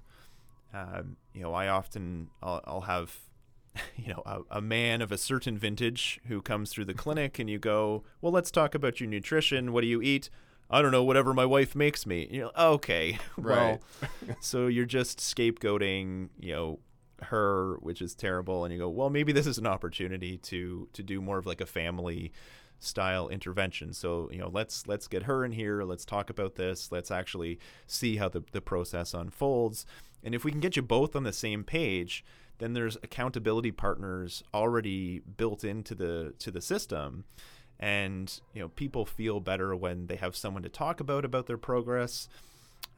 Um, 0.74 1.16
you 1.32 1.42
know, 1.42 1.54
I 1.54 1.68
often 1.68 2.28
I'll, 2.42 2.60
I'll 2.64 2.80
have 2.82 3.16
you 3.96 4.08
know 4.08 4.22
a, 4.26 4.58
a 4.58 4.60
man 4.60 5.02
of 5.02 5.12
a 5.12 5.18
certain 5.18 5.58
vintage 5.58 6.20
who 6.26 6.42
comes 6.42 6.70
through 6.70 6.86
the 6.86 6.94
clinic, 6.94 7.38
and 7.38 7.48
you 7.50 7.58
go, 7.58 8.04
"Well, 8.20 8.32
let's 8.32 8.50
talk 8.50 8.74
about 8.74 9.00
your 9.00 9.08
nutrition. 9.08 9.72
What 9.72 9.82
do 9.82 9.86
you 9.86 10.02
eat?" 10.02 10.30
I 10.68 10.82
don't 10.82 10.90
know, 10.90 11.04
whatever 11.04 11.32
my 11.32 11.46
wife 11.46 11.76
makes 11.76 12.06
me. 12.06 12.26
You 12.28 12.40
know, 12.42 12.50
okay, 12.58 13.18
Right. 13.36 13.78
well, 14.00 14.08
so 14.40 14.66
you're 14.66 14.84
just 14.84 15.20
scapegoating, 15.20 16.30
you 16.40 16.52
know, 16.52 16.78
her, 17.22 17.76
which 17.82 18.02
is 18.02 18.16
terrible, 18.16 18.64
and 18.64 18.72
you 18.72 18.80
go, 18.80 18.88
well, 18.88 19.08
maybe 19.08 19.32
this 19.32 19.46
is 19.46 19.58
an 19.58 19.66
opportunity 19.66 20.38
to 20.38 20.88
to 20.92 21.02
do 21.02 21.20
more 21.20 21.38
of 21.38 21.46
like 21.46 21.60
a 21.60 21.66
family 21.66 22.32
style 22.78 23.28
intervention. 23.28 23.92
So 23.92 24.28
you 24.32 24.38
know, 24.38 24.50
let's 24.52 24.86
let's 24.86 25.08
get 25.08 25.22
her 25.24 25.44
in 25.44 25.52
here. 25.52 25.82
Let's 25.82 26.04
talk 26.04 26.30
about 26.30 26.56
this. 26.56 26.90
Let's 26.92 27.10
actually 27.10 27.58
see 27.86 28.16
how 28.16 28.28
the 28.28 28.42
the 28.52 28.60
process 28.60 29.14
unfolds. 29.14 29.86
And 30.22 30.34
if 30.34 30.44
we 30.44 30.50
can 30.50 30.60
get 30.60 30.76
you 30.76 30.82
both 30.82 31.14
on 31.14 31.22
the 31.22 31.32
same 31.32 31.62
page, 31.62 32.24
then 32.58 32.72
there's 32.72 32.96
accountability 33.02 33.70
partners 33.72 34.42
already 34.54 35.20
built 35.20 35.64
into 35.64 35.94
the 35.94 36.34
to 36.38 36.50
the 36.50 36.60
system. 36.60 37.24
And 37.78 38.40
you 38.54 38.62
know 38.62 38.68
people 38.68 39.04
feel 39.04 39.40
better 39.40 39.76
when 39.76 40.06
they 40.06 40.16
have 40.16 40.34
someone 40.34 40.62
to 40.62 40.68
talk 40.70 41.00
about 41.00 41.24
about 41.24 41.46
their 41.46 41.58
progress 41.58 42.28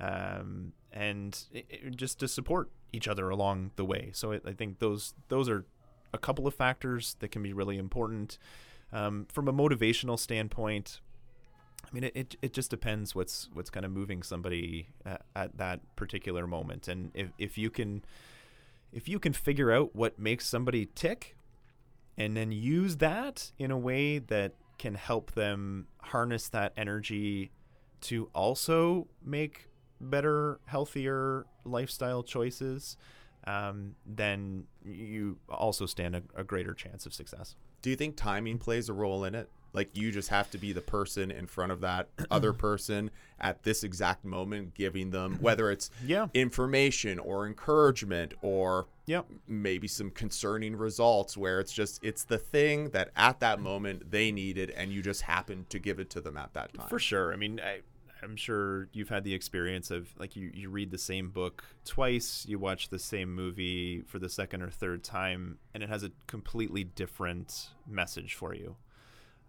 um, 0.00 0.72
and 0.92 1.38
it, 1.52 1.66
it- 1.68 1.96
just 1.96 2.20
to 2.20 2.28
support 2.28 2.70
each 2.92 3.08
other 3.08 3.28
along 3.28 3.72
the 3.76 3.84
way. 3.84 4.10
So 4.14 4.32
I, 4.32 4.40
I 4.46 4.52
think 4.52 4.78
those 4.78 5.14
those 5.28 5.48
are 5.48 5.64
a 6.12 6.18
couple 6.18 6.46
of 6.46 6.54
factors 6.54 7.16
that 7.20 7.30
can 7.30 7.42
be 7.42 7.52
really 7.52 7.76
important. 7.78 8.38
Um, 8.92 9.26
from 9.30 9.48
a 9.48 9.52
motivational 9.52 10.18
standpoint 10.18 11.00
I 11.84 11.94
mean, 11.94 12.04
it, 12.04 12.12
it, 12.14 12.36
it 12.42 12.52
just 12.52 12.70
depends 12.70 13.14
what's 13.14 13.48
what's 13.54 13.70
kind 13.70 13.86
of 13.86 13.92
moving 13.92 14.22
somebody 14.22 14.88
at, 15.06 15.22
at 15.34 15.56
that 15.58 15.80
particular 15.96 16.46
moment, 16.46 16.86
and 16.88 17.10
if, 17.14 17.28
if 17.38 17.56
you 17.56 17.70
can 17.70 18.04
if 18.92 19.08
you 19.08 19.18
can 19.18 19.32
figure 19.32 19.70
out 19.70 19.94
what 19.94 20.18
makes 20.18 20.46
somebody 20.46 20.88
tick, 20.94 21.36
and 22.16 22.36
then 22.36 22.50
use 22.50 22.96
that 22.96 23.52
in 23.58 23.70
a 23.70 23.78
way 23.78 24.18
that 24.18 24.54
can 24.78 24.94
help 24.94 25.32
them 25.32 25.86
harness 26.02 26.48
that 26.48 26.72
energy 26.76 27.50
to 28.00 28.30
also 28.34 29.06
make 29.24 29.68
better, 30.00 30.60
healthier 30.66 31.46
lifestyle 31.64 32.22
choices, 32.22 32.96
um, 33.46 33.94
then 34.06 34.64
you 34.84 35.38
also 35.48 35.86
stand 35.86 36.14
a, 36.14 36.22
a 36.36 36.44
greater 36.44 36.74
chance 36.74 37.06
of 37.06 37.14
success. 37.14 37.56
Do 37.82 37.90
you 37.90 37.96
think 37.96 38.16
timing 38.16 38.58
plays 38.58 38.88
a 38.88 38.92
role 38.92 39.24
in 39.24 39.34
it? 39.34 39.48
Like 39.72 39.96
you 39.96 40.10
just 40.10 40.28
have 40.30 40.50
to 40.52 40.58
be 40.58 40.72
the 40.72 40.80
person 40.80 41.30
in 41.30 41.46
front 41.46 41.72
of 41.72 41.80
that 41.82 42.08
other 42.30 42.52
person 42.52 43.10
at 43.40 43.62
this 43.62 43.84
exact 43.84 44.24
moment, 44.24 44.74
giving 44.74 45.10
them 45.10 45.36
whether 45.40 45.70
it's 45.70 45.90
Yeah. 46.04 46.26
information 46.34 47.18
or 47.18 47.46
encouragement 47.46 48.34
or 48.42 48.86
Yep. 49.06 49.26
maybe 49.46 49.88
some 49.88 50.10
concerning 50.10 50.76
results 50.76 51.36
where 51.36 51.60
it's 51.60 51.72
just 51.72 51.98
it's 52.04 52.24
the 52.24 52.36
thing 52.38 52.90
that 52.90 53.10
at 53.16 53.40
that 53.40 53.58
moment 53.60 54.10
they 54.10 54.30
needed 54.32 54.70
and 54.70 54.92
you 54.92 55.00
just 55.02 55.22
happened 55.22 55.70
to 55.70 55.78
give 55.78 55.98
it 55.98 56.10
to 56.10 56.20
them 56.20 56.36
at 56.36 56.52
that 56.54 56.74
time. 56.74 56.88
For 56.88 56.98
sure. 56.98 57.32
I 57.32 57.36
mean, 57.36 57.58
I, 57.60 57.80
I'm 58.22 58.36
sure 58.36 58.88
you've 58.92 59.08
had 59.08 59.22
the 59.24 59.32
experience 59.32 59.90
of 59.90 60.08
like 60.18 60.34
you, 60.36 60.50
you 60.52 60.68
read 60.70 60.90
the 60.90 60.98
same 60.98 61.30
book 61.30 61.64
twice, 61.84 62.44
you 62.48 62.58
watch 62.58 62.88
the 62.88 62.98
same 62.98 63.32
movie 63.34 64.02
for 64.06 64.18
the 64.18 64.28
second 64.28 64.60
or 64.60 64.70
third 64.70 65.04
time, 65.04 65.58
and 65.72 65.82
it 65.82 65.88
has 65.88 66.02
a 66.02 66.10
completely 66.26 66.84
different 66.84 67.68
message 67.86 68.34
for 68.34 68.54
you. 68.54 68.76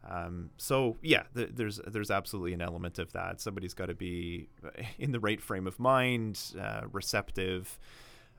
Um, 0.08 0.52
so 0.58 0.98
yeah, 1.02 1.24
th- 1.36 1.52
there's 1.54 1.80
there's 1.86 2.12
absolutely 2.12 2.54
an 2.54 2.62
element 2.62 3.00
of 3.00 3.12
that. 3.14 3.42
Somebody's 3.42 3.74
got 3.74 3.88
to 3.88 3.96
be 3.96 4.50
in 5.00 5.12
the 5.12 5.20
right 5.20 5.42
frame 5.42 5.68
of 5.68 5.80
mind, 5.80 6.40
uh, 6.60 6.82
receptive, 6.92 7.78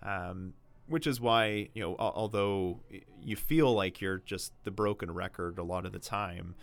um, 0.03 0.55
which 0.87 1.07
is 1.07 1.20
why 1.20 1.68
you 1.75 1.83
know 1.83 1.96
al- 1.99 2.12
although 2.16 2.81
you 3.23 3.37
feel 3.37 3.73
like 3.73 4.01
you're 4.01 4.18
just 4.18 4.53
the 4.64 4.70
broken 4.70 5.11
record 5.11 5.59
a 5.59 5.62
lot 5.62 5.85
of 5.85 5.92
the 5.92 5.99
time, 5.99 6.55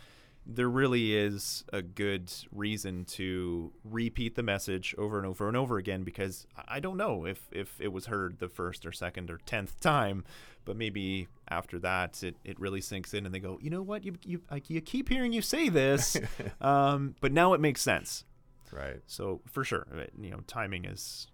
there 0.50 0.68
really 0.68 1.14
is 1.14 1.62
a 1.74 1.82
good 1.82 2.32
reason 2.50 3.04
to 3.04 3.70
repeat 3.84 4.34
the 4.34 4.42
message 4.42 4.94
over 4.96 5.18
and 5.18 5.26
over 5.26 5.46
and 5.46 5.56
over 5.56 5.76
again 5.76 6.04
because 6.04 6.46
I 6.66 6.80
don't 6.80 6.96
know 6.96 7.26
if, 7.26 7.42
if 7.52 7.78
it 7.78 7.88
was 7.88 8.06
heard 8.06 8.38
the 8.38 8.48
first 8.48 8.86
or 8.86 8.92
second 8.92 9.30
or 9.30 9.38
tenth 9.44 9.78
time, 9.80 10.24
but 10.64 10.74
maybe 10.74 11.28
after 11.50 11.78
that 11.80 12.22
it, 12.22 12.36
it 12.44 12.58
really 12.58 12.80
sinks 12.80 13.12
in 13.12 13.26
and 13.26 13.34
they 13.34 13.40
go, 13.40 13.58
you 13.60 13.68
know 13.68 13.82
what, 13.82 14.04
you 14.04 14.14
you 14.24 14.40
like 14.50 14.70
you 14.70 14.80
keep 14.80 15.10
hearing 15.10 15.34
you 15.34 15.42
say 15.42 15.68
this, 15.68 16.16
um, 16.62 17.14
but 17.20 17.30
now 17.30 17.52
it 17.52 17.60
makes 17.60 17.82
sense. 17.82 18.24
Right. 18.72 19.00
So 19.06 19.42
for 19.46 19.64
sure, 19.64 19.86
you 20.18 20.30
know, 20.30 20.40
timing 20.46 20.86
is 20.86 21.28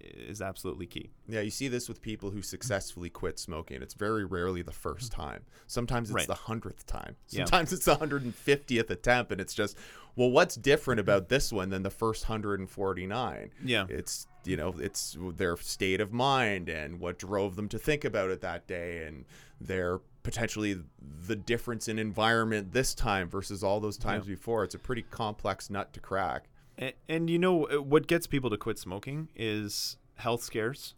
is 0.00 0.40
absolutely 0.40 0.86
key. 0.86 1.10
Yeah, 1.28 1.40
you 1.40 1.50
see 1.50 1.68
this 1.68 1.88
with 1.88 2.00
people 2.00 2.30
who 2.30 2.42
successfully 2.42 3.10
quit 3.10 3.38
smoking. 3.38 3.82
It's 3.82 3.94
very 3.94 4.24
rarely 4.24 4.62
the 4.62 4.72
first 4.72 5.12
time. 5.12 5.42
Sometimes 5.66 6.08
it's 6.10 6.14
Right. 6.14 6.26
the 6.26 6.34
hundredth 6.34 6.86
time. 6.86 7.16
Yeah. 7.28 7.44
Sometimes 7.44 7.72
it's 7.72 7.84
the 7.84 7.96
hundred 7.96 8.22
and 8.24 8.34
fiftieth 8.34 8.90
attempt, 8.90 9.32
and 9.32 9.40
it's 9.40 9.54
just, 9.54 9.76
well, 10.14 10.30
what's 10.30 10.54
different 10.56 11.00
about 11.00 11.28
this 11.28 11.52
one 11.52 11.68
than 11.70 11.82
the 11.82 11.90
first 11.90 12.24
hundred 12.24 12.60
and 12.60 12.70
forty 12.70 13.06
nine? 13.06 13.50
Yeah. 13.64 13.86
It's 13.88 14.26
you 14.44 14.56
know, 14.56 14.74
it's 14.78 15.16
their 15.36 15.56
state 15.56 16.00
of 16.00 16.12
mind 16.12 16.68
and 16.68 17.00
what 17.00 17.18
drove 17.18 17.56
them 17.56 17.68
to 17.68 17.78
think 17.78 18.04
about 18.04 18.30
it 18.30 18.40
that 18.42 18.66
day, 18.68 19.04
and 19.04 19.24
their 19.60 19.98
potentially 20.22 20.80
the 21.26 21.36
difference 21.36 21.88
in 21.88 21.98
environment 21.98 22.72
this 22.72 22.94
time 22.94 23.28
versus 23.28 23.62
all 23.64 23.80
those 23.80 23.96
times 23.98 24.26
before. 24.26 24.62
It's 24.64 24.74
a 24.74 24.78
pretty 24.78 25.02
complex 25.02 25.68
nut 25.70 25.92
to 25.94 26.00
crack. 26.00 26.48
And, 26.78 26.92
and 27.08 27.30
you 27.30 27.38
know 27.38 27.64
uh, 27.64 27.82
what 27.82 28.06
gets 28.06 28.26
people 28.26 28.50
to 28.50 28.56
quit 28.56 28.78
smoking 28.78 29.28
is 29.34 29.96
health 30.16 30.42
scares. 30.42 30.94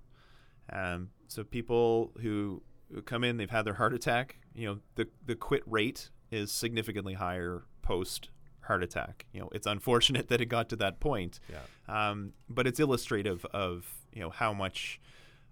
Um, 0.73 1.11
so 1.29 1.45
people 1.45 2.13
who, 2.21 2.63
who 2.93 3.03
come 3.03 3.25
in, 3.25 3.37
they've 3.37 3.51
had 3.51 3.65
their 3.65 3.75
heart 3.75 3.95
attack. 3.95 4.37
You 4.55 4.67
know, 4.67 4.79
the 4.97 5.09
the 5.25 5.35
quit 5.35 5.63
rate 5.67 6.11
is 6.31 6.53
significantly 6.53 7.15
higher 7.15 7.65
post 7.83 8.31
heart 8.63 8.83
attack. 8.83 9.27
You 9.33 9.41
know, 9.41 9.49
it's 9.53 9.67
unfortunate 9.67 10.29
that 10.31 10.41
it 10.41 10.47
got 10.47 10.69
to 10.71 10.77
that 10.77 11.01
point. 11.01 11.41
Yeah. 11.51 12.11
Um, 12.11 12.33
but 12.49 12.67
it's 12.67 12.81
illustrative 12.81 13.45
of 13.47 13.87
you 14.13 14.21
know 14.21 14.31
how 14.31 14.53
much 14.53 15.01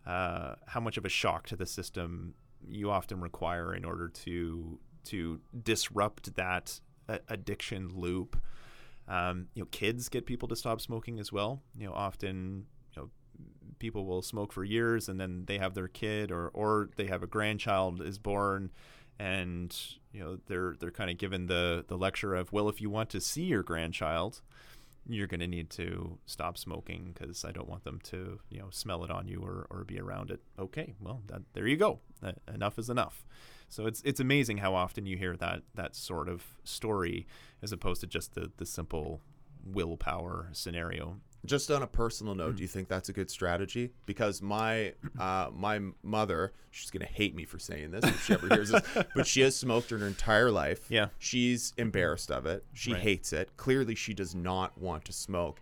uh, 0.06 0.54
how 0.66 0.80
much 0.80 0.96
of 0.96 1.04
a 1.04 1.08
shock 1.08 1.46
to 1.48 1.56
the 1.56 1.66
system 1.66 2.34
you 2.68 2.90
often 2.90 3.20
require 3.20 3.74
in 3.74 3.84
order 3.84 4.08
to 4.08 4.78
to 5.04 5.40
disrupt 5.62 6.36
that 6.36 6.80
uh, 7.08 7.18
addiction 7.28 7.90
loop. 7.94 8.40
Um, 9.08 9.48
you 9.54 9.62
know, 9.62 9.68
kids 9.70 10.08
get 10.08 10.26
people 10.26 10.48
to 10.48 10.56
stop 10.56 10.80
smoking 10.80 11.20
as 11.20 11.32
well. 11.32 11.62
You 11.78 11.86
know, 11.86 11.92
often 11.92 12.66
you 12.94 13.02
know 13.02 13.10
people 13.78 14.06
will 14.06 14.22
smoke 14.22 14.52
for 14.52 14.64
years 14.64 15.08
and 15.08 15.20
then 15.20 15.44
they 15.46 15.58
have 15.58 15.74
their 15.74 15.88
kid 15.88 16.30
or 16.30 16.48
or 16.48 16.90
they 16.96 17.06
have 17.06 17.22
a 17.22 17.26
grandchild 17.26 18.00
is 18.02 18.18
born 18.18 18.70
and 19.18 19.76
you 20.12 20.20
know 20.20 20.38
they're 20.46 20.74
they're 20.80 20.90
kind 20.90 21.10
of 21.10 21.18
given 21.18 21.46
the 21.46 21.84
the 21.88 21.96
lecture 21.96 22.34
of 22.34 22.52
well 22.52 22.68
if 22.68 22.80
you 22.80 22.90
want 22.90 23.10
to 23.10 23.20
see 23.20 23.44
your 23.44 23.62
grandchild 23.62 24.40
you're 25.08 25.26
going 25.26 25.40
to 25.40 25.46
need 25.46 25.70
to 25.70 26.18
stop 26.26 26.58
smoking 26.58 27.12
because 27.14 27.44
I 27.44 27.52
don't 27.52 27.68
want 27.68 27.84
them 27.84 28.00
to, 28.04 28.40
you 28.50 28.58
know, 28.58 28.68
smell 28.70 29.04
it 29.04 29.10
on 29.10 29.28
you 29.28 29.40
or, 29.40 29.66
or 29.70 29.84
be 29.84 30.00
around 30.00 30.30
it. 30.30 30.40
Okay, 30.58 30.94
well, 31.00 31.22
that, 31.28 31.42
there 31.52 31.66
you 31.66 31.76
go. 31.76 32.00
Uh, 32.22 32.32
enough 32.52 32.78
is 32.78 32.90
enough. 32.90 33.24
So 33.68 33.86
it's 33.86 34.00
it's 34.04 34.20
amazing 34.20 34.58
how 34.58 34.74
often 34.74 35.06
you 35.06 35.16
hear 35.16 35.36
that 35.36 35.62
that 35.74 35.94
sort 35.96 36.28
of 36.28 36.44
story 36.64 37.26
as 37.62 37.72
opposed 37.72 38.00
to 38.02 38.06
just 38.06 38.34
the 38.34 38.50
the 38.56 38.66
simple 38.66 39.20
willpower 39.64 40.48
scenario. 40.52 41.16
Just 41.44 41.70
on 41.70 41.80
a 41.82 41.86
personal 41.86 42.34
note, 42.34 42.56
do 42.56 42.62
you 42.62 42.68
think 42.68 42.88
that's 42.88 43.08
a 43.08 43.12
good 43.12 43.30
strategy? 43.30 43.90
Because 44.04 44.42
my 44.42 44.94
uh, 45.18 45.48
my 45.52 45.80
mother, 46.02 46.52
she's 46.70 46.90
gonna 46.90 47.04
hate 47.06 47.34
me 47.34 47.44
for 47.44 47.58
saying 47.58 47.90
this 47.92 48.04
if 48.04 48.24
she 48.24 48.32
ever 48.34 48.48
hears 48.48 48.70
this, 48.70 48.82
but 49.14 49.26
she 49.26 49.42
has 49.42 49.54
smoked 49.56 49.90
her 49.90 50.04
entire 50.06 50.50
life. 50.50 50.86
Yeah. 50.88 51.08
she's 51.18 51.72
embarrassed 51.76 52.30
of 52.32 52.46
it. 52.46 52.64
She 52.72 52.92
Right. 52.92 53.02
hates 53.02 53.32
it. 53.32 53.56
Clearly, 53.56 53.94
she 53.94 54.14
does 54.14 54.34
not 54.34 54.76
want 54.78 55.04
to 55.06 55.12
smoke. 55.12 55.60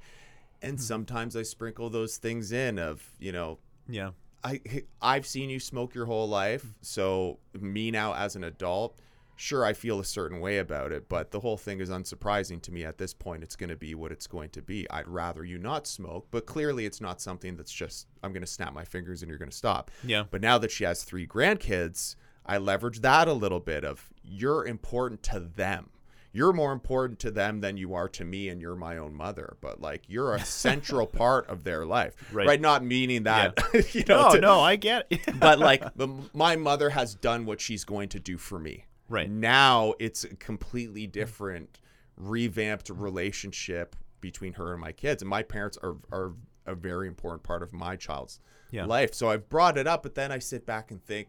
And 0.62 0.80
sometimes 0.80 1.36
I 1.36 1.42
sprinkle 1.42 1.90
those 1.90 2.16
things 2.16 2.50
in 2.52 2.78
of 2.78 3.12
you 3.18 3.32
know 3.32 3.58
Yeah. 3.88 4.10
I 4.44 4.60
I've 5.00 5.26
seen 5.26 5.50
you 5.50 5.58
smoke 5.58 5.94
your 5.94 6.06
whole 6.06 6.28
life, 6.28 6.66
so 6.82 7.38
me 7.58 7.90
now 7.90 8.14
as 8.14 8.36
an 8.36 8.44
adult, 8.44 8.98
sure 9.36 9.64
I 9.64 9.72
feel 9.72 9.98
a 10.00 10.04
certain 10.04 10.40
way 10.40 10.58
about 10.58 10.92
it, 10.92 11.08
but 11.08 11.30
the 11.30 11.40
whole 11.40 11.56
thing 11.56 11.80
is 11.80 11.90
unsurprising 11.90 12.62
to 12.62 12.72
me 12.72 12.84
at 12.84 12.98
this 12.98 13.14
point. 13.14 13.42
It's 13.42 13.56
going 13.56 13.70
to 13.70 13.76
be 13.76 13.94
what 13.94 14.12
it's 14.12 14.26
going 14.26 14.50
to 14.50 14.62
be. 14.62 14.88
I'd 14.90 15.08
rather 15.08 15.44
you 15.44 15.58
not 15.58 15.86
smoke, 15.86 16.28
but 16.30 16.46
clearly 16.46 16.86
it's 16.86 17.00
not 17.00 17.20
something 17.20 17.56
that's 17.56 17.72
just 17.72 18.06
I'm 18.22 18.32
going 18.32 18.42
to 18.42 18.46
snap 18.46 18.72
my 18.72 18.84
fingers 18.84 19.22
and 19.22 19.28
you're 19.28 19.38
going 19.38 19.50
to 19.50 19.56
stop. 19.56 19.90
Yeah. 20.04 20.24
But 20.30 20.40
now 20.40 20.58
that 20.58 20.70
she 20.70 20.84
has 20.84 21.02
three 21.02 21.26
grandkids, 21.26 22.16
I 22.46 22.58
leverage 22.58 23.00
that 23.00 23.26
a 23.28 23.32
little 23.32 23.60
bit 23.60 23.84
of 23.84 24.12
you're 24.22 24.66
important 24.66 25.22
to 25.24 25.40
them. 25.40 25.90
You're 26.34 26.52
more 26.52 26.72
important 26.72 27.20
to 27.20 27.30
them 27.30 27.60
than 27.60 27.76
you 27.78 27.94
are 27.94 28.08
to 28.10 28.24
me, 28.24 28.48
and 28.50 28.60
you're 28.60 28.74
my 28.76 28.98
own 28.98 29.14
mother. 29.14 29.56
But 29.62 29.80
like, 29.80 30.02
you're 30.08 30.34
a 30.34 30.44
central 30.44 31.06
part 31.22 31.46
of 31.48 31.64
their 31.64 31.86
life, 31.86 32.14
Right. 32.32 32.60
Not 32.60 32.84
meaning 32.84 33.22
that, 33.22 33.58
you 33.94 34.04
know, 34.08 34.28
No, 34.28 34.34
to- 34.34 34.40
no, 34.40 34.60
I 34.60 34.76
get 34.76 35.06
it. 35.10 35.20
but 35.40 35.58
like 35.60 35.82
the, 35.94 36.08
my 36.34 36.56
mother 36.56 36.90
has 36.90 37.14
done 37.14 37.46
what 37.46 37.60
she's 37.60 37.84
going 37.84 38.08
to 38.10 38.20
do 38.20 38.36
for 38.36 38.58
me. 38.58 38.84
Right. 39.08 39.30
Now 39.30 39.94
it's 39.98 40.24
a 40.24 40.34
completely 40.36 41.06
different, 41.06 41.78
revamped 42.16 42.90
relationship 42.90 43.94
between 44.20 44.54
her 44.54 44.72
and 44.72 44.80
my 44.80 44.92
kids. 44.92 45.22
And 45.22 45.28
my 45.28 45.42
parents 45.42 45.78
are 45.82 45.96
are 46.10 46.32
a 46.66 46.74
very 46.74 47.06
important 47.06 47.42
part 47.42 47.62
of 47.62 47.72
my 47.72 47.94
child's 47.94 48.40
Yeah. 48.70 48.86
life. 48.86 49.14
So 49.14 49.28
I've 49.30 49.48
brought 49.48 49.76
it 49.78 49.86
up, 49.86 50.02
but 50.02 50.14
then 50.14 50.32
I 50.32 50.38
sit 50.40 50.64
back 50.66 50.90
and 50.90 51.04
think 51.04 51.28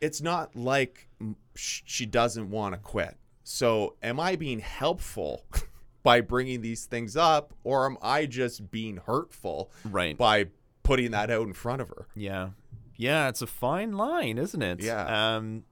it's 0.00 0.20
not 0.22 0.56
like 0.56 1.06
she 1.54 2.06
doesn't 2.06 2.50
want 2.50 2.74
to 2.74 2.80
quit. 2.80 3.16
So 3.44 3.96
am 4.02 4.20
I 4.20 4.36
being 4.36 4.60
helpful 4.60 5.44
by 6.02 6.20
bringing 6.20 6.60
these 6.62 6.84
things 6.86 7.16
up, 7.16 7.54
or 7.64 7.86
am 7.86 7.96
I 8.02 8.26
just 8.26 8.70
being 8.70 8.98
hurtful 8.98 9.70
Right. 9.84 10.16
by 10.16 10.46
putting 10.82 11.10
that 11.12 11.30
out 11.30 11.46
in 11.46 11.52
front 11.52 11.80
of 11.82 11.88
her? 11.88 12.06
Yeah. 12.14 12.50
Yeah, 12.96 13.28
it's 13.28 13.42
a 13.42 13.46
fine 13.46 13.92
line, 13.92 14.38
isn't 14.38 14.62
it? 14.62 14.80
Yeah. 14.82 15.36
Um 15.36 15.64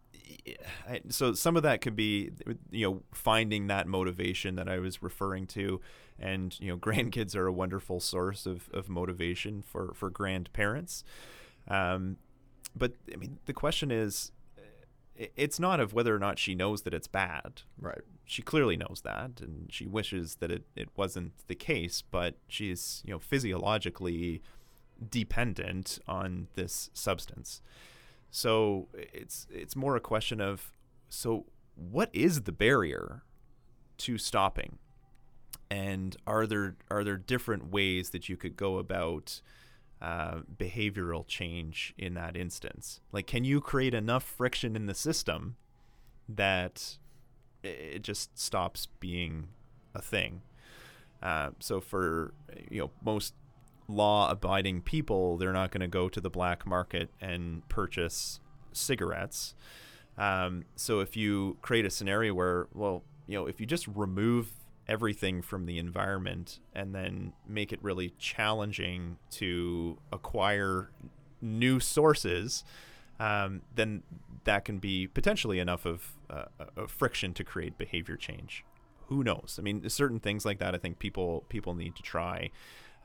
so 1.11 1.33
some 1.35 1.57
of 1.57 1.63
that 1.65 1.81
could 1.81 1.95
be 1.97 2.31
you 2.71 2.87
know 2.89 3.03
finding 3.13 3.67
that 3.67 3.87
motivation 3.87 4.55
that 4.57 4.69
I 4.69 4.79
was 4.79 5.03
referring 5.03 5.47
to 5.49 5.81
and 6.19 6.59
you 6.61 6.69
know 6.69 6.77
grandkids 6.89 7.37
are 7.37 7.47
a 7.47 7.53
wonderful 7.53 8.01
source 8.01 8.47
of, 8.47 8.69
of 8.73 8.89
motivation 8.89 9.63
for 9.63 9.93
for 9.95 10.09
grandparents. 10.11 11.05
Um 11.69 12.17
but 12.75 12.95
I 13.13 13.17
mean 13.17 13.39
the 13.47 13.53
question 13.53 13.91
is 13.91 14.33
it's 15.37 15.61
not 15.61 15.81
of 15.81 15.93
whether 15.93 16.15
or 16.15 16.19
not 16.19 16.39
she 16.39 16.55
knows 16.55 16.83
that 16.83 16.95
it's 16.95 17.09
bad. 17.09 17.63
Right. 17.79 18.01
She 18.25 18.43
clearly 18.43 18.77
knows 18.77 19.03
that 19.05 19.41
and 19.41 19.67
she 19.71 19.87
wishes 19.87 20.37
that 20.37 20.51
it, 20.51 20.65
it 20.75 20.89
wasn't 20.97 21.33
the 21.47 21.55
case, 21.55 22.03
but 22.03 22.37
she's, 22.49 23.03
you 23.05 23.13
know, 23.13 23.19
physiologically 23.19 24.43
dependent 25.09 25.99
on 26.07 26.49
this 26.55 26.91
substance. 26.95 27.61
So 28.31 28.89
it's 28.95 29.47
it's 29.51 29.75
more 29.75 29.97
a 29.97 30.01
question 30.01 30.41
of 30.41 30.73
so 31.09 31.47
what 31.75 32.11
is 32.13 32.43
the 32.43 32.53
barrier 32.53 33.23
to 33.99 34.19
stopping? 34.19 34.79
And 35.71 36.17
are 36.27 36.47
there 36.47 36.77
are 36.91 37.05
there 37.05 37.17
different 37.17 37.71
ways 37.71 38.11
that 38.11 38.29
you 38.29 38.37
could 38.37 38.57
go 38.57 38.79
about 38.79 39.41
uh, 40.01 40.41
behavioral 40.57 41.27
change 41.27 41.95
in 41.99 42.15
that 42.15 42.37
instance? 42.37 43.01
Like, 43.13 43.27
can 43.27 43.45
you 43.45 43.61
create 43.61 43.95
enough 43.95 44.25
friction 44.25 44.77
in 44.77 44.87
the 44.87 44.95
system 44.95 45.57
that 46.29 46.99
it 47.63 48.03
just 48.03 48.39
stops 48.39 48.89
being 48.99 49.49
a 49.95 50.01
thing? 50.01 50.43
Uh, 51.23 51.51
so 51.59 51.81
for 51.81 52.33
you 52.71 52.81
know 52.81 52.91
most 53.05 53.35
law-abiding 53.89 54.83
people, 54.83 55.37
they're 55.37 55.53
not 55.53 55.71
going 55.71 55.81
to 55.81 55.89
go 55.89 56.09
to 56.09 56.21
the 56.21 56.31
black 56.31 56.67
market 56.67 57.11
and 57.21 57.69
purchase 57.69 58.41
cigarettes. 58.73 59.55
Um, 60.17 60.65
so 60.77 61.01
if 61.01 61.17
you 61.17 61.59
create 61.61 61.85
a 61.85 61.91
scenario 61.91 62.33
where, 62.35 62.69
well, 62.73 63.03
you 63.27 63.37
know, 63.37 63.47
if 63.47 63.61
you 63.61 63.67
just 63.67 63.89
remove 63.89 64.53
everything 64.91 65.41
from 65.41 65.67
the 65.67 65.79
environment 65.79 66.59
and 66.75 66.93
then 66.95 67.33
make 67.49 67.73
it 67.73 67.79
really 67.81 68.13
challenging 68.19 69.17
to 69.31 69.97
acquire 70.13 70.91
new 71.41 71.79
sources, 71.79 72.65
um, 73.21 73.63
then 73.75 74.03
that 74.45 74.65
can 74.65 74.79
be 74.79 75.07
potentially 75.07 75.61
enough 75.61 75.87
of 75.87 76.17
uh, 76.29 76.45
a 76.77 76.89
friction 76.89 77.33
to 77.35 77.45
create 77.45 77.79
behavior 77.79 78.17
change. 78.17 78.65
Who 79.07 79.23
knows? 79.23 79.57
I 79.59 79.63
mean, 79.63 79.89
certain 79.89 80.19
things 80.19 80.45
like 80.45 80.59
that, 80.59 80.75
I 80.75 80.79
think 80.79 80.99
people 80.99 81.45
people 81.49 81.75
need 81.75 81.95
to 81.97 82.03
try. 82.03 82.51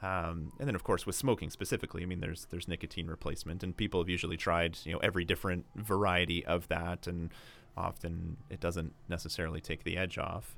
Um, 0.02 0.52
and 0.60 0.68
then, 0.68 0.76
of 0.76 0.84
course, 0.84 1.06
with 1.06 1.16
smoking 1.16 1.50
specifically, 1.50 2.04
I 2.04 2.06
mean, 2.06 2.20
there's 2.20 2.48
there's 2.52 2.68
nicotine 2.68 3.08
replacement, 3.08 3.64
and 3.64 3.76
people 3.76 4.00
have 4.02 4.10
usually 4.10 4.38
tried 4.38 4.78
you 4.84 4.94
know 4.94 5.00
every 5.00 5.26
different 5.26 5.66
variety 5.76 6.46
of 6.46 6.68
that, 6.68 7.08
and 7.08 7.32
often 7.78 8.38
it 8.50 8.60
doesn't 8.60 8.94
necessarily 9.10 9.62
take 9.62 9.84
the 9.84 9.98
edge 9.98 10.18
off. 10.18 10.56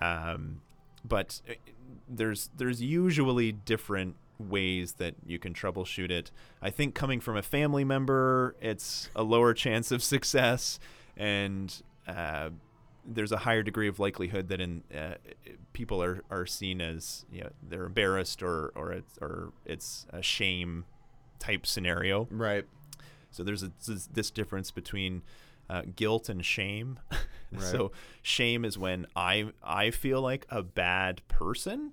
Um, 0.00 0.60
but 1.04 1.40
uh, 1.48 1.54
there's 2.08 2.50
there's 2.56 2.82
usually 2.82 3.52
different 3.52 4.16
ways 4.38 4.94
that 4.94 5.14
you 5.24 5.38
can 5.38 5.54
troubleshoot 5.54 6.10
it. 6.10 6.30
I 6.60 6.70
think 6.70 6.94
coming 6.94 7.20
from 7.20 7.36
a 7.36 7.42
family 7.42 7.84
member, 7.84 8.56
it's 8.60 9.08
a 9.14 9.22
lower 9.22 9.54
chance 9.64 9.90
of 9.90 10.02
success, 10.02 10.78
and 11.16 11.74
uh, 12.06 12.50
there's 13.04 13.32
a 13.32 13.38
higher 13.38 13.62
degree 13.62 13.88
of 13.88 13.98
likelihood 13.98 14.48
that 14.48 14.60
in 14.60 14.82
uh, 14.94 15.14
people 15.72 16.02
are, 16.02 16.22
are 16.30 16.46
seen 16.46 16.80
as 16.80 17.24
you 17.30 17.42
know 17.42 17.50
they're 17.68 17.86
embarrassed 17.86 18.42
or 18.42 18.72
or 18.74 18.92
it's 18.92 19.18
or 19.20 19.52
it's 19.64 20.06
a 20.10 20.22
shame 20.22 20.84
type 21.38 21.66
scenario. 21.66 22.26
Right. 22.30 22.64
So 23.30 23.42
there's 23.42 23.62
a, 23.62 23.70
this, 23.86 24.06
this 24.06 24.30
difference 24.30 24.70
between 24.70 25.22
uh, 25.68 25.82
guilt 25.94 26.28
and 26.28 26.44
shame. 26.44 26.98
Right. 27.52 27.62
so 27.62 27.92
shame 28.22 28.64
is 28.64 28.76
when 28.76 29.06
I 29.14 29.52
I 29.62 29.92
feel 29.92 30.20
like 30.20 30.46
a 30.50 30.64
bad 30.64 31.22
person, 31.28 31.92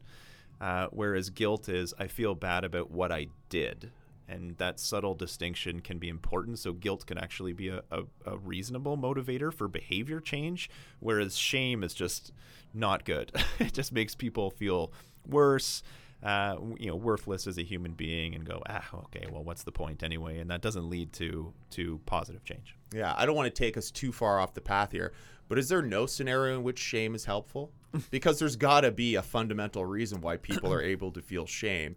uh, 0.60 0.88
whereas 0.90 1.30
guilt 1.30 1.70
is 1.70 1.94
I 2.00 2.08
feel 2.08 2.34
bad 2.34 2.64
about 2.64 2.90
what 2.90 3.12
I 3.12 3.28
did. 3.50 3.92
And 4.28 4.58
that 4.58 4.80
subtle 4.80 5.14
distinction 5.14 5.82
can 5.82 6.00
be 6.00 6.10
important. 6.10 6.58
So 6.58 6.74
guilt 6.74 7.06
can 7.06 7.20
actually 7.20 7.54
be 7.54 7.68
a, 7.68 7.84
a, 7.92 8.02
a 8.26 8.38
reasonable 8.40 8.98
motivator 8.98 9.54
for 9.54 9.68
behavior 9.68 10.20
change, 10.20 10.72
whereas 11.00 11.38
shame 11.38 11.84
is 11.84 11.94
just 11.94 12.32
not 12.74 13.06
good. 13.06 13.32
it 13.60 13.74
just 13.74 13.92
makes 13.92 14.16
people 14.16 14.50
feel 14.50 14.92
worse 15.28 15.84
uh, 16.24 16.56
you 16.78 16.88
know, 16.88 16.96
worthless 16.96 17.48
as 17.48 17.58
a 17.58 17.64
human 17.64 17.92
being, 17.92 18.34
and 18.34 18.46
go, 18.46 18.64
ah, 18.70 18.86
okay, 18.94 19.28
well, 19.30 19.44
what's 19.44 19.64
the 19.64 19.72
point 19.72 20.04
anyway? 20.04 20.40
And 20.40 20.50
that 20.50 20.62
doesn't 20.62 20.90
lead 20.90 21.12
to 21.14 21.54
to 21.72 22.00
positive 22.06 22.46
change. 22.46 22.78
Yeah, 22.94 23.14
I 23.18 23.26
don't 23.26 23.36
want 23.36 23.54
to 23.54 23.64
take 23.64 23.78
us 23.78 23.92
too 23.92 24.12
far 24.12 24.40
off 24.40 24.54
the 24.54 24.62
path 24.62 24.92
here, 24.92 25.14
but 25.48 25.58
is 25.58 25.70
there 25.70 25.82
no 25.82 26.06
scenario 26.06 26.56
in 26.56 26.64
which 26.64 26.80
shame 26.80 27.16
is 27.16 27.26
helpful? 27.26 27.72
Because 28.10 28.40
there's 28.40 28.56
got 28.56 28.82
to 28.82 28.92
be 28.92 29.14
a 29.14 29.22
fundamental 29.22 29.86
reason 29.86 30.20
why 30.20 30.38
people 30.38 30.74
are 30.74 30.82
able 30.82 31.12
to 31.12 31.22
feel 31.22 31.46
shame. 31.46 31.96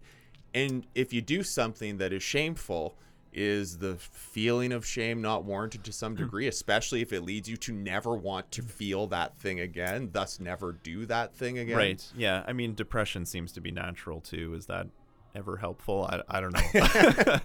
And 0.53 0.85
if 0.93 1.11
you 1.11 1.21
do 1.21 1.41
something 1.41 1.97
that 1.97 2.13
is 2.13 2.21
shameful, 2.21 2.99
is 3.33 3.77
the 3.77 3.95
feeling 3.95 4.71
of 4.71 4.85
shame 4.85 5.21
not 5.21 5.43
warranted 5.43 5.83
to 5.83 5.91
some 5.91 6.13
hmm. 6.13 6.23
degree, 6.23 6.47
especially 6.47 7.01
if 7.01 7.13
it 7.13 7.21
leads 7.21 7.47
you 7.47 7.57
to 7.57 7.71
never 7.71 8.15
want 8.15 8.51
to 8.51 8.63
feel 8.63 9.07
that 9.07 9.37
thing 9.37 9.59
again, 9.59 10.09
thus 10.11 10.39
never 10.39 10.73
do 10.73 11.05
that 11.05 11.35
thing 11.35 11.59
again? 11.59 11.77
Right? 11.77 12.11
Yeah. 12.15 12.43
I 12.47 12.53
mean, 12.53 12.73
depression 12.73 13.25
seems 13.25 13.51
to 13.53 13.61
be 13.61 13.71
natural 13.71 14.21
too. 14.21 14.55
Is 14.55 14.65
that 14.65 14.87
ever 15.37 15.57
helpful? 15.57 16.07
I, 16.09 16.21
I 16.27 16.41
don't 16.41 16.53
know. 16.53 17.39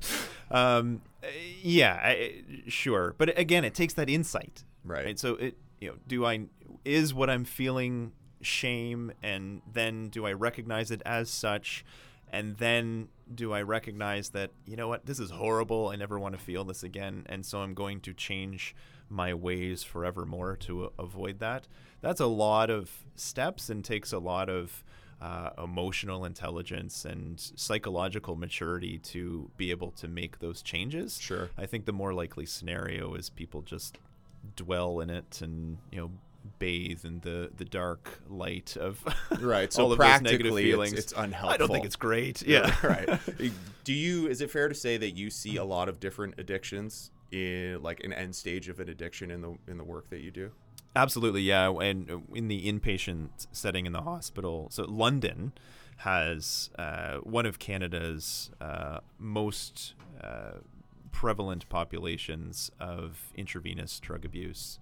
um, 0.51 1.03
yeah, 1.63 2.01
I, 2.03 2.43
sure. 2.69 3.15
But 3.19 3.39
again, 3.39 3.65
it 3.65 3.75
takes 3.75 3.95
that 3.95 4.09
insight, 4.09 4.65
Right. 4.85 5.19
So 5.19 5.37
it, 5.37 5.57
you 5.81 5.89
know, 5.89 5.95
do 6.09 6.25
I 6.27 6.47
is 6.85 7.15
what 7.15 7.31
I'm 7.31 7.45
feeling 7.45 8.13
shame, 8.41 9.13
and 9.23 9.63
then 9.73 10.09
do 10.09 10.27
I 10.27 10.33
recognize 10.33 10.91
it 10.91 11.03
as 11.07 11.31
such? 11.31 11.85
and 12.33 12.57
then 12.57 13.09
do 13.33 13.53
I 13.53 13.63
recognize 13.63 14.31
that 14.31 14.51
you 14.67 14.77
know 14.77 14.89
what 14.89 15.07
this 15.07 15.21
is 15.21 15.31
horrible 15.31 15.89
I 15.89 15.97
never 15.97 16.19
want 16.19 16.37
to 16.37 16.41
feel 16.41 16.65
this 16.65 16.83
again 16.83 17.25
and 17.27 17.45
so 17.45 17.61
I'm 17.61 17.75
going 17.75 18.01
to 18.01 18.15
change 18.15 18.75
my 19.09 19.35
ways 19.35 19.83
forevermore 19.83 20.57
to 20.57 20.91
avoid 20.99 21.39
that 21.41 21.69
that's 22.01 22.21
a 22.21 22.27
lot 22.27 22.71
of 22.71 23.05
steps 23.15 23.69
and 23.69 23.85
takes 23.85 24.13
a 24.13 24.19
lot 24.19 24.49
of 24.49 24.83
uh, 25.23 25.51
emotional 25.63 26.25
intelligence 26.25 27.05
and 27.05 27.39
psychological 27.39 28.35
maturity 28.35 28.99
to 28.99 29.49
be 29.57 29.71
able 29.71 29.93
to 29.93 30.09
make 30.09 30.41
those 30.41 30.63
changes 30.63 31.19
Sure. 31.21 31.49
I 31.57 31.67
think 31.67 31.85
the 31.87 31.93
more 31.93 32.13
likely 32.13 32.45
scenario 32.45 33.15
is 33.15 33.31
people 33.31 33.63
just 33.63 33.99
dwell 34.57 34.99
in 35.01 35.11
it 35.11 35.41
and 35.41 35.79
you 35.93 36.01
know 36.01 36.11
bathe 36.59 37.05
in 37.05 37.21
the 37.21 37.51
the 37.57 37.65
dark 37.65 38.19
light 38.29 38.77
of 38.77 38.99
Right. 39.41 39.73
So 39.73 39.85
all 39.85 39.93
of 39.93 39.99
practically, 39.99 40.65
feelings. 40.65 40.93
it's, 40.95 41.13
it's 41.13 41.13
unhelpful. 41.17 41.51
I 41.51 41.57
don't 41.57 41.69
think 41.71 41.85
it's 41.85 41.97
great. 41.97 42.43
Yeah. 42.43 42.75
right. 42.83 43.21
Do 43.85 43.93
you? 43.93 44.27
Is 44.27 44.41
it 44.41 44.51
fair 44.51 44.69
to 44.69 44.75
say 44.75 44.97
that 44.97 45.13
you 45.13 45.31
see 45.31 45.57
a 45.57 45.65
lot 45.65 45.89
of 45.89 46.01
different 46.01 46.35
addictions 46.39 47.13
in 47.31 47.81
like 47.83 48.03
an 48.05 48.13
end 48.13 48.35
stage 48.35 48.69
of 48.69 48.81
an 48.81 48.89
addiction 48.89 49.31
in 49.31 49.41
the 49.41 49.57
in 49.69 49.77
the 49.79 49.85
work 49.85 50.11
that 50.11 50.21
you 50.21 50.33
do? 50.33 50.51
Absolutely, 50.95 51.43
yeah. 51.43 51.71
And 51.71 52.23
in 52.35 52.49
the 52.49 52.71
inpatient 52.71 53.47
setting 53.53 53.87
in 53.87 53.93
the 53.93 54.03
hospital, 54.03 54.69
so 54.71 54.85
London 54.85 55.53
has 55.99 56.71
uh, 56.79 57.19
one 57.19 57.47
of 57.47 57.59
Canada's 57.59 58.51
uh, 58.61 58.99
most 59.19 59.95
uh, 60.23 60.59
prevalent 61.13 61.69
populations 61.69 62.71
of 62.81 63.33
intravenous 63.37 63.99
drug 64.01 64.25
abuse. 64.25 64.79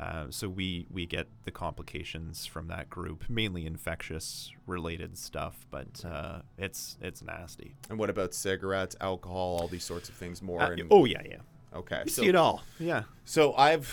Uh, 0.00 0.26
so 0.30 0.48
we 0.48 0.86
we 0.92 1.06
get 1.06 1.26
the 1.44 1.50
complications 1.50 2.46
from 2.46 2.68
that 2.68 2.88
group, 2.88 3.24
mainly 3.28 3.66
infectious 3.66 4.52
related 4.64 5.18
stuff, 5.18 5.66
but 5.72 6.04
uh, 6.04 6.38
it's 6.56 6.96
it's 7.00 7.20
nasty. 7.20 7.74
And 7.90 7.98
what 7.98 8.08
about 8.08 8.32
cigarettes, 8.32 8.94
alcohol, 9.00 9.58
all 9.60 9.66
these 9.66 9.82
sorts 9.82 10.08
of 10.08 10.14
things 10.14 10.40
more? 10.40 10.62
Uh, 10.62 10.70
in- 10.70 10.86
oh 10.92 11.04
yeah, 11.04 11.22
yeah. 11.28 11.38
okay. 11.74 12.02
You 12.04 12.10
So, 12.12 12.22
see 12.22 12.28
it 12.28 12.36
all. 12.36 12.62
Yeah. 12.78 13.04
so 13.24 13.54
I've, 13.54 13.92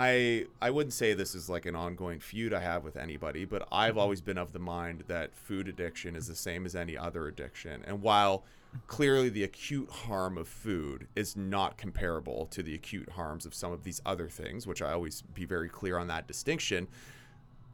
I 0.00 0.46
I 0.62 0.70
wouldn't 0.70 0.92
say 0.92 1.12
this 1.12 1.34
is 1.34 1.48
like 1.48 1.66
an 1.66 1.74
ongoing 1.74 2.20
feud 2.20 2.52
I 2.54 2.60
have 2.60 2.84
with 2.84 2.96
anybody, 2.96 3.44
but 3.44 3.66
I've 3.72 3.90
Mm-hmm. 3.90 3.98
always 3.98 4.20
been 4.20 4.38
of 4.38 4.52
the 4.52 4.58
mind 4.60 5.04
that 5.08 5.34
food 5.36 5.66
addiction 5.68 6.14
is 6.14 6.28
the 6.28 6.36
same 6.36 6.64
as 6.66 6.76
any 6.76 6.96
other 6.96 7.26
addiction, 7.26 7.82
and 7.84 8.00
while 8.00 8.44
clearly 8.86 9.28
the 9.28 9.42
acute 9.42 9.90
harm 9.90 10.38
of 10.38 10.46
food 10.46 11.08
is 11.16 11.36
not 11.36 11.76
comparable 11.78 12.46
to 12.52 12.62
the 12.62 12.74
acute 12.74 13.08
harms 13.10 13.44
of 13.44 13.54
some 13.54 13.72
of 13.72 13.82
these 13.82 14.00
other 14.06 14.28
things, 14.28 14.66
which 14.66 14.82
I 14.82 14.92
always 14.92 15.22
be 15.22 15.44
very 15.44 15.68
clear 15.68 15.98
on 15.98 16.06
that 16.08 16.28
distinction. 16.28 16.86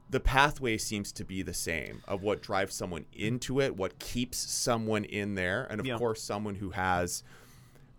The 0.08 0.20
pathway 0.20 0.78
seems 0.78 1.12
to 1.12 1.24
be 1.24 1.42
the 1.42 1.52
same 1.54 2.02
of 2.06 2.22
what 2.22 2.40
drives 2.42 2.74
someone 2.74 3.06
into 3.12 3.60
it, 3.60 3.76
what 3.76 3.98
keeps 3.98 4.38
someone 4.38 5.04
in 5.04 5.34
there, 5.34 5.66
and 5.70 5.80
of 5.80 5.86
Yeah. 5.86 5.98
course, 5.98 6.22
someone 6.22 6.54
who 6.56 6.70
has 6.70 7.22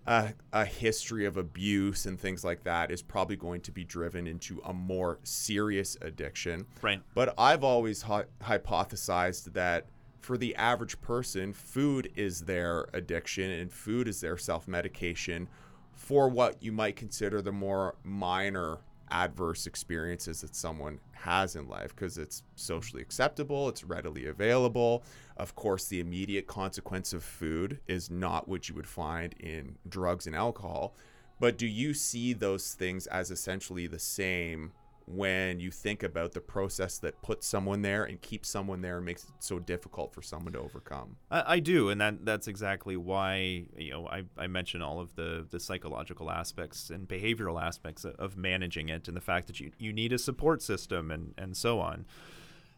a, 0.07 0.33
a 0.53 0.65
history 0.65 1.25
of 1.25 1.37
abuse 1.37 2.05
and 2.05 2.19
things 2.19 2.43
like 2.43 2.63
that 2.63 2.91
is 2.91 3.01
probably 3.01 3.35
going 3.35 3.61
to 3.61 3.71
be 3.71 3.83
driven 3.83 4.27
into 4.27 4.61
a 4.65 4.73
more 4.73 5.19
serious 5.23 5.97
addiction. 6.01 6.65
Right. 6.81 7.01
But 7.13 7.33
I've 7.37 7.63
always 7.63 8.03
hy- 8.03 8.25
hypothesized 8.43 9.53
that 9.53 9.87
for 10.19 10.37
the 10.37 10.55
average 10.55 10.99
person, 11.01 11.53
food 11.53 12.11
is 12.15 12.41
their 12.41 12.87
addiction 12.93 13.49
and 13.51 13.71
food 13.71 14.07
is 14.07 14.21
their 14.21 14.37
self 14.37 14.67
medication 14.67 15.47
for 15.93 16.29
what 16.29 16.61
you 16.61 16.71
might 16.71 16.95
consider 16.95 17.41
the 17.41 17.51
more 17.51 17.95
minor 18.03 18.79
adverse 19.11 19.67
experiences 19.67 20.41
that 20.41 20.55
someone 20.55 20.99
has 21.13 21.55
in 21.55 21.67
life 21.67 21.95
because 21.95 22.17
it's 22.17 22.43
socially 22.55 23.01
acceptable, 23.01 23.69
it's 23.69 23.83
readily 23.83 24.27
available. 24.27 25.03
Of 25.37 25.55
course, 25.55 25.87
the 25.87 25.99
immediate 25.99 26.47
consequence 26.47 27.13
of 27.13 27.23
food 27.23 27.79
is 27.87 28.09
not 28.09 28.47
what 28.47 28.69
you 28.69 28.75
would 28.75 28.87
find 28.87 29.33
in 29.39 29.75
drugs 29.87 30.27
and 30.27 30.35
alcohol. 30.35 30.95
But 31.39 31.57
do 31.57 31.67
you 31.67 31.93
see 31.93 32.33
those 32.33 32.73
things 32.73 33.07
as 33.07 33.31
essentially 33.31 33.87
the 33.87 33.99
same 33.99 34.71
when 35.07 35.59
you 35.59 35.69
think 35.69 36.01
about 36.01 36.31
the 36.31 36.41
process 36.41 36.97
that 36.97 37.21
puts 37.21 37.45
someone 37.45 37.83
there 37.83 38.03
and 38.03 38.19
keeps 38.21 38.49
someone 38.49 38.81
there 38.81 38.97
and 38.97 39.05
makes 39.05 39.23
it 39.23 39.29
so 39.39 39.59
difficult 39.59 40.13
for 40.13 40.23
someone 40.23 40.53
to 40.53 40.59
overcome. 40.59 41.17
I, 41.29 41.55
I 41.55 41.59
do, 41.59 41.89
and 41.89 42.01
that 42.01 42.25
that's 42.25 42.47
exactly 42.47 42.97
why 42.97 43.65
you 43.77 43.91
know 43.91 44.07
I, 44.07 44.23
I 44.37 44.47
mentioned 44.47 44.83
all 44.83 44.99
of 44.99 45.15
the 45.15 45.45
the 45.49 45.59
psychological 45.59 46.31
aspects 46.31 46.89
and 46.89 47.07
behavioral 47.07 47.61
aspects 47.61 48.03
of, 48.03 48.15
of 48.15 48.35
managing 48.35 48.89
it, 48.89 49.07
and 49.07 49.15
the 49.15 49.21
fact 49.21 49.47
that 49.47 49.59
you, 49.59 49.71
you 49.77 49.93
need 49.93 50.11
a 50.11 50.17
support 50.17 50.61
system 50.61 51.11
and 51.11 51.33
and 51.37 51.55
so 51.55 51.79
on. 51.79 52.05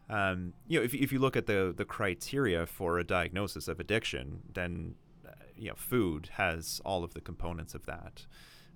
Um, 0.10 0.54
you 0.68 0.80
know, 0.80 0.86
if 0.86 0.94
if 0.94 1.12
you 1.12 1.20
look 1.20 1.38
at 1.38 1.46
the 1.46 1.74
the 1.76 1.86
criteria 1.86 2.66
for 2.66 3.00
a 3.00 3.04
diagnosis 3.06 3.70
of 3.70 3.80
addiction, 3.80 4.42
then 4.54 4.96
uh, 5.26 5.32
you 5.56 5.70
know 5.70 5.76
food 5.76 6.30
has 6.34 6.82
all 6.84 7.06
of 7.06 7.14
the 7.14 7.22
components 7.22 7.74
of 7.74 7.86
that. 7.86 8.26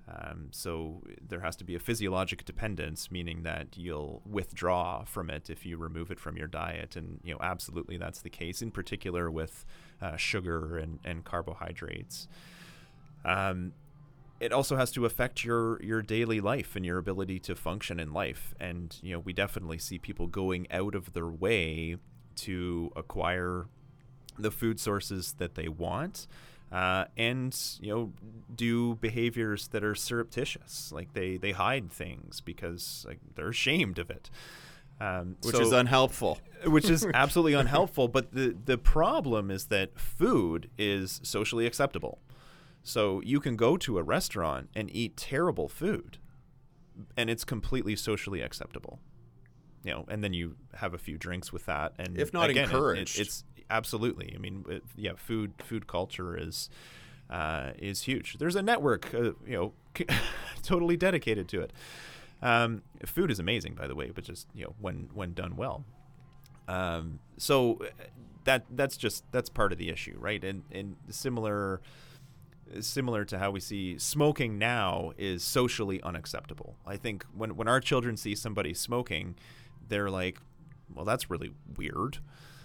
Um, 0.07 0.47
so 0.51 1.03
there 1.25 1.41
has 1.41 1.55
to 1.57 1.63
be 1.63 1.75
a 1.75 1.79
physiologic 1.79 2.43
dependence, 2.43 3.11
meaning 3.11 3.43
that 3.43 3.77
you'll 3.77 4.21
withdraw 4.29 5.03
from 5.03 5.29
it 5.29 5.49
if 5.49 5.65
you 5.65 5.77
remove 5.77 6.11
it 6.11 6.19
from 6.19 6.37
your 6.37 6.47
diet, 6.47 6.95
and 6.95 7.19
you 7.23 7.33
know 7.33 7.39
absolutely 7.41 7.97
that's 7.97 8.21
the 8.21 8.29
case. 8.29 8.61
In 8.61 8.71
particular 8.71 9.29
with 9.29 9.65
uh, 10.01 10.17
sugar 10.17 10.77
and, 10.77 10.99
and 11.03 11.23
carbohydrates. 11.23 12.27
Um, 13.23 13.73
it 14.39 14.51
also 14.51 14.75
has 14.75 14.91
to 14.93 15.05
affect 15.05 15.43
your 15.45 15.81
your 15.83 16.01
daily 16.01 16.41
life 16.41 16.75
and 16.75 16.83
your 16.83 16.97
ability 16.97 17.39
to 17.41 17.55
function 17.55 17.99
in 17.99 18.11
life. 18.11 18.55
And 18.59 18.97
you 19.01 19.13
know 19.13 19.19
we 19.19 19.33
definitely 19.33 19.77
see 19.77 19.99
people 19.99 20.27
going 20.27 20.67
out 20.71 20.95
of 20.95 21.13
their 21.13 21.27
way 21.27 21.97
to 22.37 22.91
acquire 22.95 23.67
the 24.39 24.51
food 24.51 24.79
sources 24.79 25.33
that 25.37 25.53
they 25.55 25.67
want 25.67 26.25
uh, 26.71 27.05
and 27.17 27.57
you 27.81 27.93
know 27.93 28.13
do 28.53 28.95
behaviors 28.95 29.67
that 29.69 29.83
are 29.83 29.95
surreptitious. 29.95 30.91
Like 30.91 31.13
they 31.13 31.37
they 31.37 31.51
hide 31.51 31.91
things 31.91 32.41
because 32.41 33.05
like 33.07 33.19
they're 33.35 33.49
ashamed 33.49 33.99
of 33.99 34.09
it. 34.09 34.29
Um, 34.99 35.37
which 35.41 35.55
so, 35.55 35.61
is 35.61 35.71
unhelpful. 35.71 36.39
which 36.65 36.89
is 36.89 37.05
absolutely 37.13 37.53
unhelpful 37.53 38.07
but 38.07 38.33
the 38.33 38.55
the 38.65 38.77
problem 38.77 39.49
is 39.49 39.65
that 39.65 39.99
food 39.99 40.69
is 40.77 41.19
socially 41.23 41.65
acceptable. 41.65 42.19
So 42.83 43.21
you 43.21 43.39
can 43.39 43.55
go 43.57 43.77
to 43.77 43.97
a 43.97 44.03
restaurant 44.03 44.69
and 44.75 44.89
eat 44.95 45.17
terrible 45.17 45.67
food 45.67 46.17
and 47.17 47.29
it's 47.29 47.43
completely 47.43 47.95
socially 47.95 48.41
acceptable. 48.41 48.99
You 49.83 49.91
know 49.91 50.05
and 50.07 50.23
then 50.23 50.33
you 50.33 50.55
have 50.75 50.93
a 50.93 50.99
few 50.99 51.17
drinks 51.17 51.51
with 51.51 51.65
that 51.65 51.93
and 51.99 52.17
if 52.17 52.31
not 52.31 52.49
again, 52.49 52.65
encouraged 52.65 53.17
it, 53.17 53.21
it, 53.21 53.25
it's 53.25 53.43
absolutely. 53.71 54.33
I 54.35 54.39
mean, 54.39 54.65
yeah, 54.95 55.13
food 55.15 55.53
food 55.63 55.87
culture 55.87 56.37
is 56.37 56.69
uh, 57.29 57.71
is 57.79 58.03
huge. 58.03 58.37
There's 58.37 58.55
a 58.55 58.61
network, 58.61 59.13
uh, 59.13 59.31
you 59.47 59.55
know, 59.57 59.73
totally 60.63 60.97
dedicated 60.97 61.47
to 61.49 61.61
it. 61.61 61.71
Um, 62.41 62.81
food 63.05 63.31
is 63.31 63.39
amazing, 63.39 63.75
by 63.75 63.87
the 63.87 63.95
way, 63.95 64.11
but 64.13 64.23
just 64.23 64.47
you 64.53 64.65
know 64.65 64.75
when 64.79 65.09
when 65.13 65.33
done 65.33 65.55
well. 65.55 65.85
Um, 66.67 67.19
so 67.37 67.77
uh, 67.81 67.87
that 68.43 68.65
that's 68.71 68.97
just 68.97 69.23
that's 69.31 69.49
part 69.49 69.71
of 69.71 69.77
the 69.77 69.89
issue, 69.89 70.17
right? 70.19 70.43
And 70.43 70.63
and 70.71 70.95
similar 71.09 71.81
similar 72.79 73.25
to 73.25 73.37
how 73.37 73.51
we 73.51 73.59
see 73.59 73.97
smoking 73.97 74.57
now 74.57 75.11
is 75.17 75.43
socially 75.43 76.01
unacceptable. 76.03 76.75
I 76.85 76.97
think 76.97 77.25
when 77.35 77.55
when 77.55 77.67
our 77.67 77.79
children 77.79 78.17
see 78.17 78.35
somebody 78.35 78.73
smoking, 78.73 79.35
they're 79.87 80.09
like, 80.09 80.39
well, 80.93 81.05
that's 81.05 81.29
really 81.29 81.51
weird. 81.77 82.19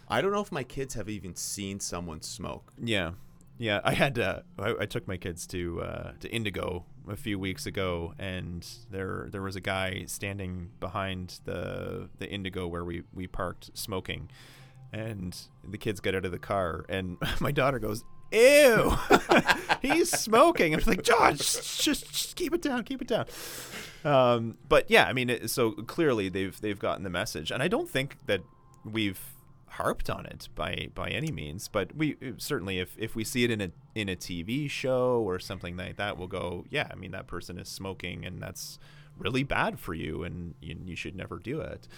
I 0.09 0.21
don't 0.21 0.33
know 0.33 0.41
if 0.41 0.53
my 0.53 0.63
kids 0.63 0.95
have 0.95 1.09
even 1.09 1.35
seen 1.35 1.81
someone 1.81 2.23
smoke. 2.23 2.73
Yeah, 2.83 3.13
yeah. 3.59 3.81
I 3.85 3.95
had 3.95 4.19
uh, 4.19 4.41
I, 4.59 4.75
I 4.81 4.87
took 4.87 5.09
my 5.09 5.17
kids 5.17 5.47
to 5.49 5.83
uh, 5.83 6.13
to 6.21 6.31
Indigo 6.31 6.85
a 7.09 7.17
few 7.17 7.39
weeks 7.39 7.67
ago, 7.67 8.15
and 8.19 8.67
there 8.91 9.29
there 9.31 9.43
was 9.43 9.57
a 9.57 9.61
guy 9.61 10.05
standing 10.07 10.71
behind 10.81 11.41
the 11.45 12.09
the 12.19 12.29
Indigo 12.29 12.67
where 12.67 12.85
we 12.85 13.03
we 13.13 13.27
parked 13.27 13.71
smoking, 13.75 14.31
and 14.93 15.37
the 15.69 15.79
kids 15.79 16.01
get 16.01 16.15
out 16.15 16.25
of 16.25 16.33
the 16.33 16.39
car, 16.39 16.85
and 16.89 17.17
my 17.41 17.53
daughter 17.53 17.79
goes. 17.79 18.05
Ew, 18.33 18.93
he's 19.83 20.11
smoking. 20.11 20.75
I'm 20.75 20.81
like, 20.85 21.05
Josh, 21.05 21.39
just, 21.39 21.81
just 21.81 22.35
keep 22.35 22.53
it 22.53 22.61
down, 22.61 22.83
keep 22.83 23.01
it 23.01 23.07
down. 23.07 23.27
Um, 24.05 24.59
but 24.69 24.91
yeah, 24.91 25.05
I 25.07 25.13
mean, 25.13 25.31
it, 25.31 25.49
so 25.49 25.71
clearly 25.71 26.29
they've 26.29 26.61
they've 26.61 26.79
gotten 26.79 27.05
the 27.05 27.11
message, 27.11 27.53
and 27.53 27.63
I 27.63 27.69
don't 27.69 27.89
think 27.89 28.17
that 28.27 28.41
we've 28.85 29.21
harped 29.69 30.09
on 30.09 30.27
it 30.27 30.49
by 30.55 30.89
by 30.95 31.09
any 31.11 31.31
means, 31.31 31.69
but 31.69 31.95
we 31.95 32.17
uh, 32.23 32.33
certainly 32.39 32.79
if 32.79 32.97
if 32.99 33.15
we 33.15 33.25
see 33.25 33.45
it 33.45 33.51
in 33.51 33.61
a 33.61 33.71
in 33.95 34.09
a 34.09 34.17
TV 34.17 34.71
show 34.71 35.23
or 35.27 35.39
something 35.39 35.77
like 35.77 35.97
that, 35.97 36.17
we'll 36.17 36.29
go, 36.29 36.65
yeah, 36.71 36.89
I 36.91 36.95
mean 36.95 37.11
that 37.13 37.27
person 37.27 37.59
is 37.59 37.69
smoking 37.69 38.25
and 38.25 38.41
that's 38.41 38.79
really 39.19 39.43
bad 39.43 39.79
for 39.79 39.95
you 39.95 40.23
and 40.23 40.55
you, 40.61 40.77
you 40.85 40.97
should 40.97 41.17
never 41.17 41.39
do 41.39 41.61
it. 41.61 41.89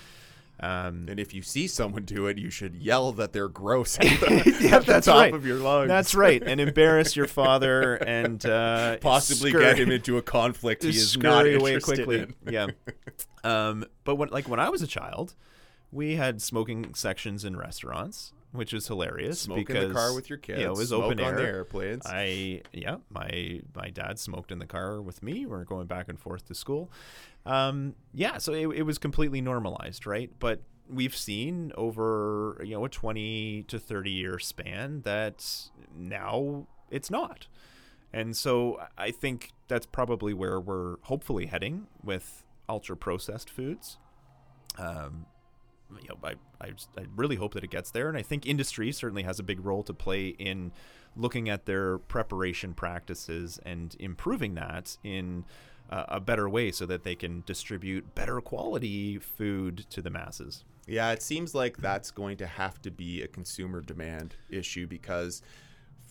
Um, 0.60 1.06
and 1.08 1.20
if 1.20 1.34
you 1.34 1.42
see 1.42 1.68
someone 1.68 2.02
do 2.02 2.26
it, 2.26 2.36
you 2.36 2.50
should 2.50 2.74
yell 2.74 3.12
that 3.12 3.32
they're 3.32 3.48
gross 3.48 3.96
at 4.00 4.06
the, 4.20 4.58
yeah, 4.60 4.78
that's 4.86 5.06
top 5.06 5.16
right. 5.16 5.34
of 5.34 5.46
your 5.46 5.58
lungs. 5.58 5.86
That's 5.86 6.16
right, 6.16 6.42
and 6.42 6.60
embarrass 6.60 7.14
your 7.14 7.28
father 7.28 7.94
and 7.94 8.44
uh, 8.46 8.96
possibly 8.96 9.50
scurry, 9.50 9.64
get 9.64 9.78
him 9.78 9.92
into 9.92 10.16
a 10.16 10.22
conflict 10.22 10.82
he 10.82 10.88
is 10.88 11.16
not 11.16 11.46
away 11.46 11.78
quickly. 11.78 12.20
In. 12.20 12.34
yeah, 12.50 12.66
um, 13.44 13.84
but 14.02 14.16
when 14.16 14.30
like 14.30 14.48
when 14.48 14.58
I 14.58 14.68
was 14.68 14.82
a 14.82 14.88
child, 14.88 15.36
we 15.90 16.16
had 16.16 16.42
smoking 16.42 16.94
sections 16.94 17.44
in 17.44 17.56
restaurants, 17.56 18.32
which 18.52 18.72
is 18.72 18.86
hilarious. 18.86 19.40
Smoke 19.40 19.58
because, 19.58 19.84
in 19.84 19.88
the 19.88 19.94
car 19.94 20.14
with 20.14 20.28
your 20.28 20.38
kids. 20.38 20.60
You 20.60 20.66
know, 20.66 20.72
it 20.72 20.78
was 20.78 20.92
open 20.92 21.20
air. 21.20 21.28
on 21.28 21.36
the 21.36 21.42
airplanes. 21.42 22.04
I 22.06 22.62
yeah, 22.72 22.96
my 23.10 23.60
my 23.74 23.90
dad 23.90 24.18
smoked 24.18 24.52
in 24.52 24.58
the 24.58 24.66
car 24.66 25.00
with 25.00 25.22
me. 25.22 25.46
We 25.46 25.54
are 25.54 25.64
going 25.64 25.86
back 25.86 26.08
and 26.08 26.18
forth 26.18 26.46
to 26.46 26.54
school. 26.54 26.90
Um, 27.46 27.94
yeah, 28.12 28.38
so 28.38 28.52
it, 28.52 28.68
it 28.68 28.82
was 28.82 28.98
completely 28.98 29.40
normalized, 29.40 30.06
right? 30.06 30.30
But 30.38 30.62
we've 30.88 31.16
seen 31.16 31.72
over 31.76 32.60
you 32.64 32.74
know 32.74 32.84
a 32.84 32.88
20 32.88 33.64
to 33.68 33.78
30 33.78 34.10
year 34.10 34.38
span 34.38 35.02
that 35.02 35.44
now 35.96 36.66
it's 36.90 37.10
not. 37.10 37.46
And 38.12 38.36
so 38.36 38.80
I 38.96 39.10
think 39.10 39.52
that's 39.68 39.84
probably 39.84 40.32
where 40.32 40.58
we're 40.58 40.96
hopefully 41.02 41.46
heading 41.46 41.88
with 42.02 42.44
ultra 42.68 42.96
processed 42.96 43.50
foods. 43.50 43.98
Um, 44.78 45.26
you 46.00 46.08
know, 46.08 46.18
I, 46.22 46.34
I, 46.60 46.68
I 46.96 47.06
really 47.16 47.36
hope 47.36 47.54
that 47.54 47.64
it 47.64 47.70
gets 47.70 47.90
there. 47.90 48.08
And 48.08 48.16
I 48.16 48.22
think 48.22 48.46
industry 48.46 48.92
certainly 48.92 49.22
has 49.22 49.38
a 49.38 49.42
big 49.42 49.64
role 49.64 49.82
to 49.84 49.94
play 49.94 50.28
in 50.28 50.72
looking 51.16 51.48
at 51.48 51.66
their 51.66 51.98
preparation 51.98 52.74
practices 52.74 53.58
and 53.64 53.96
improving 53.98 54.54
that 54.54 54.96
in 55.02 55.44
uh, 55.90 56.04
a 56.08 56.20
better 56.20 56.48
way 56.48 56.70
so 56.70 56.86
that 56.86 57.02
they 57.02 57.14
can 57.14 57.42
distribute 57.46 58.14
better 58.14 58.40
quality 58.40 59.18
food 59.18 59.86
to 59.90 60.02
the 60.02 60.10
masses. 60.10 60.64
Yeah, 60.86 61.12
it 61.12 61.22
seems 61.22 61.54
like 61.54 61.76
that's 61.76 62.10
going 62.10 62.38
to 62.38 62.46
have 62.46 62.80
to 62.82 62.90
be 62.90 63.22
a 63.22 63.28
consumer 63.28 63.80
demand 63.80 64.36
issue 64.48 64.86
because 64.86 65.42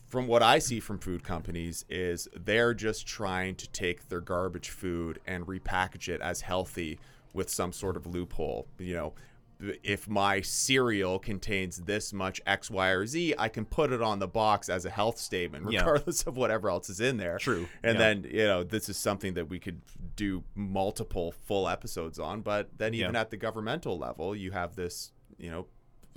from 0.07 0.27
what 0.27 0.41
I 0.41 0.59
see 0.59 0.79
from 0.79 0.99
food 0.99 1.23
companies 1.23 1.83
is 1.89 2.27
they're 2.35 2.73
just 2.73 3.07
trying 3.07 3.55
to 3.55 3.69
take 3.69 4.07
their 4.07 4.21
garbage 4.21 4.69
food 4.69 5.19
and 5.25 5.45
repackage 5.45 6.09
it 6.09 6.21
as 6.21 6.41
healthy 6.41 6.99
with 7.33 7.49
some 7.49 7.73
sort 7.73 7.97
of 7.97 8.05
loophole. 8.05 8.67
You 8.79 8.93
know, 8.95 9.13
if 9.59 10.07
my 10.07 10.41
cereal 10.41 11.19
contains 11.19 11.77
this 11.77 12.13
much 12.13 12.39
X, 12.45 12.69
Y, 12.69 12.89
or 12.89 13.05
Z, 13.05 13.33
I 13.37 13.49
can 13.49 13.65
put 13.65 13.91
it 13.91 14.01
on 14.01 14.19
the 14.19 14.27
box 14.27 14.69
as 14.69 14.85
a 14.85 14.89
health 14.89 15.17
statement, 15.17 15.65
regardless 15.65 16.23
yeah. 16.25 16.29
of 16.29 16.37
whatever 16.37 16.69
else 16.69 16.89
is 16.89 16.99
in 16.99 17.17
there. 17.17 17.37
True. 17.37 17.67
And 17.83 17.97
yeah. 17.97 17.99
then, 17.99 18.27
you 18.29 18.45
know, 18.45 18.63
this 18.63 18.89
is 18.89 18.97
something 18.97 19.33
that 19.33 19.49
we 19.49 19.59
could 19.59 19.81
do 20.15 20.43
multiple 20.55 21.31
full 21.31 21.67
episodes 21.67 22.19
on. 22.19 22.41
But 22.41 22.69
then, 22.77 22.93
even 22.93 23.13
yeah. 23.13 23.21
at 23.21 23.31
the 23.31 23.37
governmental 23.37 23.97
level, 23.97 24.35
you 24.35 24.51
have 24.51 24.75
this, 24.75 25.11
you 25.37 25.49
know, 25.49 25.67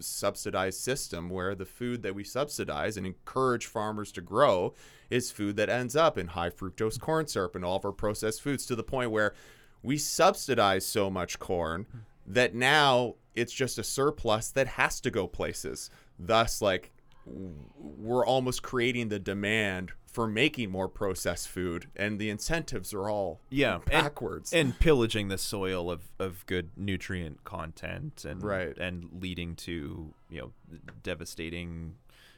subsidized 0.01 0.81
system 0.81 1.29
where 1.31 1.55
the 1.55 1.67
food 1.67 2.03
that 2.03 2.15
we 2.15 2.25
subsidize 2.25 2.97
and 2.97 3.07
encourage 3.07 3.67
farmers 3.67 4.13
to 4.13 4.21
grow 4.21 4.75
is 5.09 5.31
food 5.31 5.57
that 5.57 5.69
ends 5.69 5.97
up 5.97 6.17
in 6.17 6.29
high 6.29 6.51
fructose 6.51 6.99
corn 6.99 7.27
syrup 7.27 7.55
and 7.55 7.65
all 7.65 7.77
of 7.77 7.85
our 7.85 7.93
processed 7.93 8.41
foods 8.43 8.65
to 8.67 8.77
the 8.77 8.83
point 8.83 9.11
where 9.11 9.35
we 9.83 9.97
subsidize 9.97 10.87
so 10.87 11.11
much 11.11 11.39
corn 11.39 11.87
hmm. 11.91 11.99
That 12.35 12.55
now 12.55 13.15
it's 13.35 13.53
just 13.53 13.79
a 13.79 13.85
surplus 13.85 14.51
that 14.51 14.67
has 14.67 15.01
to 15.01 15.11
go 15.11 15.27
places. 15.27 15.91
Thus, 16.19 16.61
like 16.63 16.93
we're 17.27 18.25
almost 18.27 18.63
creating 18.63 19.09
the 19.09 19.19
demand 19.19 19.93
for 20.07 20.27
making 20.27 20.71
more 20.71 20.89
processed 20.89 21.47
food, 21.49 21.87
and 21.95 22.19
the 22.19 22.31
incentives 22.31 22.93
are 22.93 23.09
all 23.09 23.41
yeah 23.49 23.79
backwards 23.87 24.53
and, 24.53 24.71
and 24.71 24.79
pillaging 24.79 25.29
the 25.29 25.39
soil 25.39 25.91
of, 25.91 26.03
of 26.19 26.45
good 26.47 26.71
nutrient 26.77 27.45
content 27.45 28.25
and 28.25 28.43
Right. 28.43 28.77
and 28.77 29.09
leading 29.21 29.55
to 29.57 30.13
you 30.29 30.41
know 30.41 30.53
devastating 31.03 31.95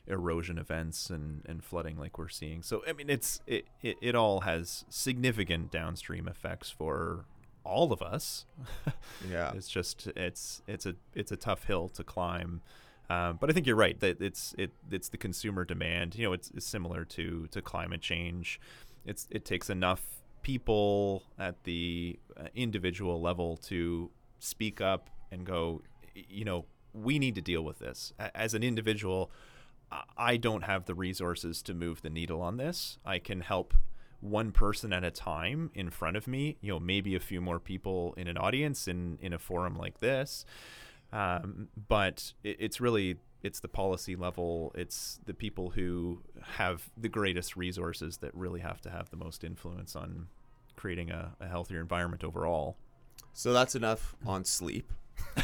erosion 0.06 0.58
events 0.58 1.10
and, 1.10 1.42
and 1.48 1.62
flooding 1.64 1.96
like 1.96 2.18
we're 2.18 2.28
seeing. 2.28 2.62
So 2.62 2.82
I 2.86 2.92
mean 2.92 3.08
it's 3.08 3.40
it, 3.46 3.66
it, 3.82 3.96
it 4.02 4.14
all 4.14 4.40
has 4.40 4.84
significant 4.90 5.70
downstream 5.70 6.28
effects 6.28 6.68
for 6.70 7.24
all 7.64 7.92
of 7.92 8.02
us. 8.02 8.44
yeah. 9.30 9.52
It's 9.56 9.68
just 9.68 10.08
it's 10.16 10.62
it's 10.66 10.86
a 10.86 10.94
it's 11.14 11.32
a 11.32 11.36
tough 11.36 11.64
hill 11.64 11.88
to 11.90 12.04
climb. 12.04 12.60
Um, 13.10 13.36
but 13.40 13.50
I 13.50 13.52
think 13.52 13.66
you're 13.66 13.76
right 13.76 13.98
that 14.00 14.20
it's 14.22 14.54
it 14.58 14.70
it's 14.90 15.08
the 15.08 15.18
consumer 15.18 15.64
demand. 15.64 16.14
You 16.14 16.24
know, 16.26 16.32
it's, 16.32 16.50
it's 16.54 16.66
similar 16.66 17.04
to 17.06 17.46
to 17.50 17.62
climate 17.62 18.00
change. 18.00 18.60
It's 19.04 19.26
it 19.30 19.44
takes 19.44 19.68
enough 19.70 20.02
people 20.42 21.22
at 21.38 21.62
the 21.64 22.18
uh, 22.36 22.44
individual 22.54 23.20
level 23.20 23.56
to 23.58 24.10
speak 24.38 24.80
up 24.80 25.10
and 25.30 25.44
go. 25.46 25.82
You 26.14 26.44
know, 26.44 26.64
we 26.94 27.18
need 27.18 27.34
to 27.36 27.40
deal 27.42 27.62
with 27.62 27.78
this 27.78 28.12
as 28.34 28.54
an 28.54 28.62
individual. 28.62 29.30
I- 29.90 30.04
I 30.16 30.36
don't 30.38 30.64
have 30.64 30.86
the 30.86 30.94
resources 30.94 31.62
to 31.62 31.74
move 31.74 32.00
the 32.02 32.10
needle 32.10 32.40
on 32.40 32.56
this. 32.56 32.98
I 33.04 33.18
can 33.18 33.40
help 33.42 33.74
one 34.22 34.52
person 34.52 34.92
at 34.92 35.04
a 35.04 35.10
time 35.10 35.70
in 35.74 35.90
front 35.90 36.16
of 36.16 36.26
me, 36.26 36.56
you 36.60 36.72
know, 36.72 36.80
maybe 36.80 37.14
a 37.14 37.20
few 37.20 37.40
more 37.40 37.58
people 37.58 38.14
in 38.16 38.28
an 38.28 38.38
audience 38.38 38.88
in 38.88 39.18
in 39.20 39.32
a 39.32 39.38
forum 39.38 39.76
like 39.76 39.98
this. 40.00 40.44
Um, 41.12 41.68
but 41.88 42.32
it, 42.42 42.56
it's 42.58 42.80
really 42.80 43.16
it's 43.42 43.60
the 43.60 43.68
policy 43.68 44.14
level, 44.14 44.72
it's 44.74 45.18
the 45.26 45.34
people 45.34 45.70
who 45.70 46.22
have 46.42 46.88
the 46.96 47.08
greatest 47.08 47.56
resources 47.56 48.18
that 48.18 48.34
really 48.34 48.60
have 48.60 48.80
to 48.82 48.90
have 48.90 49.10
the 49.10 49.16
most 49.16 49.42
influence 49.42 49.96
on 49.96 50.28
creating 50.76 51.10
a, 51.10 51.34
a 51.40 51.48
healthier 51.48 51.80
environment 51.80 52.22
overall. 52.22 52.76
So 53.32 53.52
that's 53.52 53.74
enough 53.74 54.14
on 54.24 54.44
sleep. 54.44 54.92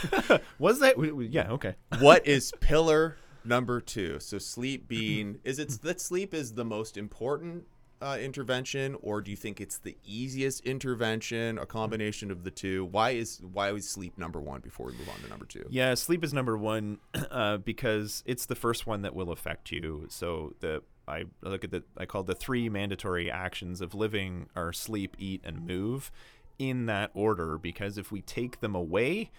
Was 0.59 0.79
that? 0.81 0.95
Yeah. 1.31 1.51
Okay. 1.53 1.75
what 1.99 2.27
is 2.27 2.53
pillar 2.61 3.17
number 3.45 3.81
two? 3.81 4.21
So 4.21 4.39
sleep 4.39 4.87
being 4.87 5.39
is 5.45 5.59
it 5.59 5.71
that 5.83 6.01
sleep 6.01 6.35
is 6.35 6.55
the 6.55 6.65
most 6.65 6.97
important 6.97 7.65
uh, 8.01 8.17
intervention, 8.21 8.97
or 9.03 9.21
do 9.21 9.31
you 9.31 9.37
think 9.37 9.61
it's 9.61 9.79
the 9.79 9.97
easiest 10.05 10.65
intervention? 10.65 11.59
A 11.59 11.67
combination 11.67 12.31
of 12.31 12.45
the 12.45 12.51
two. 12.51 12.85
Why 12.87 13.11
is 13.11 13.41
why 13.53 13.73
is 13.73 13.89
sleep 13.89 14.17
number 14.19 14.41
one 14.41 14.61
before 14.61 14.87
we 14.87 14.93
move 14.93 15.09
on 15.09 15.21
to 15.21 15.29
number 15.29 15.45
two? 15.45 15.65
Yeah, 15.69 15.95
sleep 15.95 16.23
is 16.25 16.33
number 16.33 16.57
one 16.57 16.99
uh, 17.31 17.59
because 17.59 18.23
it's 18.27 18.47
the 18.47 18.55
first 18.55 18.87
one 18.87 19.03
that 19.03 19.15
will 19.15 19.31
affect 19.31 19.71
you. 19.71 20.07
So 20.09 20.55
the 20.61 20.83
I 21.07 21.25
look 21.43 21.65
at 21.65 21.71
the 21.71 21.83
I 21.97 22.07
call 22.07 22.23
the 22.23 22.35
three 22.35 22.69
mandatory 22.69 23.31
actions 23.31 23.81
of 23.81 23.95
living 23.95 24.49
are 24.55 24.73
sleep, 24.73 25.17
eat, 25.19 25.41
and 25.45 25.67
move 25.67 26.11
in 26.59 26.87
that 26.87 27.11
order. 27.15 27.59
Because 27.59 27.99
if 27.99 28.13
we 28.13 28.23
take 28.23 28.61
them 28.61 28.75
away, 28.75 29.31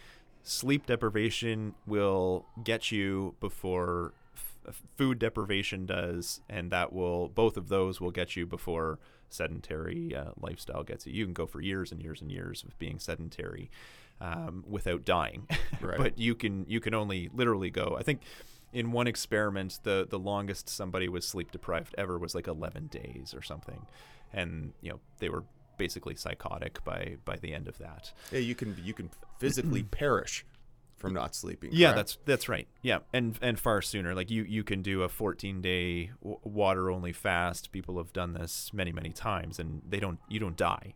sleep 0.43 0.85
deprivation 0.85 1.75
will 1.85 2.45
get 2.63 2.91
you 2.91 3.35
before 3.39 4.13
food 4.97 5.19
deprivation 5.19 5.85
does, 5.85 6.41
and 6.49 6.71
that 6.71 6.93
will 6.93 7.29
both 7.29 7.57
of 7.57 7.69
those 7.69 7.99
will 8.01 8.11
get 8.11 8.35
you 8.35 8.45
before 8.45 8.99
sedentary 9.29 10.15
uh, 10.15 10.31
lifestyle 10.39 10.83
gets 10.83 11.05
you. 11.05 11.13
You 11.13 11.25
can 11.25 11.33
go 11.33 11.45
for 11.45 11.61
years 11.61 11.91
and 11.91 12.01
years 12.01 12.21
and 12.21 12.31
years 12.31 12.63
of 12.63 12.77
being 12.79 12.99
sedentary 12.99 13.69
um, 14.21 14.63
without 14.67 15.05
dying, 15.05 15.47
Right. 15.81 15.97
but 15.97 16.17
you 16.17 16.35
can 16.35 16.65
you 16.67 16.79
can 16.79 16.93
only 16.93 17.29
literally 17.33 17.69
go. 17.69 17.95
I 17.99 18.03
think 18.03 18.21
in 18.73 18.91
one 18.91 19.07
experiment, 19.07 19.79
the 19.83 20.07
the 20.09 20.19
longest 20.19 20.69
somebody 20.69 21.07
was 21.09 21.27
sleep 21.27 21.51
deprived 21.51 21.95
ever 21.97 22.17
was 22.17 22.35
like 22.35 22.47
11 22.47 22.87
days 22.87 23.33
or 23.35 23.41
something, 23.41 23.85
and 24.33 24.73
you 24.81 24.91
know 24.91 24.99
they 25.19 25.29
were 25.29 25.43
basically 25.77 26.15
psychotic 26.15 26.83
by 26.83 27.15
by 27.25 27.37
the 27.37 27.53
end 27.53 27.67
of 27.67 27.77
that. 27.77 28.11
Yeah, 28.31 28.39
you 28.39 28.55
can 28.55 28.75
you 28.83 28.93
can 28.93 29.09
physically 29.39 29.83
perish 29.91 30.45
from 30.99 31.13
not 31.13 31.33
sleeping. 31.35 31.69
Yeah, 31.73 31.87
correct? 31.87 31.95
that's 31.97 32.17
that's 32.25 32.49
right. 32.49 32.67
Yeah, 32.81 32.99
and 33.13 33.37
and 33.41 33.59
far 33.59 33.81
sooner. 33.81 34.13
Like 34.13 34.29
you 34.29 34.43
you 34.43 34.63
can 34.63 34.81
do 34.81 35.03
a 35.03 35.09
14 35.09 35.61
day 35.61 36.11
w- 36.21 36.39
water 36.43 36.91
only 36.91 37.13
fast. 37.13 37.71
People 37.71 37.97
have 37.97 38.13
done 38.13 38.33
this 38.33 38.71
many 38.73 38.91
many 38.91 39.11
times, 39.11 39.59
and 39.59 39.81
they 39.87 39.99
don't 39.99 40.19
you 40.29 40.39
don't 40.39 40.57
die. 40.57 40.93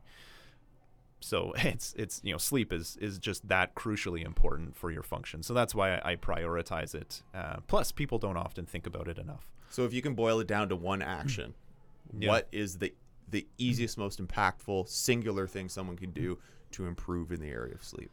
So 1.20 1.54
it's 1.58 1.94
it's 1.98 2.22
you 2.24 2.32
know 2.34 2.38
sleep 2.38 2.72
is 2.74 2.98
is 3.02 3.18
just 3.18 3.48
that 3.48 3.76
crucially 3.76 4.26
important 4.26 4.76
for 4.76 4.92
your 4.92 5.04
function. 5.04 5.42
So 5.44 5.54
that's 5.54 5.74
why 5.74 5.96
I, 6.00 6.12
I 6.12 6.16
prioritize 6.16 6.94
it. 6.94 7.24
Uh, 7.34 7.58
plus, 7.68 7.92
people 7.92 8.20
don't 8.20 8.38
often 8.38 8.66
think 8.66 8.86
about 8.86 9.08
it 9.08 9.18
enough. 9.18 9.48
So 9.70 9.86
if 9.86 9.94
you 9.94 10.02
can 10.02 10.14
boil 10.14 10.40
it 10.40 10.48
down 10.48 10.70
to 10.70 10.76
one 10.76 11.02
action, 11.02 11.54
Yeah. 12.20 12.30
what 12.30 12.48
is 12.52 12.78
the 12.78 12.94
the 13.30 13.48
easiest, 13.58 13.98
most 13.98 14.22
impactful, 14.24 14.88
singular 14.90 15.48
thing 15.48 15.68
someone 15.70 15.96
can 15.98 16.12
do 16.12 16.38
to 16.72 16.86
improve 16.86 17.32
in 17.32 17.40
the 17.40 17.50
area 17.50 17.74
of 17.74 17.84
sleep? 17.84 18.12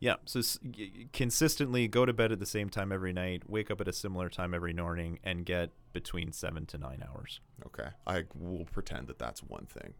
Yeah, 0.00 0.14
so 0.24 0.38
s- 0.38 0.58
y- 0.64 0.72
y- 0.78 1.06
consistently 1.12 1.86
go 1.86 2.06
to 2.06 2.12
bed 2.14 2.32
at 2.32 2.38
the 2.40 2.46
same 2.46 2.70
time 2.70 2.90
every 2.90 3.12
night, 3.12 3.42
wake 3.48 3.70
up 3.70 3.80
at 3.82 3.86
a 3.88 3.92
similar 3.92 4.30
time 4.30 4.54
every 4.54 4.72
morning, 4.72 5.18
and 5.22 5.44
get 5.44 5.70
between 5.92 6.32
seven 6.32 6.64
to 6.66 6.78
nine 6.78 7.04
hours. 7.06 7.40
Okay, 7.66 7.90
I 8.06 8.24
will 8.34 8.64
pretend 8.64 9.08
that 9.08 9.18
that's 9.18 9.42
one 9.42 9.66
thing. 9.66 9.92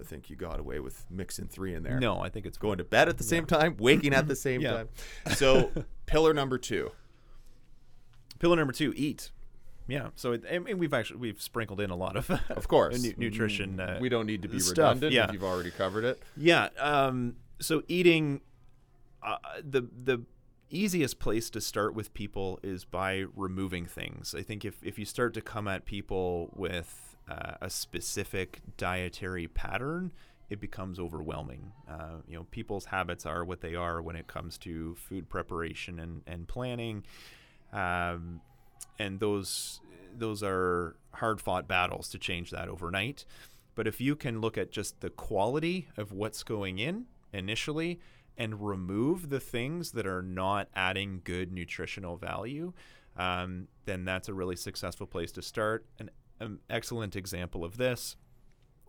I 0.00 0.02
think 0.04 0.28
you 0.28 0.36
got 0.36 0.58
away 0.58 0.80
with 0.80 1.06
mixing 1.10 1.46
three 1.46 1.74
in 1.74 1.82
there. 1.84 2.00
No, 2.00 2.18
I 2.18 2.30
think 2.30 2.46
it's 2.46 2.58
Going 2.58 2.78
to 2.78 2.84
bed 2.84 3.08
at 3.08 3.18
the 3.18 3.24
same 3.24 3.46
time, 3.46 3.76
waking 3.78 4.12
at 4.14 4.26
the 4.26 4.34
same 4.48 4.60
Yeah. 4.60 4.72
time. 4.72 4.88
So, 5.36 5.70
pillar 6.06 6.34
number 6.34 6.58
two. 6.58 6.90
Pillar 8.40 8.56
number 8.56 8.72
two: 8.72 8.92
eat. 8.96 9.30
Yeah. 9.86 10.08
So 10.16 10.32
it, 10.32 10.44
I 10.50 10.58
mean, 10.58 10.78
we've 10.78 10.94
actually 10.94 11.18
we've 11.20 11.40
sprinkled 11.40 11.80
in 11.80 11.90
a 11.90 11.96
lot 11.96 12.16
of 12.16 12.28
Of 12.50 12.66
course, 12.68 13.00
nu- 13.02 13.14
nutrition. 13.16 13.78
Uh, 13.78 13.98
we 14.00 14.08
don't 14.08 14.26
need 14.26 14.42
to 14.42 14.48
be 14.48 14.58
stuff, 14.58 14.78
redundant 14.78 15.12
yeah. 15.12 15.26
if 15.26 15.32
you've 15.32 15.44
already 15.44 15.70
covered 15.70 16.04
it. 16.04 16.20
Yeah. 16.36 16.68
Um, 16.78 17.36
so 17.60 17.82
eating, 17.86 18.40
uh, 19.24 19.36
the 19.62 19.82
the 20.04 20.22
easiest 20.70 21.18
place 21.18 21.50
to 21.50 21.60
start 21.60 21.94
with 21.94 22.14
people 22.14 22.58
is 22.62 22.84
by 22.84 23.24
removing 23.36 23.86
things. 23.86 24.34
I 24.36 24.42
think 24.42 24.64
if 24.64 24.82
if 24.82 24.98
you 24.98 25.04
start 25.04 25.34
to 25.34 25.40
come 25.40 25.68
at 25.68 25.84
people 25.84 26.50
with 26.54 27.16
uh, 27.30 27.52
a 27.60 27.70
specific 27.70 28.60
dietary 28.76 29.48
pattern, 29.48 30.12
it 30.50 30.60
becomes 30.60 30.98
overwhelming. 30.98 31.72
Uh, 31.88 32.16
you 32.26 32.36
know, 32.36 32.46
people's 32.50 32.86
habits 32.86 33.26
are 33.26 33.44
what 33.44 33.60
they 33.60 33.74
are 33.74 34.02
when 34.02 34.16
it 34.16 34.26
comes 34.26 34.58
to 34.58 34.94
food 34.96 35.28
preparation 35.28 35.98
and 35.98 36.22
and 36.26 36.48
planning. 36.48 37.04
Um, 37.72 38.40
and 38.98 39.20
those 39.20 39.80
those 40.16 40.42
are 40.42 40.96
hard 41.14 41.40
fought 41.40 41.68
battles 41.68 42.08
to 42.10 42.18
change 42.18 42.50
that 42.50 42.68
overnight. 42.68 43.24
But 43.74 43.86
if 43.86 44.00
you 44.00 44.16
can 44.16 44.40
look 44.40 44.58
at 44.58 44.70
just 44.70 45.00
the 45.00 45.10
quality 45.10 45.88
of 45.96 46.12
what's 46.12 46.42
going 46.42 46.78
in 46.78 47.06
initially 47.32 48.00
and 48.42 48.60
remove 48.60 49.28
the 49.28 49.38
things 49.38 49.92
that 49.92 50.04
are 50.04 50.20
not 50.20 50.68
adding 50.74 51.20
good 51.22 51.52
nutritional 51.52 52.16
value, 52.16 52.72
um, 53.16 53.68
then 53.84 54.04
that's 54.04 54.28
a 54.28 54.34
really 54.34 54.56
successful 54.56 55.06
place 55.06 55.30
to 55.30 55.40
start. 55.40 55.86
An, 56.00 56.10
an 56.40 56.58
excellent 56.68 57.14
example 57.14 57.64
of 57.64 57.76
this 57.76 58.16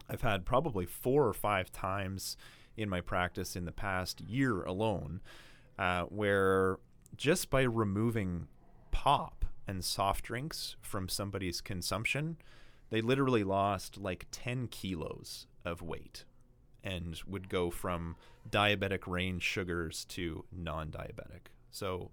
I've 0.10 0.22
had 0.22 0.44
probably 0.44 0.88
four 0.88 1.28
or 1.28 1.34
five 1.34 1.72
times 1.72 2.36
in 2.76 2.90
my 2.90 3.00
practice 3.00 3.56
in 3.56 3.66
the 3.66 3.72
past 3.72 4.22
year 4.22 4.64
alone 4.64 5.22
uh, 5.78 6.06
where 6.06 6.80
just 7.16 7.52
by 7.52 7.62
removing 7.62 8.48
pop 8.90 9.46
and 9.68 9.86
soft 9.86 10.26
drinks 10.26 10.78
from 10.82 11.08
somebody's 11.08 11.62
consumption, 11.62 12.38
they 12.90 13.02
literally 13.02 13.44
lost 13.44 14.00
like 14.00 14.26
10 14.32 14.68
kilos 14.70 15.46
of 15.64 15.84
weight 15.84 16.26
and 16.84 17.20
would 17.28 17.50
go 17.50 17.70
from 17.70 18.16
diabetic 18.50 19.08
range 19.08 19.44
sugars 19.44 20.06
to 20.06 20.46
non 20.52 20.90
diabetic. 20.90 21.48
So 21.72 22.12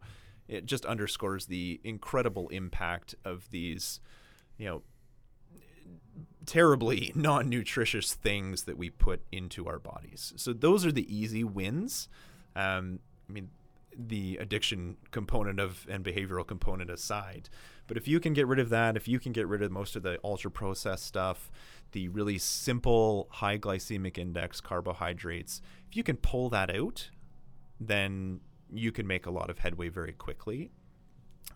it 0.49 0.66
just 0.66 0.85
underscores 0.85 1.47
the 1.47 1.81
incredible 1.85 2.49
impact 2.49 3.14
of 3.25 3.51
these, 3.51 4.01
you 4.59 4.66
know, 4.66 4.83
terribly 6.47 7.12
non-nutritious 7.16 8.14
things 8.14 8.64
that 8.64 8.77
we 8.77 8.91
put 8.91 9.23
into 9.31 9.66
our 9.66 9.79
bodies. 9.79 10.33
So 10.37 10.53
those 10.53 10.85
are 10.85 10.93
the 10.93 11.14
easy 11.14 11.45
wins. 11.45 12.09
Um, 12.57 13.01
I 13.29 13.33
mean, 13.33 13.51
the 13.97 14.39
addiction 14.39 14.97
component 15.11 15.61
of 15.61 15.87
and 15.89 16.05
behavioral 16.05 16.47
component 16.47 16.91
aside, 16.91 17.49
but 17.87 17.97
if 17.97 18.07
you 18.07 18.21
can 18.21 18.33
get 18.33 18.47
rid 18.47 18.59
of 18.59 18.71
that, 18.71 18.97
if 18.97 19.09
you 19.09 19.18
can 19.18 19.33
get 19.33 19.47
rid 19.47 19.62
of 19.62 19.71
most 19.71 19.97
of 19.97 20.03
the 20.03 20.18
ultra-processed 20.23 21.05
stuff, 21.05 21.51
the 21.93 22.09
really 22.09 22.38
simple 22.38 23.28
high 23.30 23.59
glycemic 23.59 24.18
index 24.18 24.61
carbohydrates, 24.61 25.61
if 25.88 25.97
you 25.97 26.03
can 26.03 26.16
pull 26.16 26.49
that 26.51 26.74
out, 26.74 27.11
then 27.78 28.41
you 28.72 28.93
can 28.93 29.07
make 29.07 29.26
a 29.26 29.30
lot 29.30 29.51
of 29.51 29.59
headway 29.59 29.88
very 29.88 30.12
quickly. 30.12 30.70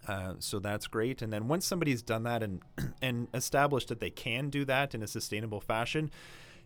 Uh, 0.06 0.34
so 0.38 0.58
that's 0.58 0.86
great. 0.86 1.22
And 1.22 1.32
then 1.32 1.48
once 1.48 1.64
somebody's 1.64 2.02
done 2.02 2.24
that 2.24 2.42
and 2.42 2.60
and 3.02 3.28
established 3.32 3.88
that 3.88 4.00
they 4.00 4.10
can 4.10 4.50
do 4.50 4.64
that 4.64 4.94
in 4.94 5.02
a 5.02 5.06
sustainable 5.06 5.60
fashion, 5.60 6.10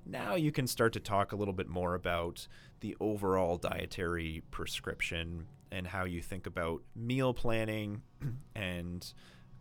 now 0.07 0.35
you 0.35 0.53
can 0.53 0.67
start 0.67 0.93
to 0.95 1.01
talk 1.01 1.33
a 1.33 1.37
little 1.37 1.55
bit 1.55 1.69
more 1.69 1.95
about 1.95 2.49
the 2.81 2.97
overall 3.01 3.57
dietary 3.57 4.43
prescription 4.51 5.47
and 5.71 5.87
how 5.87 6.05
you 6.05 6.23
think 6.23 6.47
about 6.47 6.83
meal 6.97 7.35
planning 7.35 8.03
and 8.55 9.13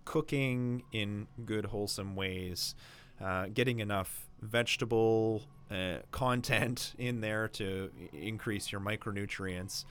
cooking 0.06 0.84
in 0.94 1.28
good, 1.46 1.66
wholesome 1.66 2.16
ways, 2.16 2.76
uh, 3.22 3.48
getting 3.54 3.80
enough 3.80 4.28
vegetable 4.42 5.44
uh, 5.72 5.98
content 6.12 6.94
in 6.98 7.22
there 7.22 7.48
to 7.50 7.92
increase 8.14 8.72
your 8.72 8.82
micronutrients, 8.82 9.86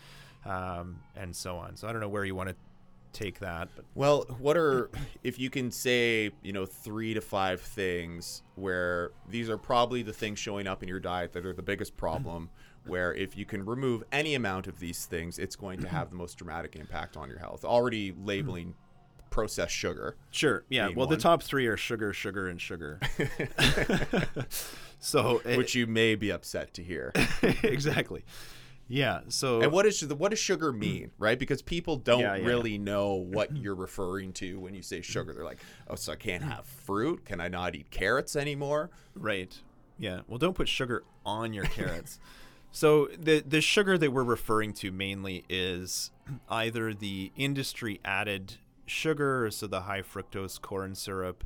um, 0.44 1.00
and 1.16 1.34
so 1.34 1.56
on. 1.56 1.76
So 1.76 1.88
I 1.88 1.92
don't 1.92 2.00
know 2.00 2.08
where 2.08 2.24
you 2.24 2.34
want 2.34 2.48
to 2.50 2.56
take 3.12 3.38
that, 3.40 3.68
but 3.74 3.84
Well, 3.94 4.26
what 4.38 4.56
are 4.56 4.90
if 5.24 5.38
you 5.38 5.48
can 5.48 5.70
say, 5.70 6.30
you 6.42 6.52
know, 6.52 6.66
3 6.66 7.14
to 7.14 7.20
5 7.20 7.60
things 7.60 8.42
where 8.56 9.10
these 9.28 9.48
are 9.48 9.56
probably 9.56 10.02
the 10.02 10.12
things 10.12 10.38
showing 10.38 10.66
up 10.66 10.82
in 10.82 10.88
your 10.88 11.00
diet 11.00 11.32
that 11.32 11.46
are 11.46 11.54
the 11.54 11.62
biggest 11.62 11.96
problem 11.96 12.50
where 12.86 13.14
if 13.14 13.36
you 13.36 13.44
can 13.44 13.64
remove 13.64 14.04
any 14.12 14.34
amount 14.34 14.66
of 14.66 14.78
these 14.78 15.06
things, 15.06 15.38
it's 15.38 15.56
going 15.56 15.80
to 15.80 15.88
have 15.88 16.10
the 16.10 16.16
most 16.16 16.36
dramatic 16.36 16.76
impact 16.76 17.16
on 17.16 17.28
your 17.28 17.38
health. 17.38 17.64
Already 17.64 18.14
labeling 18.22 18.74
processed 19.36 19.74
sugar. 19.74 20.16
Sure. 20.30 20.64
Yeah. 20.70 20.88
Well, 20.96 21.06
the 21.06 21.16
top 21.18 21.42
three 21.42 21.66
are 21.66 21.76
sugar, 21.76 22.12
sugar, 22.14 22.48
and 22.48 22.58
sugar. 22.60 22.98
so 24.98 25.40
it- 25.44 25.56
which 25.58 25.74
you 25.74 25.86
may 25.86 26.14
be 26.14 26.30
upset 26.30 26.72
to 26.74 26.82
hear. 26.82 27.12
exactly. 27.62 28.24
Yeah. 28.88 29.20
So 29.28 29.60
And 29.62 29.72
what 29.72 29.84
is 29.84 30.02
what 30.06 30.30
does 30.30 30.38
sugar 30.38 30.72
mean, 30.72 31.10
right? 31.18 31.38
Because 31.38 31.60
people 31.60 31.96
don't 31.96 32.20
Yeah, 32.20 32.36
yeah. 32.36 32.46
really 32.46 32.78
know 32.78 33.14
what 33.14 33.56
you're 33.62 33.74
referring 33.74 34.32
to 34.34 34.58
when 34.60 34.74
you 34.74 34.82
say 34.82 35.02
sugar. 35.02 35.32
They're 35.34 35.44
like, 35.44 35.58
"Oh, 35.88 35.96
so 35.96 36.12
I 36.12 36.16
can't 36.16 36.42
have 36.52 36.64
fruit? 36.66 37.24
Can 37.24 37.40
I 37.40 37.48
not 37.48 37.74
eat 37.74 37.90
carrots 37.90 38.36
anymore?" 38.36 38.90
right. 39.14 39.54
Yeah. 39.98 40.20
Well, 40.28 40.38
don't 40.38 40.54
put 40.54 40.68
sugar 40.68 41.04
on 41.24 41.52
your 41.52 41.64
carrots. 41.64 42.20
so 42.70 43.08
the 43.18 43.40
the 43.46 43.60
sugar 43.60 43.98
that 43.98 44.12
we're 44.12 44.22
referring 44.24 44.72
to 44.74 44.92
mainly 44.92 45.44
is 45.48 46.10
either 46.48 46.92
the 46.94 47.32
industry 47.36 48.00
added 48.04 48.56
sugar, 48.86 49.50
so 49.50 49.66
the 49.66 49.82
high 49.82 50.02
fructose 50.02 50.60
corn 50.60 50.94
syrup, 50.94 51.44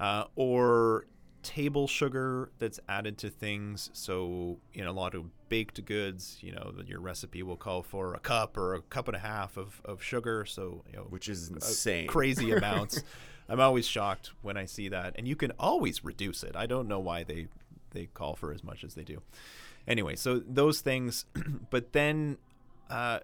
uh, 0.00 0.24
or 0.36 1.06
table 1.42 1.86
sugar 1.86 2.50
that's 2.58 2.80
added 2.88 3.18
to 3.18 3.30
things. 3.30 3.90
So 3.92 4.58
in 4.74 4.86
a 4.86 4.92
lot 4.92 5.14
of 5.14 5.24
baked 5.48 5.84
goods, 5.84 6.38
you 6.40 6.52
know, 6.52 6.74
your 6.86 7.00
recipe 7.00 7.42
will 7.42 7.56
call 7.56 7.82
for 7.82 8.14
a 8.14 8.18
cup 8.18 8.56
or 8.56 8.74
a 8.74 8.80
cup 8.82 9.06
and 9.06 9.16
a 9.16 9.20
half 9.20 9.56
of, 9.56 9.80
of 9.84 10.02
sugar. 10.02 10.44
So 10.44 10.82
you 10.90 10.96
know, 10.96 11.06
Which 11.08 11.28
is 11.28 11.48
insane. 11.48 12.08
crazy 12.08 12.50
amounts. 12.56 13.02
I'm 13.48 13.60
always 13.60 13.86
shocked 13.86 14.32
when 14.42 14.56
I 14.56 14.64
see 14.64 14.88
that, 14.88 15.14
and 15.16 15.28
you 15.28 15.36
can 15.36 15.52
always 15.58 16.04
reduce 16.04 16.42
it. 16.42 16.56
I 16.56 16.66
don't 16.66 16.88
know 16.88 16.98
why 16.98 17.22
they 17.22 17.46
they 17.92 18.06
call 18.06 18.34
for 18.34 18.52
as 18.52 18.64
much 18.64 18.82
as 18.82 18.94
they 18.94 19.04
do. 19.04 19.22
Anyway, 19.86 20.16
so 20.16 20.40
those 20.40 20.80
things, 20.80 21.26
but 21.70 21.92
then 21.92 22.38
uh, 22.90 23.20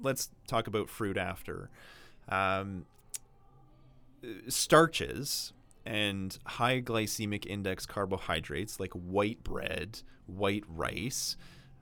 let's 0.00 0.30
talk 0.46 0.68
about 0.68 0.88
fruit 0.88 1.16
after. 1.16 1.70
Um, 2.28 2.86
starches 4.48 5.52
and 5.84 6.36
high 6.44 6.80
glycemic 6.80 7.46
index 7.46 7.86
carbohydrates 7.86 8.80
like 8.80 8.92
white 8.92 9.42
bread, 9.44 10.00
white 10.26 10.64
rice, 10.68 11.36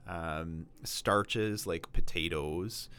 um, 0.07 0.67
starches 0.83 1.65
like 1.65 1.91
potatoes. 1.91 2.89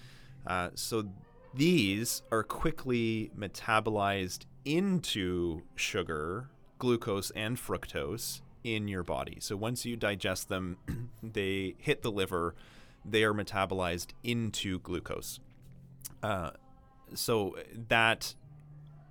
Uh, 0.46 0.70
so 0.74 1.08
these 1.54 2.22
are 2.32 2.42
quickly 2.42 3.30
metabolized 3.38 4.46
into 4.64 5.62
sugar, 5.76 6.50
glucose, 6.78 7.30
and 7.30 7.56
fructose 7.56 8.40
in 8.64 8.88
your 8.88 9.04
body. 9.04 9.36
So 9.40 9.56
once 9.56 9.86
you 9.86 9.96
digest 9.96 10.48
them, 10.48 10.76
they 11.22 11.76
hit 11.78 12.02
the 12.02 12.10
liver, 12.10 12.54
they 13.04 13.22
are 13.22 13.32
metabolized 13.32 14.08
into 14.24 14.80
glucose. 14.80 15.38
Uh, 16.22 16.50
so 17.14 17.56
that 17.88 18.34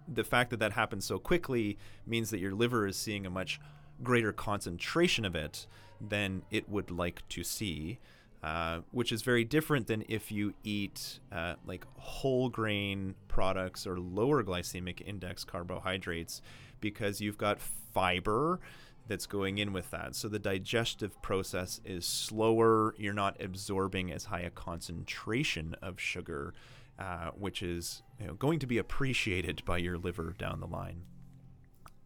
the 0.08 0.24
fact 0.24 0.52
that 0.52 0.60
that 0.60 0.74
happens 0.74 1.06
so 1.06 1.18
quickly 1.18 1.78
means 2.06 2.30
that 2.30 2.40
your 2.40 2.54
liver 2.54 2.88
is 2.88 2.96
seeing 2.96 3.26
a 3.26 3.30
much 3.30 3.60
greater 4.04 4.32
concentration 4.32 5.26
of 5.26 5.36
it 5.36 5.66
than 6.02 6.44
it 6.52 6.70
would 6.70 6.92
like 6.92 7.28
to 7.30 7.44
see, 7.44 8.00
uh, 8.44 8.80
which 8.92 9.12
is 9.12 9.22
very 9.22 9.44
different 9.44 9.88
than 9.88 10.04
if 10.08 10.32
you 10.32 10.54
eat 10.64 11.20
uh, 11.32 11.56
like 11.66 11.86
whole 11.98 12.50
grain 12.50 13.16
products 13.28 13.88
or 13.88 14.00
lower 14.00 14.44
glycemic 14.44 15.02
index 15.06 15.44
carbohydrates 15.44 16.42
because 16.82 17.22
you've 17.22 17.38
got 17.38 17.60
fiber 17.60 18.60
that's 19.08 19.26
going 19.26 19.58
in 19.58 19.72
with 19.72 19.92
that. 19.92 20.16
So 20.16 20.28
the 20.28 20.40
digestive 20.40 21.22
process 21.22 21.80
is 21.86 22.06
slower. 22.06 22.96
You're 22.98 23.14
not 23.14 23.42
absorbing 23.42 24.12
as 24.12 24.26
high 24.26 24.42
a 24.42 24.50
concentration 24.50 25.76
of 25.82 26.00
sugar, 26.00 26.54
uh, 27.00 27.32
which 27.38 27.62
is 27.62 28.04
you 28.20 28.28
know, 28.28 28.34
going 28.34 28.60
to 28.60 28.68
be 28.68 28.78
appreciated 28.78 29.64
by 29.66 29.78
your 29.78 29.98
liver 29.98 30.34
down 30.38 30.60
the 30.60 30.68
line. 30.68 31.04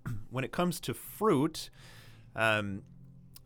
when 0.30 0.44
it 0.44 0.52
comes 0.52 0.80
to 0.80 0.94
fruit, 0.94 1.70
um, 2.36 2.84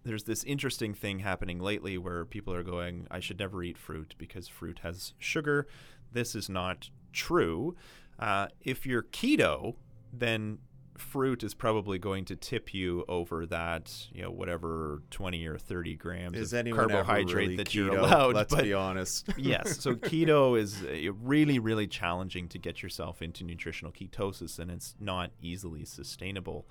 there's 0.04 0.24
this 0.24 0.44
interesting 0.44 0.94
thing 0.94 1.20
happening 1.20 1.60
lately 1.60 1.98
where 1.98 2.26
people 2.26 2.54
are 2.54 2.64
going, 2.64 3.08
I 3.10 3.20
should 3.20 3.40
never 3.40 3.64
eat 3.64 3.78
fruit 3.78 4.16
because 4.18 4.48
fruit 4.48 4.80
has 4.84 5.14
sugar. 5.18 5.68
This 6.12 6.36
is 6.36 6.50
not 6.50 6.90
true. 7.12 7.76
Uh, 8.20 8.48
if 8.62 8.86
you're 8.86 9.04
keto, 9.04 9.76
then 10.12 10.60
fruit 10.98 11.44
is 11.44 11.54
probably 11.54 11.98
going 11.98 12.26
to 12.26 12.36
tip 12.36 12.74
you 12.74 13.04
over 13.08 13.46
that, 13.48 14.08
you 14.12 14.22
know, 14.22 14.32
whatever 14.32 15.02
20 15.12 15.46
or 15.48 15.58
30 15.58 15.96
grams 15.96 16.38
Is 16.38 16.54
of 16.54 16.66
carbohydrate 16.72 17.36
really 17.36 17.56
that 17.58 17.68
keto? 17.68 17.74
you're 17.74 17.98
allowed. 17.98 18.36
Let's 18.36 18.54
but 18.54 18.64
be 18.64 18.74
honest. 18.74 19.30
yes. 19.38 19.80
So 19.80 19.96
keto 19.96 20.60
is 20.60 20.84
uh, 20.84 21.14
really, 21.22 21.60
really 21.60 21.88
challenging 21.88 22.48
to 22.50 22.58
get 22.58 22.84
yourself 22.84 23.22
into 23.22 23.44
nutritional 23.44 23.92
ketosis, 23.92 24.60
and 24.60 24.70
it's 24.70 24.96
not 25.00 25.32
easily 25.42 25.86
sustainable. 25.86 26.68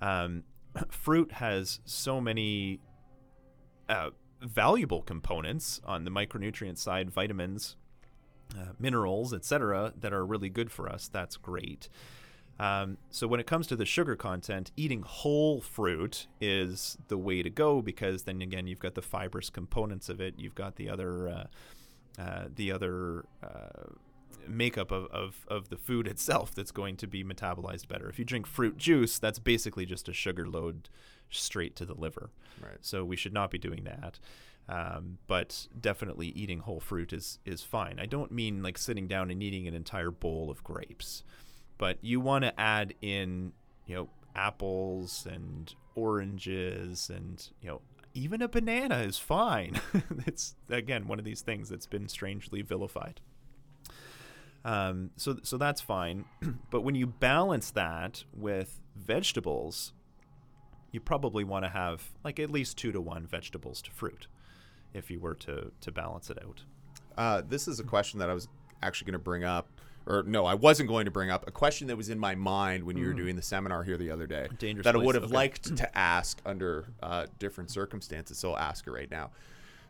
Um, 0.00 0.44
fruit 0.88 1.32
has 1.32 1.80
so 1.84 2.20
many 2.20 2.80
uh, 3.88 4.10
valuable 4.40 5.02
components 5.02 5.80
on 5.84 6.04
the 6.04 6.10
micronutrient 6.10 6.78
side, 6.78 7.10
vitamins, 7.10 7.76
uh, 8.58 8.72
minerals, 8.78 9.32
etc., 9.32 9.92
that 9.98 10.12
are 10.12 10.24
really 10.24 10.48
good 10.48 10.70
for 10.70 10.88
us. 10.88 11.08
That's 11.08 11.36
great. 11.36 11.88
Um, 12.58 12.98
so 13.10 13.26
when 13.26 13.40
it 13.40 13.46
comes 13.46 13.66
to 13.68 13.76
the 13.76 13.84
sugar 13.84 14.14
content, 14.14 14.70
eating 14.76 15.02
whole 15.02 15.60
fruit 15.60 16.28
is 16.40 16.96
the 17.08 17.18
way 17.18 17.42
to 17.42 17.50
go 17.50 17.82
because 17.82 18.22
then 18.22 18.40
again 18.40 18.66
you've 18.66 18.78
got 18.78 18.94
the 18.94 19.02
fibrous 19.02 19.50
components 19.50 20.08
of 20.08 20.20
it. 20.20 20.34
You've 20.38 20.54
got 20.54 20.76
the 20.76 20.88
other 20.88 21.28
uh, 21.28 21.44
uh, 22.16 22.44
the 22.54 22.70
other 22.70 23.24
uh, 23.42 23.90
makeup 24.48 24.92
of, 24.92 25.06
of, 25.06 25.46
of 25.48 25.68
the 25.68 25.76
food 25.76 26.06
itself 26.14 26.54
that's 26.54 26.70
going 26.70 26.96
to 26.98 27.06
be 27.06 27.24
metabolized 27.24 27.88
better. 27.88 28.08
If 28.08 28.18
you 28.18 28.24
drink 28.24 28.46
fruit 28.46 28.76
juice, 28.76 29.18
that's 29.18 29.38
basically 29.38 29.86
just 29.86 30.08
a 30.08 30.12
sugar 30.12 30.46
load 30.46 30.88
straight 31.30 31.74
to 31.76 31.84
the 31.84 31.94
liver. 31.94 32.30
Right. 32.62 32.78
So 32.80 33.04
we 33.04 33.16
should 33.16 33.32
not 33.32 33.50
be 33.50 33.58
doing 33.58 33.84
that. 33.84 34.18
Um, 34.66 35.18
but 35.26 35.66
definitely 35.78 36.28
eating 36.28 36.60
whole 36.60 36.80
fruit 36.80 37.12
is 37.12 37.38
is 37.44 37.62
fine. 37.62 37.98
I 38.00 38.06
don't 38.06 38.32
mean 38.32 38.62
like 38.62 38.78
sitting 38.78 39.06
down 39.06 39.30
and 39.30 39.42
eating 39.42 39.68
an 39.68 39.74
entire 39.74 40.10
bowl 40.10 40.50
of 40.50 40.64
grapes, 40.64 41.22
but 41.78 41.98
you 42.02 42.20
want 42.20 42.44
to 42.44 42.60
add 42.60 42.94
in 43.02 43.52
you 43.86 43.94
know 43.94 44.08
apples 44.34 45.26
and 45.30 45.74
oranges 45.94 47.10
and 47.10 47.48
you 47.60 47.68
know 47.68 47.80
even 48.14 48.40
a 48.42 48.48
banana 48.48 48.98
is 48.98 49.18
fine. 49.18 49.80
it's 50.26 50.54
again 50.70 51.06
one 51.08 51.18
of 51.18 51.24
these 51.24 51.40
things 51.40 51.68
that's 51.68 51.86
been 51.86 52.08
strangely 52.08 52.62
vilified. 52.62 53.20
Um, 54.64 55.10
so 55.16 55.36
so 55.42 55.58
that's 55.58 55.80
fine, 55.80 56.24
but 56.70 56.80
when 56.82 56.94
you 56.94 57.06
balance 57.06 57.70
that 57.72 58.24
with 58.32 58.80
vegetables, 58.96 59.92
you 60.90 61.00
probably 61.00 61.44
want 61.44 61.64
to 61.64 61.68
have 61.68 62.12
like 62.24 62.38
at 62.38 62.50
least 62.50 62.78
two 62.78 62.92
to 62.92 63.00
one 63.00 63.26
vegetables 63.26 63.82
to 63.82 63.90
fruit, 63.90 64.26
if 64.94 65.10
you 65.10 65.20
were 65.20 65.34
to 65.34 65.72
to 65.80 65.92
balance 65.92 66.30
it 66.30 66.38
out. 66.42 66.62
Uh, 67.18 67.42
this 67.46 67.68
is 67.68 67.78
a 67.78 67.84
question 67.84 68.18
that 68.20 68.30
I 68.30 68.34
was 68.34 68.48
actually 68.82 69.06
going 69.06 69.20
to 69.20 69.24
bring 69.24 69.44
up, 69.44 69.73
or 70.06 70.22
no, 70.24 70.44
I 70.44 70.54
wasn't 70.54 70.88
going 70.88 71.04
to 71.06 71.10
bring 71.10 71.30
up. 71.30 71.46
A 71.48 71.50
question 71.50 71.86
that 71.88 71.96
was 71.96 72.08
in 72.10 72.18
my 72.18 72.34
mind 72.34 72.84
when 72.84 72.96
you 72.96 73.06
were 73.06 73.14
doing 73.14 73.36
the 73.36 73.42
seminar 73.42 73.82
here 73.84 73.96
the 73.96 74.10
other 74.10 74.26
day 74.26 74.48
Dangerous 74.58 74.84
that 74.84 74.94
I 74.94 74.98
place, 74.98 75.06
would 75.06 75.14
have 75.14 75.24
okay. 75.24 75.34
liked 75.34 75.76
to 75.76 75.98
ask 75.98 76.40
under 76.44 76.86
uh, 77.02 77.26
different 77.38 77.70
circumstances. 77.70 78.38
So 78.38 78.52
I'll 78.52 78.58
ask 78.58 78.86
it 78.86 78.90
right 78.90 79.10
now, 79.10 79.30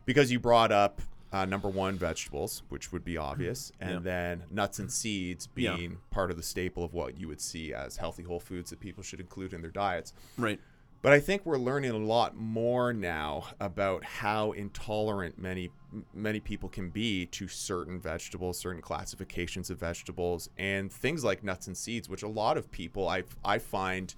because 0.05 0.31
you 0.31 0.39
brought 0.39 0.71
up 0.71 1.01
uh, 1.33 1.43
number 1.43 1.67
one 1.67 1.97
vegetables, 1.97 2.63
which 2.69 2.93
would 2.93 3.03
be 3.03 3.17
obvious, 3.17 3.73
and 3.81 3.91
Yeah. 3.95 3.99
then 3.99 4.43
nuts 4.51 4.79
and 4.79 4.89
seeds 4.89 5.49
Yeah. 5.55 5.75
being 5.75 5.97
part 6.09 6.31
of 6.31 6.37
the 6.37 6.43
staple 6.43 6.83
of 6.85 6.93
what 6.93 7.19
you 7.19 7.27
would 7.27 7.41
see 7.41 7.73
as 7.73 7.97
healthy 7.97 8.23
whole 8.23 8.39
foods 8.39 8.69
that 8.69 8.79
people 8.79 9.03
should 9.03 9.19
include 9.19 9.51
in 9.51 9.61
their 9.61 9.71
diets. 9.71 10.13
Right. 10.37 10.61
But 11.05 11.13
I 11.13 11.19
think 11.19 11.45
we're 11.45 11.59
learning 11.59 11.91
a 11.91 11.97
lot 11.99 12.35
more 12.35 12.91
now 12.91 13.49
about 13.59 14.03
how 14.03 14.53
intolerant 14.53 15.37
many 15.37 15.69
many 16.15 16.39
people 16.39 16.67
can 16.67 16.89
be 16.89 17.27
to 17.27 17.47
certain 17.47 17.99
vegetables, 17.99 18.57
certain 18.57 18.81
classifications 18.81 19.69
of 19.69 19.79
vegetables, 19.79 20.49
and 20.57 20.91
things 20.91 21.23
like 21.23 21.43
nuts 21.43 21.67
and 21.67 21.77
seeds, 21.77 22.09
which 22.09 22.23
a 22.23 22.27
lot 22.27 22.57
of 22.57 22.71
people 22.71 23.07
I 23.07 23.21
I 23.43 23.59
find 23.59 24.15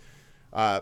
uh, 0.53 0.79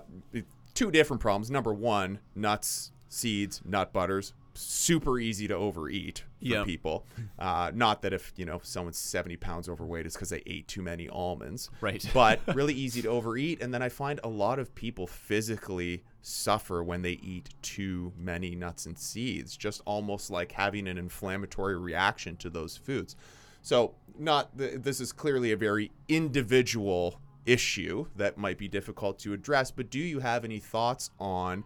two 0.75 0.91
different 0.91 1.21
problems. 1.21 1.49
Number 1.49 1.73
one, 1.73 2.19
nuts, 2.35 2.91
seeds, 3.09 3.63
nut 3.65 3.91
butters, 3.91 4.33
super 4.57 5.19
easy 5.19 5.47
to 5.47 5.55
overeat 5.55 6.19
for 6.39 6.45
Yep. 6.45 6.65
people. 6.65 7.05
Uh, 7.39 7.71
not 7.73 8.01
that 8.03 8.13
if 8.13 8.33
you 8.35 8.45
know 8.45 8.59
someone's 8.63 8.97
70 8.97 9.35
pounds 9.37 9.67
overweight, 9.69 10.05
it's 10.05 10.15
because 10.15 10.29
they 10.29 10.43
ate 10.45 10.67
too 10.67 10.81
many 10.81 11.07
almonds. 11.09 11.69
Right. 11.81 12.07
but 12.13 12.39
really 12.55 12.73
easy 12.73 13.01
to 13.03 13.09
overeat. 13.09 13.61
And 13.61 13.73
then 13.73 13.81
I 13.81 13.89
find 13.89 14.19
a 14.23 14.29
lot 14.29 14.59
of 14.59 14.73
people 14.75 15.07
physically 15.07 16.03
suffer 16.21 16.83
when 16.83 17.01
they 17.01 17.13
eat 17.13 17.49
too 17.61 18.11
many 18.17 18.55
nuts 18.55 18.85
and 18.85 18.97
seeds, 18.97 19.55
just 19.55 19.81
almost 19.85 20.29
like 20.31 20.51
having 20.51 20.87
an 20.87 20.97
inflammatory 20.97 21.77
reaction 21.77 22.35
to 22.37 22.49
those 22.49 22.75
foods. 22.77 23.15
So, 23.61 23.95
not 24.17 24.57
th- 24.57 24.81
this 24.81 24.99
is 25.01 25.11
clearly 25.11 25.51
a 25.51 25.57
very 25.57 25.91
individual 26.07 27.19
issue 27.45 28.07
that 28.15 28.37
might 28.37 28.57
be 28.57 28.67
difficult 28.67 29.17
to 29.19 29.33
address, 29.33 29.71
but 29.71 29.89
do 29.89 29.99
you 29.99 30.19
have 30.19 30.43
any 30.43 30.59
thoughts 30.59 31.09
on 31.19 31.63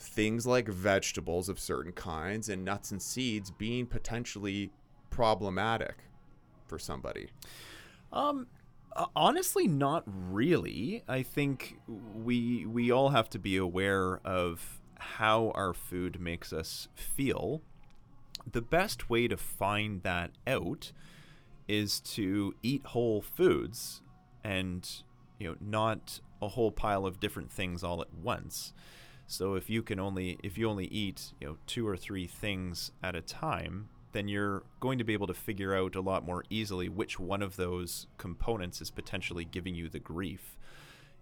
things 0.00 0.46
like 0.46 0.66
vegetables 0.66 1.48
of 1.48 1.60
certain 1.60 1.92
kinds 1.92 2.48
and 2.48 2.64
nuts 2.64 2.90
and 2.90 3.00
seeds 3.02 3.50
being 3.50 3.86
potentially 3.86 4.70
problematic 5.10 6.04
for 6.66 6.78
somebody? 6.78 7.28
Um, 8.12 8.46
uh, 8.96 9.06
honestly, 9.14 9.68
not 9.68 10.02
really. 10.06 11.04
I 11.06 11.22
think 11.22 11.78
we 11.86 12.66
we 12.66 12.90
all 12.90 13.10
have 13.10 13.28
to 13.30 13.38
be 13.38 13.56
aware 13.56 14.20
of 14.24 14.80
how 14.98 15.52
our 15.54 15.74
food 15.74 16.20
makes 16.20 16.52
us 16.52 16.88
feel. 16.94 17.62
The 18.50 18.62
best 18.62 19.10
way 19.10 19.28
to 19.28 19.36
find 19.36 20.02
that 20.02 20.30
out 20.46 20.92
is 21.68 22.00
to 22.00 22.54
eat 22.62 22.86
whole 22.86 23.20
foods 23.20 24.02
and 24.42 24.88
you 25.38 25.48
know 25.48 25.56
not 25.60 26.20
a 26.42 26.48
whole 26.48 26.72
pile 26.72 27.06
of 27.06 27.20
different 27.20 27.52
things 27.52 27.84
all 27.84 28.00
at 28.00 28.12
once. 28.14 28.72
So 29.30 29.54
if 29.54 29.70
you 29.70 29.84
can 29.84 30.00
only 30.00 30.38
if 30.42 30.58
you 30.58 30.68
only 30.68 30.86
eat, 30.86 31.32
you 31.40 31.46
know, 31.46 31.56
two 31.68 31.86
or 31.86 31.96
three 31.96 32.26
things 32.26 32.90
at 33.00 33.14
a 33.14 33.20
time, 33.20 33.88
then 34.10 34.26
you're 34.26 34.64
going 34.80 34.98
to 34.98 35.04
be 35.04 35.12
able 35.12 35.28
to 35.28 35.34
figure 35.34 35.72
out 35.72 35.94
a 35.94 36.00
lot 36.00 36.26
more 36.26 36.42
easily 36.50 36.88
which 36.88 37.20
one 37.20 37.40
of 37.40 37.54
those 37.54 38.08
components 38.18 38.80
is 38.80 38.90
potentially 38.90 39.44
giving 39.44 39.76
you 39.76 39.88
the 39.88 40.00
grief. 40.00 40.58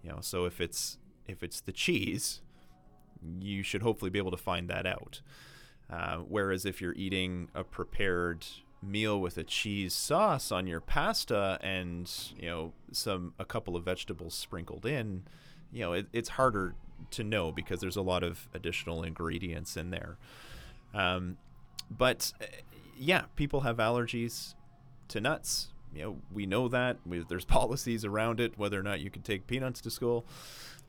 You 0.03 0.11
know, 0.11 0.19
so 0.23 0.47
if 0.47 0.59
it's 0.59 0.97
if 1.27 1.43
it's 1.43 1.61
the 1.61 1.71
cheese, 1.71 2.41
you 3.41 3.63
should 3.63 3.83
hopefully 3.83 4.11
be 4.11 4.19
able 4.19 4.31
to 4.31 4.39
find 4.39 4.71
that 4.71 4.87
out. 4.87 5.21
Uh, 5.91 6.17
whereas 6.17 6.65
if 6.65 6.81
you're 6.81 6.95
eating 6.95 7.51
a 7.55 7.63
prepared 7.63 8.47
meal 8.83 9.21
with 9.21 9.37
a 9.37 9.45
cheese 9.45 9.93
sauce 9.93 10.51
on 10.51 10.67
your 10.67 10.81
pasta 10.81 11.59
and 11.63 12.11
you 12.39 12.49
know 12.49 12.73
some 12.91 13.35
a 13.39 13.45
couple 13.45 13.77
of 13.77 13.85
vegetables 13.85 14.33
sprinkled 14.33 14.87
in, 14.87 15.25
you 15.73 15.81
know 15.81 15.93
it, 15.93 16.07
it's 16.13 16.31
harder 16.31 16.75
to 17.13 17.25
know 17.25 17.53
because 17.53 17.81
there's 17.81 17.97
a 17.97 18.03
lot 18.03 18.23
of 18.23 18.49
additional 18.55 19.03
ingredients 19.03 19.77
in 19.77 19.91
there. 19.91 20.17
Um, 20.95 21.37
but 21.91 22.33
uh, 22.41 22.45
yeah, 22.99 23.23
people 23.37 23.61
have 23.61 23.77
allergies 23.79 24.55
to 25.09 25.21
nuts. 25.21 25.69
You 25.95 26.03
know, 26.03 26.17
we 26.33 26.45
know 26.47 26.69
that. 26.69 26.99
We, 27.07 27.21
there's 27.29 27.45
policies 27.61 28.05
around 28.05 28.41
it, 28.41 28.59
whether 28.59 28.79
or 28.79 28.83
not 28.83 29.01
you 29.01 29.11
can 29.11 29.23
take 29.23 29.47
peanuts 29.47 29.81
to 29.83 29.91
school. 29.91 30.27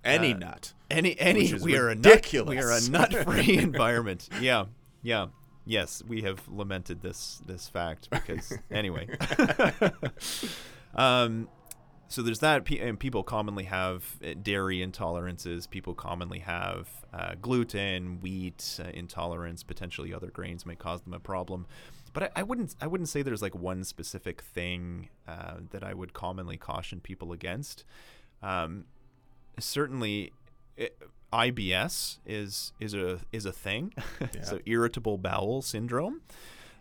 Any 0.03 0.33
Uh, 0.33 0.37
nut. 0.37 0.73
Any 0.89 1.19
any 1.19 1.41
Which 1.43 1.51
is 1.53 1.63
we 1.63 1.75
are 1.77 1.85
a 1.87 1.95
ridiculous. 1.95 2.89
nut, 2.89 3.09
we 3.11 3.17
are 3.17 3.21
a 3.21 3.25
nut-free 3.35 3.57
environment. 3.69 4.29
Yeah, 4.41 4.65
yeah, 5.03 5.27
yes. 5.65 6.01
We 6.07 6.21
have 6.23 6.47
lamented 6.47 7.01
this 7.01 7.41
this 7.45 7.67
fact 7.69 8.09
because 8.09 8.57
anyway. 8.71 9.07
um, 10.95 11.47
so 12.09 12.23
there's 12.23 12.39
that, 12.39 12.67
and 12.71 12.99
people 12.99 13.21
commonly 13.21 13.65
have 13.65 14.17
uh, 14.25 14.33
dairy 14.41 14.79
intolerances. 14.79 15.69
People 15.69 15.93
commonly 15.93 16.39
have 16.39 16.89
uh, 17.13 17.35
gluten, 17.39 18.19
wheat 18.19 18.79
uh, 18.83 18.89
intolerance. 18.95 19.61
Potentially, 19.61 20.11
other 20.11 20.31
grains 20.31 20.65
may 20.65 20.75
cause 20.75 21.01
them 21.03 21.13
a 21.13 21.19
problem. 21.19 21.67
But 22.11 22.23
I, 22.23 22.29
I 22.37 22.43
wouldn't 22.43 22.75
I 22.81 22.87
wouldn't 22.87 23.09
say 23.09 23.21
there's 23.21 23.43
like 23.43 23.53
one 23.53 23.83
specific 23.83 24.41
thing 24.41 25.09
uh, 25.27 25.57
that 25.69 25.83
I 25.83 25.93
would 25.93 26.13
commonly 26.13 26.57
caution 26.57 26.99
people 26.99 27.31
against. 27.31 27.85
Um, 28.41 28.85
certainly 29.59 30.33
it, 30.77 30.97
IBS 31.31 32.17
is 32.25 32.73
is 32.79 32.95
a 32.95 33.19
is 33.31 33.45
a 33.45 33.51
thing. 33.51 33.93
so 34.41 34.59
irritable 34.65 35.19
bowel 35.19 35.61
syndrome, 35.61 36.21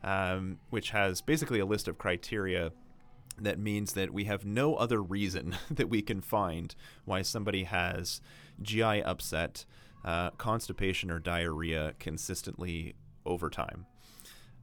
um, 0.03 0.59
which 0.71 0.91
has 0.91 1.21
basically 1.21 1.59
a 1.59 1.67
list 1.67 1.87
of 1.87 1.99
criteria 1.99 2.73
that 3.45 3.59
means 3.59 3.93
that 3.95 4.13
we 4.13 4.25
have 4.25 4.45
no 4.45 4.75
other 4.77 5.03
reason 5.03 5.57
that 5.71 5.89
we 5.89 6.03
can 6.03 6.21
find 6.21 6.75
why 7.05 7.23
somebody 7.23 7.65
has 7.65 8.21
GI 8.63 9.03
upset, 9.03 9.65
uh, 10.05 10.31
constipation, 10.33 11.11
or 11.11 11.19
diarrhea 11.19 11.95
consistently 11.99 12.95
over 13.25 13.51
time. 13.51 13.87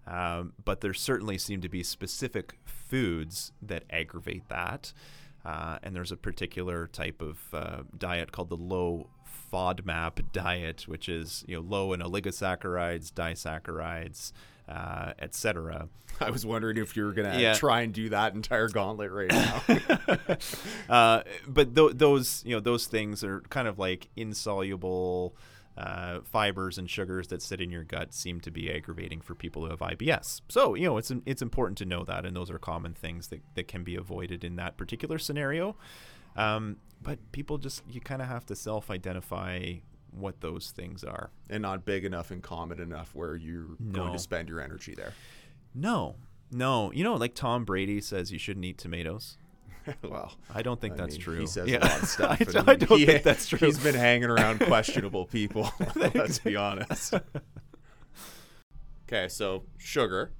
Um, 0.07 0.53
but 0.63 0.82
there 0.82 0.93
certainly 0.93 1.38
seem 1.38 1.61
to 1.61 1.69
be 1.69 1.82
specific 1.84 2.57
foods 2.65 3.51
that 3.61 3.84
aggravate 3.89 4.47
that. 4.49 4.93
Uh, 5.43 5.78
and 5.84 5.95
there's 5.95 6.11
a 6.11 6.17
particular 6.17 6.88
type 6.88 7.21
of 7.21 7.39
uh, 7.53 7.84
diet 7.97 8.32
called 8.32 8.49
the 8.49 8.57
low 8.57 9.09
FODMAP 9.51 10.32
diet, 10.32 10.88
which 10.88 11.07
is 11.07 11.43
you 11.47 11.55
know 11.55 11.61
low 11.61 11.93
in 11.93 12.01
oligosaccharides, 12.01 13.11
disaccharides, 13.11 14.32
uh, 14.70 15.13
etc. 15.20 15.89
I 16.20 16.30
was 16.30 16.45
wondering 16.45 16.78
if 16.78 16.95
you 16.95 17.05
were 17.05 17.13
gonna 17.13 17.38
Yeah. 17.39 17.53
try 17.53 17.82
and 17.82 17.93
do 17.93 18.09
that 18.09 18.34
entire 18.34 18.70
gauntlet 18.70 19.11
right 19.11 19.30
now. 19.32 20.38
uh, 20.89 21.24
but 21.47 21.76
th- 21.76 21.91
those 21.95 22.43
you 22.45 22.55
know 22.55 22.59
those 22.59 22.88
things 22.88 23.24
are 23.24 23.41
kind 23.49 23.68
of 23.68 23.78
like 23.80 24.09
insoluble 24.16 25.36
uh, 25.78 26.22
fibers 26.24 26.78
and 26.78 26.89
sugars 26.89 27.28
that 27.28 27.41
sit 27.41 27.59
in 27.59 27.70
your 27.70 27.84
gut 27.84 28.13
seem 28.13 28.39
to 28.39 28.49
be 28.49 28.72
aggravating 28.72 29.20
for 29.20 29.36
people 29.36 29.63
who 29.66 29.70
have 29.70 29.80
IBS. 29.80 30.41
So 30.47 30.74
you 30.74 30.86
know 30.88 30.97
it's 30.97 31.11
it's 31.26 31.41
important 31.41 31.78
to 31.80 31.86
know 31.86 32.03
that, 32.05 32.26
and 32.26 32.36
those 32.36 32.49
are 32.49 32.57
common 32.59 32.93
things 32.93 33.28
that, 33.28 33.41
that 33.55 33.68
can 33.68 33.84
be 33.84 33.95
avoided 33.95 34.43
in 34.43 34.55
that 34.55 34.78
particular 34.78 35.20
scenario. 35.20 35.76
Um, 36.38 36.78
but 37.01 37.20
people 37.34 37.57
just 37.57 37.84
you 37.89 37.99
kind 38.01 38.22
of 38.22 38.28
have 38.30 38.45
to 38.47 38.55
self-identify 38.55 39.74
what 40.20 40.41
those 40.41 40.72
things 40.72 41.03
are. 41.03 41.30
and 41.49 41.61
not 41.61 41.86
big 41.86 42.05
enough 42.05 42.32
and 42.32 42.41
common 42.41 42.80
enough 42.80 43.13
where 43.16 43.36
you're 43.36 43.68
going 43.91 44.11
to 44.13 44.20
spend 44.20 44.49
your 44.49 44.59
energy 44.61 44.93
there. 44.95 45.13
No, 45.74 46.16
no, 46.51 46.91
you 46.91 47.03
know, 47.03 47.16
like 47.16 47.36
Tom 47.36 47.66
Brady 47.66 47.99
says, 48.01 48.32
you 48.32 48.39
shouldn't 48.39 48.66
eat 48.66 48.78
tomatoes. 48.78 49.38
well, 50.01 50.34
I 50.53 50.61
don't 50.63 50.80
think 50.82 50.93
I 50.95 50.97
that's 50.97 51.16
mean, 51.16 51.22
true. 51.22 51.39
He 51.41 51.47
says 51.47 51.68
Yeah. 51.70 51.78
a 51.78 51.88
lot 51.88 52.01
of 52.03 52.07
stuff. 52.09 52.38
I, 52.55 52.72
I 52.72 52.76
don't 52.76 52.97
he- 52.99 53.05
think 53.05 53.24
that's 53.24 53.47
true. 53.47 53.59
He's 53.59 53.78
been 53.80 53.95
hanging 53.95 54.30
around 54.30 54.59
questionable 54.61 55.26
people. 55.26 55.70
let's 55.95 56.39
be 56.39 56.55
honest. 56.55 57.13
Okay, 59.07 59.28
so 59.28 59.63
sugar. 59.78 60.32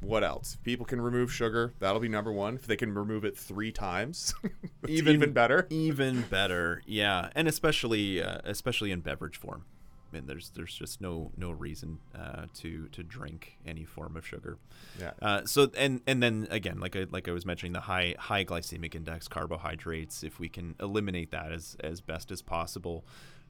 What 0.00 0.24
else? 0.24 0.54
If 0.54 0.62
people 0.62 0.86
can 0.86 1.00
remove 1.00 1.32
sugar, 1.32 1.74
that'll 1.78 2.00
be 2.00 2.08
number 2.08 2.32
one. 2.32 2.54
If 2.56 2.66
they 2.66 2.76
can 2.76 2.94
remove 2.94 3.24
it 3.24 3.36
three 3.36 3.70
times, 3.72 4.34
even, 4.88 5.14
even 5.14 5.32
better. 5.32 5.66
even 5.70 6.22
better 6.22 6.82
yeah 6.86 7.30
and 7.34 7.46
especially 7.46 8.22
uh, 8.22 8.38
especially 8.44 8.90
in 8.90 9.00
beverage 9.00 9.36
form 9.36 9.64
I 10.10 10.16
mean, 10.16 10.26
there's 10.26 10.50
there's 10.50 10.74
just 10.74 11.00
no 11.00 11.30
no 11.36 11.52
reason 11.52 11.98
uh, 12.18 12.46
to 12.58 12.88
to 12.88 13.02
drink 13.02 13.58
any 13.64 13.84
form 13.84 14.16
of 14.16 14.26
sugar. 14.26 14.58
Yeah. 14.98 15.12
Uh, 15.22 15.44
so 15.44 15.70
and 15.76 16.00
and 16.06 16.22
then 16.22 16.48
again, 16.50 16.80
like 16.80 16.96
I 16.96 17.06
like 17.10 17.28
I 17.28 17.32
was 17.32 17.46
mentioning, 17.46 17.72
the 17.72 17.80
high 17.80 18.16
high 18.18 18.44
glycemic 18.44 18.94
index 18.94 19.28
carbohydrates. 19.28 20.24
If 20.24 20.40
we 20.40 20.48
can 20.48 20.74
eliminate 20.80 21.30
that 21.30 21.52
as 21.52 21.76
as 21.80 22.00
best 22.00 22.30
as 22.30 22.42
possible. 22.42 23.04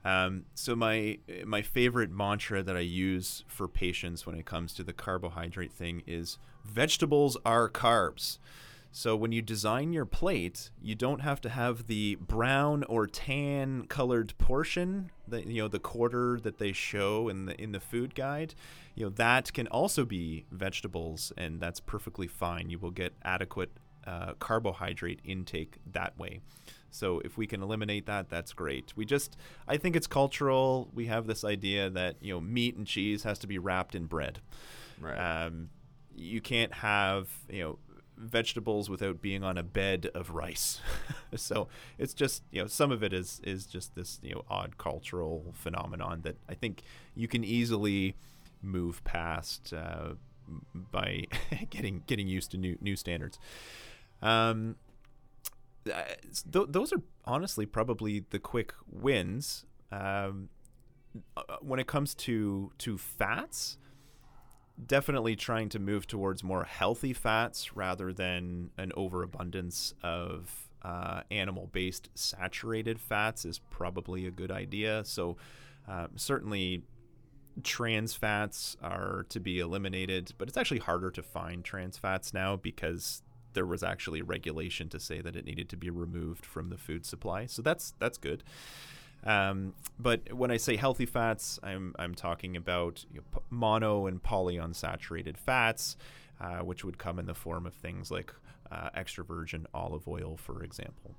Um, 0.04 0.46
so 0.54 0.74
my 0.74 1.18
my 1.44 1.62
favorite 1.62 2.10
mantra 2.10 2.62
that 2.62 2.76
I 2.76 2.80
use 2.80 3.44
for 3.48 3.68
patients 3.68 4.26
when 4.26 4.34
it 4.36 4.46
comes 4.46 4.72
to 4.74 4.82
the 4.82 4.92
carbohydrate 4.92 5.72
thing 5.72 6.02
is 6.06 6.38
vegetables 6.64 7.36
are 7.44 7.68
carbs. 7.68 8.38
So 8.92 9.14
when 9.14 9.30
you 9.30 9.40
design 9.40 9.92
your 9.92 10.04
plate, 10.04 10.70
you 10.82 10.96
don't 10.96 11.20
have 11.20 11.40
to 11.42 11.48
have 11.48 11.86
the 11.86 12.16
brown 12.16 12.82
or 12.84 13.06
tan 13.06 13.86
colored 13.86 14.36
portion, 14.36 15.12
that 15.28 15.46
you 15.46 15.62
know, 15.62 15.68
the 15.68 15.78
quarter 15.78 16.40
that 16.42 16.58
they 16.58 16.72
show 16.72 17.28
in 17.28 17.46
the 17.46 17.60
in 17.60 17.72
the 17.72 17.78
food 17.78 18.14
guide. 18.14 18.54
You 18.96 19.04
know, 19.06 19.10
that 19.10 19.52
can 19.52 19.68
also 19.68 20.04
be 20.04 20.46
vegetables 20.50 21.32
and 21.36 21.60
that's 21.60 21.78
perfectly 21.78 22.26
fine. 22.26 22.68
You 22.68 22.78
will 22.78 22.90
get 22.90 23.12
adequate 23.22 23.70
uh, 24.06 24.32
carbohydrate 24.40 25.20
intake 25.24 25.76
that 25.92 26.18
way. 26.18 26.40
So 26.90 27.20
if 27.20 27.36
we 27.36 27.46
can 27.46 27.62
eliminate 27.62 28.06
that, 28.06 28.28
that's 28.28 28.52
great. 28.52 28.92
We 28.96 29.04
just 29.04 29.36
I 29.68 29.76
think 29.76 29.96
it's 29.96 30.06
cultural. 30.06 30.90
We 30.94 31.06
have 31.06 31.26
this 31.26 31.44
idea 31.44 31.90
that, 31.90 32.16
you 32.20 32.32
know, 32.34 32.40
meat 32.40 32.76
and 32.76 32.86
cheese 32.86 33.22
has 33.24 33.38
to 33.40 33.46
be 33.46 33.58
wrapped 33.58 33.94
in 33.94 34.06
bread. 34.06 34.40
Right. 35.00 35.16
Um, 35.16 35.70
you 36.14 36.40
can't 36.40 36.72
have 36.74 37.28
you 37.48 37.62
know 37.62 37.78
vegetables 38.16 38.90
without 38.90 39.22
being 39.22 39.42
on 39.42 39.56
a 39.56 39.62
bed 39.62 40.10
of 40.14 40.30
rice. 40.30 40.80
so 41.34 41.68
it's 41.98 42.14
just 42.14 42.42
you 42.50 42.60
know 42.60 42.66
some 42.66 42.92
of 42.92 43.02
it 43.02 43.12
is 43.12 43.40
is 43.44 43.66
just 43.66 43.94
this 43.94 44.20
you 44.22 44.34
know 44.34 44.44
odd 44.48 44.78
cultural 44.78 45.54
phenomenon 45.54 46.20
that 46.22 46.36
I 46.48 46.54
think 46.54 46.82
you 47.14 47.28
can 47.28 47.44
easily 47.44 48.14
move 48.62 49.02
past 49.04 49.72
uh, 49.72 50.10
by 50.74 51.24
getting 51.70 52.02
getting 52.06 52.28
used 52.28 52.50
to 52.52 52.58
new 52.58 52.76
new 52.80 52.96
standards. 52.96 53.38
Um, 54.22 54.76
th- 55.84 56.66
those 56.68 56.92
are 56.92 57.02
honestly 57.24 57.66
probably 57.66 58.24
the 58.30 58.38
quick 58.38 58.74
wins. 58.90 59.66
Um, 59.92 60.48
uh, 61.36 61.42
when 61.60 61.80
it 61.80 61.86
comes 61.86 62.14
to 62.14 62.72
to 62.78 62.96
fats, 62.96 63.78
definitely 64.86 65.36
trying 65.36 65.68
to 65.70 65.78
move 65.78 66.06
towards 66.06 66.44
more 66.44 66.64
healthy 66.64 67.12
fats 67.12 67.76
rather 67.76 68.12
than 68.12 68.70
an 68.78 68.92
overabundance 68.96 69.94
of 70.02 70.68
uh, 70.82 71.22
animal-based 71.30 72.08
saturated 72.14 72.98
fats 72.98 73.44
is 73.44 73.58
probably 73.70 74.26
a 74.26 74.30
good 74.30 74.50
idea. 74.50 75.02
So 75.04 75.36
uh, 75.88 76.06
certainly 76.16 76.82
trans 77.62 78.14
fats 78.14 78.76
are 78.82 79.26
to 79.28 79.40
be 79.40 79.58
eliminated, 79.58 80.32
but 80.38 80.48
it's 80.48 80.56
actually 80.56 80.78
harder 80.78 81.10
to 81.10 81.22
find 81.22 81.64
trans 81.64 81.98
fats 81.98 82.32
now 82.32 82.56
because 82.56 83.22
there 83.52 83.66
was 83.66 83.82
actually 83.82 84.22
regulation 84.22 84.88
to 84.90 85.00
say 85.00 85.20
that 85.20 85.36
it 85.36 85.44
needed 85.44 85.68
to 85.70 85.76
be 85.76 85.90
removed 85.90 86.44
from 86.44 86.70
the 86.70 86.76
food 86.76 87.04
supply. 87.04 87.46
So 87.46 87.62
that's 87.62 87.94
that's 87.98 88.18
good. 88.18 88.42
Um, 89.24 89.74
but 89.98 90.32
when 90.32 90.50
I 90.50 90.56
say 90.56 90.76
healthy 90.76 91.06
fats, 91.06 91.58
I'm 91.62 91.94
I'm 91.98 92.14
talking 92.14 92.56
about 92.56 93.04
you 93.12 93.20
know, 93.20 93.42
mono 93.50 94.06
and 94.06 94.22
polyunsaturated 94.22 95.36
fats, 95.36 95.96
uh, 96.40 96.58
which 96.58 96.84
would 96.84 96.98
come 96.98 97.18
in 97.18 97.26
the 97.26 97.34
form 97.34 97.66
of 97.66 97.74
things 97.74 98.10
like 98.10 98.32
uh, 98.70 98.90
extra 98.94 99.24
virgin 99.24 99.66
olive 99.74 100.08
oil, 100.08 100.36
for 100.36 100.62
example. 100.62 101.14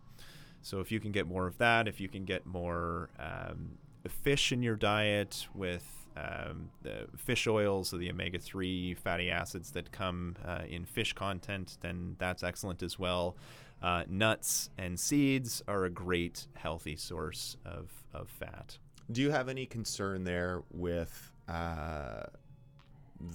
So 0.63 0.79
if 0.79 0.91
you 0.91 0.99
can 0.99 1.11
get 1.11 1.27
more 1.27 1.47
of 1.47 1.57
that, 1.57 1.87
if 1.87 1.99
you 1.99 2.07
can 2.07 2.25
get 2.25 2.45
more 2.45 3.09
um, 3.19 3.77
fish 4.07 4.51
in 4.51 4.61
your 4.61 4.75
diet 4.75 5.47
with 5.53 6.00
um, 6.17 6.69
the 6.81 7.07
fish 7.17 7.47
oils, 7.47 7.89
so 7.89 7.97
the 7.97 8.09
omega 8.09 8.39
3 8.39 8.93
fatty 8.95 9.29
acids 9.31 9.71
that 9.71 9.91
come 9.91 10.35
uh, 10.45 10.61
in 10.67 10.85
fish 10.85 11.13
content, 11.13 11.77
then 11.81 12.15
that's 12.19 12.43
excellent 12.43 12.83
as 12.83 12.99
well. 12.99 13.35
Uh, 13.81 14.03
nuts 14.07 14.69
and 14.77 14.99
seeds 14.99 15.63
are 15.67 15.85
a 15.85 15.89
great 15.89 16.47
healthy 16.53 16.95
source 16.95 17.57
of, 17.65 17.89
of 18.13 18.29
fat. 18.29 18.77
Do 19.11 19.21
you 19.21 19.31
have 19.31 19.49
any 19.49 19.65
concern 19.65 20.23
there 20.23 20.61
with 20.71 21.31
uh, 21.47 22.23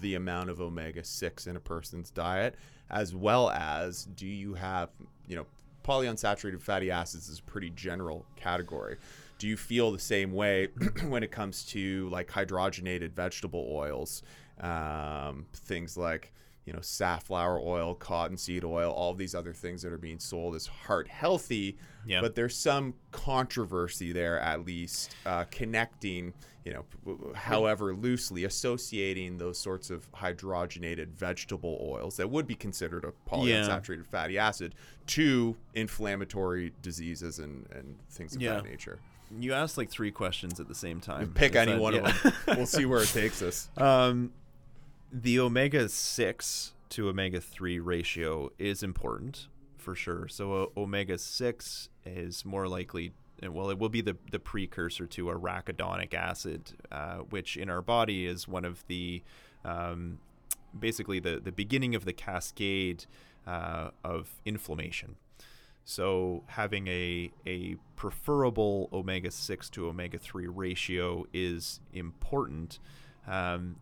the 0.00 0.14
amount 0.14 0.50
of 0.50 0.60
omega 0.60 1.04
6 1.04 1.46
in 1.46 1.56
a 1.56 1.60
person's 1.60 2.10
diet, 2.10 2.54
as 2.90 3.14
well 3.14 3.50
as 3.50 4.04
do 4.04 4.26
you 4.26 4.54
have, 4.54 4.90
you 5.26 5.36
know, 5.36 5.46
polyunsaturated 5.84 6.60
fatty 6.60 6.90
acids 6.90 7.28
is 7.28 7.38
a 7.38 7.42
pretty 7.42 7.70
general 7.70 8.26
category. 8.36 8.96
Do 9.38 9.46
you 9.48 9.56
feel 9.56 9.92
the 9.92 9.98
same 9.98 10.32
way 10.32 10.68
when 11.08 11.22
it 11.22 11.30
comes 11.30 11.64
to 11.66 12.08
like 12.10 12.28
hydrogenated 12.28 13.12
vegetable 13.12 13.68
oils, 13.70 14.22
um, 14.60 15.46
things 15.52 15.96
like 15.96 16.32
you 16.64 16.72
know 16.72 16.80
safflower 16.80 17.60
oil, 17.60 17.94
cottonseed 17.94 18.64
oil, 18.64 18.90
all 18.90 19.14
these 19.14 19.34
other 19.34 19.52
things 19.52 19.82
that 19.82 19.92
are 19.92 19.98
being 19.98 20.18
sold 20.18 20.54
as 20.56 20.66
heart 20.66 21.06
healthy, 21.06 21.76
Yeah. 22.06 22.20
but 22.22 22.34
there's 22.34 22.56
some 22.56 22.94
controversy 23.12 24.12
there 24.12 24.40
at 24.40 24.64
least 24.64 25.14
uh, 25.26 25.44
connecting, 25.50 26.32
you 26.64 26.72
know, 26.72 26.84
however 27.34 27.94
loosely 27.94 28.44
associating 28.44 29.38
those 29.38 29.58
sorts 29.58 29.90
of 29.90 30.10
hydrogenated 30.12 31.08
vegetable 31.12 31.78
oils 31.88 32.16
that 32.16 32.28
would 32.30 32.46
be 32.48 32.56
considered 32.56 33.04
a 33.04 33.12
polyunsaturated 33.30 34.06
fatty 34.06 34.36
acid 34.38 34.74
to 35.06 35.54
inflammatory 35.74 36.72
diseases 36.82 37.38
and, 37.38 37.66
and 37.70 37.96
things 38.10 38.34
of 38.34 38.42
Yeah. 38.42 38.54
that 38.54 38.64
nature. 38.64 38.98
You 39.38 39.52
asked 39.52 39.76
like 39.76 39.90
three 39.90 40.10
questions 40.10 40.60
at 40.60 40.68
the 40.68 40.74
same 40.74 41.00
time. 41.00 41.32
Pick 41.34 41.52
Is 41.52 41.56
any 41.56 41.72
that- 41.72 41.80
one 41.80 41.94
yeah. 41.94 42.08
of 42.08 42.22
them. 42.22 42.32
We'll 42.56 42.66
see 42.66 42.84
where 42.86 43.02
it 43.02 43.08
takes 43.12 43.42
us. 43.42 43.68
Um, 43.76 44.32
the 45.12 45.40
omega 45.40 45.88
six 45.88 46.72
to 46.90 47.08
omega 47.08 47.40
three 47.40 47.78
ratio 47.80 48.50
is 48.58 48.82
important 48.82 49.48
for 49.76 49.94
sure. 49.94 50.28
So 50.28 50.52
uh, 50.52 50.80
omega 50.80 51.18
six 51.18 51.88
is 52.04 52.44
more 52.44 52.68
likely. 52.68 53.12
Well, 53.42 53.68
it 53.70 53.78
will 53.78 53.90
be 53.90 54.00
the, 54.00 54.16
the 54.30 54.38
precursor 54.38 55.06
to 55.08 55.26
arachidonic 55.26 56.14
acid, 56.14 56.72
uh, 56.90 57.18
which 57.18 57.56
in 57.58 57.68
our 57.68 57.82
body 57.82 58.24
is 58.26 58.48
one 58.48 58.64
of 58.64 58.82
the 58.86 59.22
um, 59.64 60.18
basically 60.78 61.18
the, 61.20 61.38
the 61.40 61.52
beginning 61.52 61.94
of 61.94 62.04
the 62.06 62.12
cascade 62.14 63.04
uh, 63.46 63.90
of 64.02 64.30
inflammation. 64.46 65.16
So 65.88 66.42
having 66.48 66.88
a 66.88 67.30
a 67.46 67.76
preferable 67.94 68.88
omega 68.92 69.30
six 69.30 69.70
to 69.70 69.86
omega 69.86 70.18
three 70.18 70.48
ratio 70.48 71.26
is 71.32 71.78
important. 71.92 72.80
Um, 73.26 73.76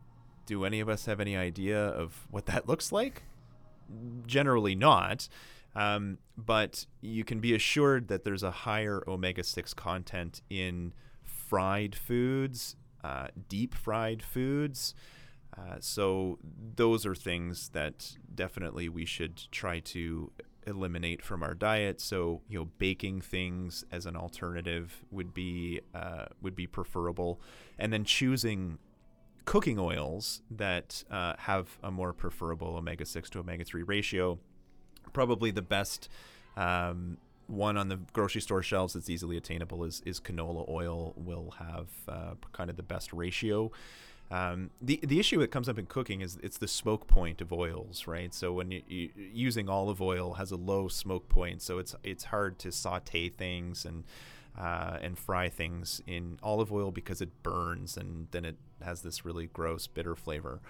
do 0.44 0.66
any 0.66 0.80
of 0.80 0.90
us 0.90 1.07
have 1.07 1.18
any 1.18 1.34
idea 1.34 1.82
of 1.82 2.26
what 2.30 2.44
that 2.44 2.68
looks 2.68 2.92
like? 2.92 3.22
Generally 4.26 4.74
not. 4.74 5.28
Um, 5.74 6.18
but 6.36 6.86
you 7.00 7.24
can 7.24 7.40
be 7.40 7.55
assured 7.55 8.09
that 8.09 8.22
there's 8.22 8.42
a 8.42 8.50
higher 8.50 9.02
omega 9.09 9.42
6 9.42 9.74
content 9.74 10.42
in 10.48 10.92
fried 11.24 11.96
foods, 11.96 12.76
uh, 13.02 13.28
deep 13.48 13.74
fried 13.74 14.22
foods. 14.22 14.94
Uh, 15.57 15.76
so 15.80 16.38
those 16.76 17.07
are 17.07 17.14
things 17.14 17.70
that 17.70 18.16
definitely 18.34 18.88
we 18.88 19.05
should 19.05 19.50
try 19.50 19.80
to 19.80 20.30
eliminate 20.66 21.22
from 21.22 21.42
our 21.42 21.54
diet. 21.54 22.00
So 22.00 22.42
you 22.48 22.58
know, 22.58 22.68
baking 22.78 23.20
things 23.20 23.84
as 23.90 24.06
an 24.06 24.16
alternative 24.16 25.02
would 25.10 25.34
be 25.34 25.80
uh, 25.94 26.26
would 26.42 26.54
be 26.54 26.66
preferable, 26.66 27.40
and 27.78 27.92
then 27.92 28.04
choosing 28.04 28.78
cooking 29.44 29.78
oils 29.78 30.42
that 30.50 31.04
uh, 31.10 31.34
have 31.38 31.78
a 31.82 31.90
more 31.90 32.12
preferable 32.12 32.76
omega 32.76 33.04
six 33.04 33.28
to 33.30 33.38
omega 33.38 33.64
three 33.64 33.82
ratio. 33.82 34.38
Probably 35.12 35.50
the 35.50 35.62
best 35.62 36.08
um, 36.56 37.18
one 37.46 37.76
on 37.76 37.88
the 37.88 37.98
grocery 38.12 38.40
store 38.40 38.62
shelves 38.62 38.94
that's 38.94 39.10
easily 39.10 39.36
attainable 39.36 39.84
is 39.84 40.02
is 40.06 40.20
canola 40.20 40.68
oil. 40.68 41.12
Will 41.16 41.54
have 41.58 41.88
uh, 42.08 42.34
kind 42.52 42.70
of 42.70 42.76
the 42.76 42.82
best 42.82 43.12
ratio. 43.12 43.70
Um, 44.30 44.70
the 44.80 45.00
the 45.02 45.20
issue 45.20 45.38
that 45.40 45.50
comes 45.50 45.68
up 45.68 45.78
in 45.78 45.86
cooking 45.86 46.20
is 46.20 46.38
it's 46.42 46.58
the 46.58 46.68
smoke 46.68 47.06
point 47.06 47.40
of 47.40 47.52
oils, 47.52 48.06
right? 48.06 48.32
So 48.32 48.52
when 48.52 48.70
you, 48.70 48.82
you 48.88 49.10
using 49.16 49.68
olive 49.68 50.00
oil 50.00 50.34
has 50.34 50.50
a 50.50 50.56
low 50.56 50.88
smoke 50.88 51.28
point, 51.28 51.62
so 51.62 51.78
it's 51.78 51.94
it's 52.02 52.24
hard 52.24 52.58
to 52.60 52.72
saute 52.72 53.28
things 53.28 53.84
and 53.84 54.04
uh, 54.58 54.98
and 55.02 55.18
fry 55.18 55.48
things 55.48 56.00
in 56.06 56.38
olive 56.42 56.72
oil 56.72 56.90
because 56.90 57.20
it 57.20 57.42
burns 57.42 57.96
and 57.96 58.28
then 58.30 58.44
it 58.44 58.56
has 58.82 59.02
this 59.02 59.24
really 59.24 59.46
gross 59.46 59.86
bitter 59.86 60.14
flavor. 60.14 60.60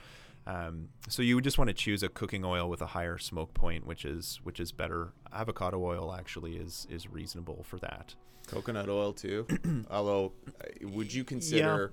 Um, 0.47 0.89
so 1.09 1.23
you 1.23 1.37
would 1.37 1.45
just 1.45 1.57
want 1.57 1.69
to 1.69 1.75
choose 1.75 2.03
a 2.03 2.09
cooking 2.09 2.45
oil 2.45 2.69
with 2.69 2.83
a 2.83 2.87
higher 2.87 3.19
smoke 3.19 3.55
point, 3.55 3.87
which 3.87 4.05
is 4.05 4.41
which 4.43 4.61
is 4.61 4.73
better. 4.73 5.13
Avocado 5.33 5.83
oil 5.83 6.15
actually 6.19 6.57
is 6.57 6.87
is 6.91 7.09
reasonable 7.09 7.63
for 7.63 7.79
that. 7.79 8.15
Coconut 8.47 8.89
oil 8.89 9.13
too. 9.13 9.47
Although, 9.91 10.33
uh, 10.49 10.89
would 10.89 11.13
you 11.13 11.25
consider 11.25 11.93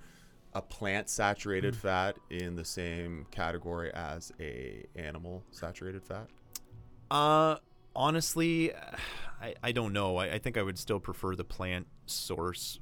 a 0.53 0.61
plant 0.61 1.09
saturated 1.09 1.75
fat 1.75 2.17
in 2.29 2.55
the 2.55 2.65
same 2.65 3.25
category 3.31 3.91
as 3.93 4.31
a 4.39 4.85
animal 4.95 5.43
saturated 5.51 6.03
fat? 6.03 6.27
Uh, 7.09 7.57
honestly, 7.95 8.73
I, 9.41 9.55
I 9.63 9.71
don't 9.71 9.93
know. 9.93 10.17
I, 10.17 10.33
I 10.33 10.39
think 10.39 10.57
I 10.57 10.61
would 10.61 10.77
still 10.77 10.99
prefer 10.99 11.35
the 11.35 11.43
plant 11.43 11.87
source, 12.05 12.79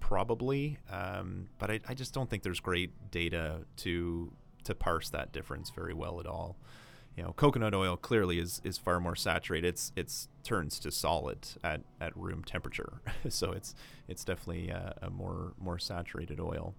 probably. 0.00 0.78
Um, 0.90 1.48
but 1.58 1.70
I, 1.70 1.80
I 1.88 1.94
just 1.94 2.14
don't 2.14 2.30
think 2.30 2.42
there's 2.42 2.60
great 2.60 3.10
data 3.10 3.66
to 3.78 4.32
to 4.64 4.74
parse 4.74 5.10
that 5.10 5.32
difference 5.32 5.70
very 5.70 5.92
well 5.92 6.20
at 6.20 6.26
all. 6.26 6.56
You 7.16 7.24
know, 7.24 7.32
coconut 7.32 7.74
oil 7.74 7.96
clearly 7.96 8.38
is, 8.38 8.62
is 8.64 8.78
far 8.78 8.98
more 9.00 9.16
saturated. 9.16 9.68
It's 9.68 9.92
it's 9.96 10.28
turns 10.44 10.78
to 10.80 10.90
solid 10.90 11.46
at, 11.62 11.82
at 12.00 12.16
room 12.16 12.42
temperature, 12.42 13.02
so 13.28 13.52
it's 13.52 13.74
it's 14.08 14.24
definitely 14.24 14.70
a, 14.70 14.94
a 15.02 15.10
more 15.10 15.52
more 15.58 15.78
saturated 15.78 16.40
oil. 16.40 16.74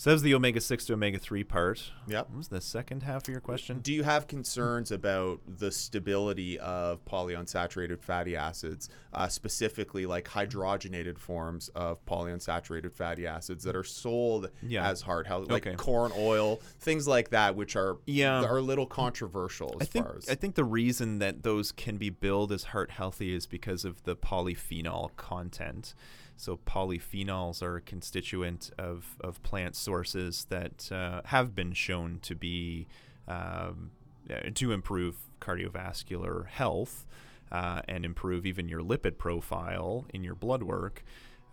So 0.00 0.08
that 0.08 0.14
was 0.14 0.22
the 0.22 0.32
omega 0.34 0.62
six 0.62 0.86
to 0.86 0.94
omega 0.94 1.18
three 1.18 1.44
part. 1.44 1.92
Yep. 2.08 2.30
What 2.30 2.38
was 2.38 2.48
the 2.48 2.62
second 2.62 3.02
half 3.02 3.24
of 3.24 3.32
your 3.32 3.42
question? 3.42 3.80
Do 3.80 3.92
you 3.92 4.02
have 4.02 4.26
concerns 4.26 4.90
about 4.90 5.40
the 5.46 5.70
stability 5.70 6.58
of 6.58 7.04
polyunsaturated 7.04 8.00
fatty 8.00 8.34
acids, 8.34 8.88
uh, 9.12 9.28
specifically 9.28 10.06
like 10.06 10.26
hydrogenated 10.26 11.18
forms 11.18 11.68
of 11.74 12.02
polyunsaturated 12.06 12.94
fatty 12.94 13.26
acids 13.26 13.62
that 13.64 13.76
are 13.76 13.84
sold 13.84 14.48
Yeah. 14.62 14.88
as 14.88 15.02
heart 15.02 15.26
health, 15.26 15.50
like 15.50 15.66
Okay. 15.66 15.76
corn 15.76 16.12
oil, 16.16 16.62
things 16.78 17.06
like 17.06 17.28
that, 17.28 17.54
which 17.54 17.76
are 17.76 17.98
Yeah. 18.06 18.42
are 18.42 18.56
a 18.56 18.62
little 18.62 18.86
controversial 18.86 19.76
as 19.82 19.86
I 19.86 19.90
think 19.90 20.06
far 20.06 20.16
as 20.16 20.30
I 20.30 20.34
think 20.34 20.54
the 20.54 20.64
reason 20.64 21.18
that 21.18 21.42
those 21.42 21.72
can 21.72 21.98
be 21.98 22.08
billed 22.08 22.52
as 22.52 22.64
heart 22.64 22.92
healthy 22.92 23.34
is 23.34 23.44
because 23.44 23.84
of 23.84 24.02
the 24.04 24.16
polyphenol 24.16 25.14
content. 25.16 25.92
So 26.40 26.56
polyphenols 26.56 27.62
are 27.62 27.76
a 27.76 27.80
constituent 27.82 28.70
of, 28.78 29.14
of 29.20 29.42
plant 29.42 29.76
sources 29.76 30.46
that 30.48 30.90
uh, 30.90 31.20
have 31.26 31.54
been 31.54 31.74
shown 31.74 32.18
to 32.22 32.34
be 32.34 32.86
um, 33.28 33.90
uh, 34.30 34.48
to 34.54 34.72
improve 34.72 35.16
cardiovascular 35.42 36.46
health 36.46 37.04
uh, 37.52 37.82
and 37.86 38.06
improve 38.06 38.46
even 38.46 38.70
your 38.70 38.80
lipid 38.80 39.18
profile 39.18 40.06
in 40.14 40.24
your 40.24 40.34
blood 40.34 40.62
work. 40.62 41.04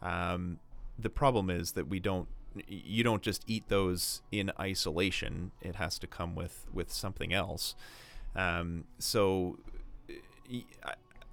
Um, 0.02 0.58
the 0.98 1.10
problem 1.10 1.50
is 1.50 1.74
that 1.74 1.90
we 1.90 2.00
don't 2.00 2.30
you 2.66 3.04
don't 3.04 3.22
just 3.22 3.44
eat 3.46 3.68
those 3.68 4.22
in 4.32 4.54
isolation. 4.58 5.52
It 5.62 5.76
has 5.76 6.00
to 6.00 6.08
come 6.08 6.34
with 6.34 6.66
with 6.74 6.94
something 6.94 7.34
else. 7.34 7.76
Um, 8.38 8.86
so 9.00 9.60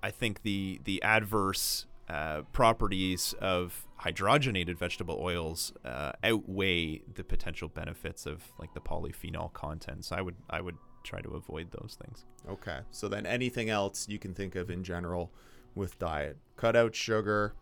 I 0.02 0.10
think 0.10 0.42
the 0.42 0.80
the 0.82 1.00
adverse 1.04 1.86
uh, 2.08 2.42
properties 2.52 3.34
of 3.40 3.86
hydrogenated 4.02 4.76
vegetable 4.76 5.18
oils 5.20 5.72
uh, 5.84 6.12
outweigh 6.22 7.00
the 7.14 7.24
potential 7.24 7.68
benefits 7.68 8.26
of 8.26 8.42
like 8.58 8.74
the 8.74 8.80
polyphenol 8.80 9.52
content. 9.52 10.04
So 10.04 10.16
I 10.16 10.20
would 10.20 10.36
I 10.50 10.60
would 10.60 10.76
try 11.02 11.20
to 11.20 11.30
avoid 11.30 11.70
those 11.70 11.96
things. 12.02 12.24
Okay. 12.48 12.80
So 12.90 13.08
then 13.08 13.26
anything 13.26 13.70
else 13.70 14.06
you 14.08 14.18
can 14.18 14.34
think 14.34 14.54
of 14.54 14.70
in 14.70 14.82
general 14.82 15.32
with 15.74 15.98
diet? 15.98 16.36
Cut 16.56 16.76
out 16.76 16.94
sugar. 16.94 17.54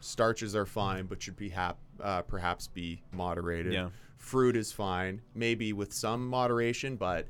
Starches 0.00 0.54
are 0.54 0.66
fine, 0.66 1.06
but 1.06 1.22
should 1.22 1.36
be 1.36 1.48
hap- 1.48 1.78
uh, 2.00 2.22
perhaps 2.22 2.68
be 2.68 3.02
moderated. 3.12 3.72
Yeah. 3.72 3.88
Fruit 4.18 4.56
is 4.56 4.72
fine, 4.72 5.22
maybe 5.34 5.72
with 5.72 5.92
some 5.92 6.26
moderation, 6.26 6.96
but 6.96 7.26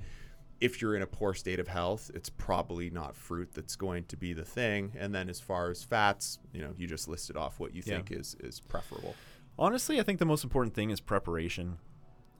if 0.61 0.81
you're 0.81 0.97
in 0.97 1.03
a 1.03 1.07
poor 1.07 1.35
state 1.35 1.61
of 1.61 1.69
health, 1.69 2.11
it's 2.15 2.31
probably 2.31 2.89
not 2.91 3.15
fruit 3.15 3.51
that's 3.53 3.77
going 3.77 4.05
to 4.05 4.17
be 4.17 4.33
the 4.33 4.45
thing. 4.45 4.93
And 4.99 5.15
then 5.15 5.29
as 5.29 5.39
far 5.41 5.71
as 5.71 5.83
fats, 5.83 6.39
you 6.53 6.63
know, 6.63 6.73
you 6.77 6.87
just 6.87 7.09
listed 7.09 7.37
off 7.37 7.61
what 7.61 7.75
you 7.75 7.83
Yeah. 7.85 7.97
think 7.97 8.13
is 8.13 8.37
is 8.41 8.61
preferable. 8.61 9.15
Honestly, 9.59 10.01
I 10.01 10.03
think 10.03 10.19
the 10.19 10.25
most 10.27 10.45
important 10.45 10.75
thing 10.75 10.91
is 10.91 11.01
preparation. 11.01 11.79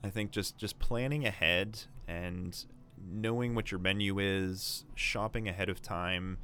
I 0.03 0.09
think 0.09 0.31
just 0.31 0.57
just 0.57 0.79
planning 0.79 1.25
ahead 1.25 1.81
and 2.07 2.57
knowing 2.99 3.53
what 3.53 3.71
your 3.71 3.79
menu 3.79 4.17
is, 4.19 4.85
shopping 4.95 5.47
ahead 5.47 5.69
of 5.69 5.81
time, 5.81 6.37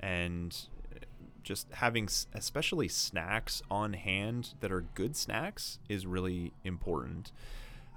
and 0.00 0.56
just 1.42 1.70
having 1.72 2.08
especially 2.34 2.88
snacks 2.88 3.62
on 3.70 3.94
hand 3.94 4.54
that 4.60 4.70
are 4.72 4.82
good 4.94 5.16
snacks 5.16 5.78
is 5.88 6.06
really 6.06 6.52
important. 6.64 7.32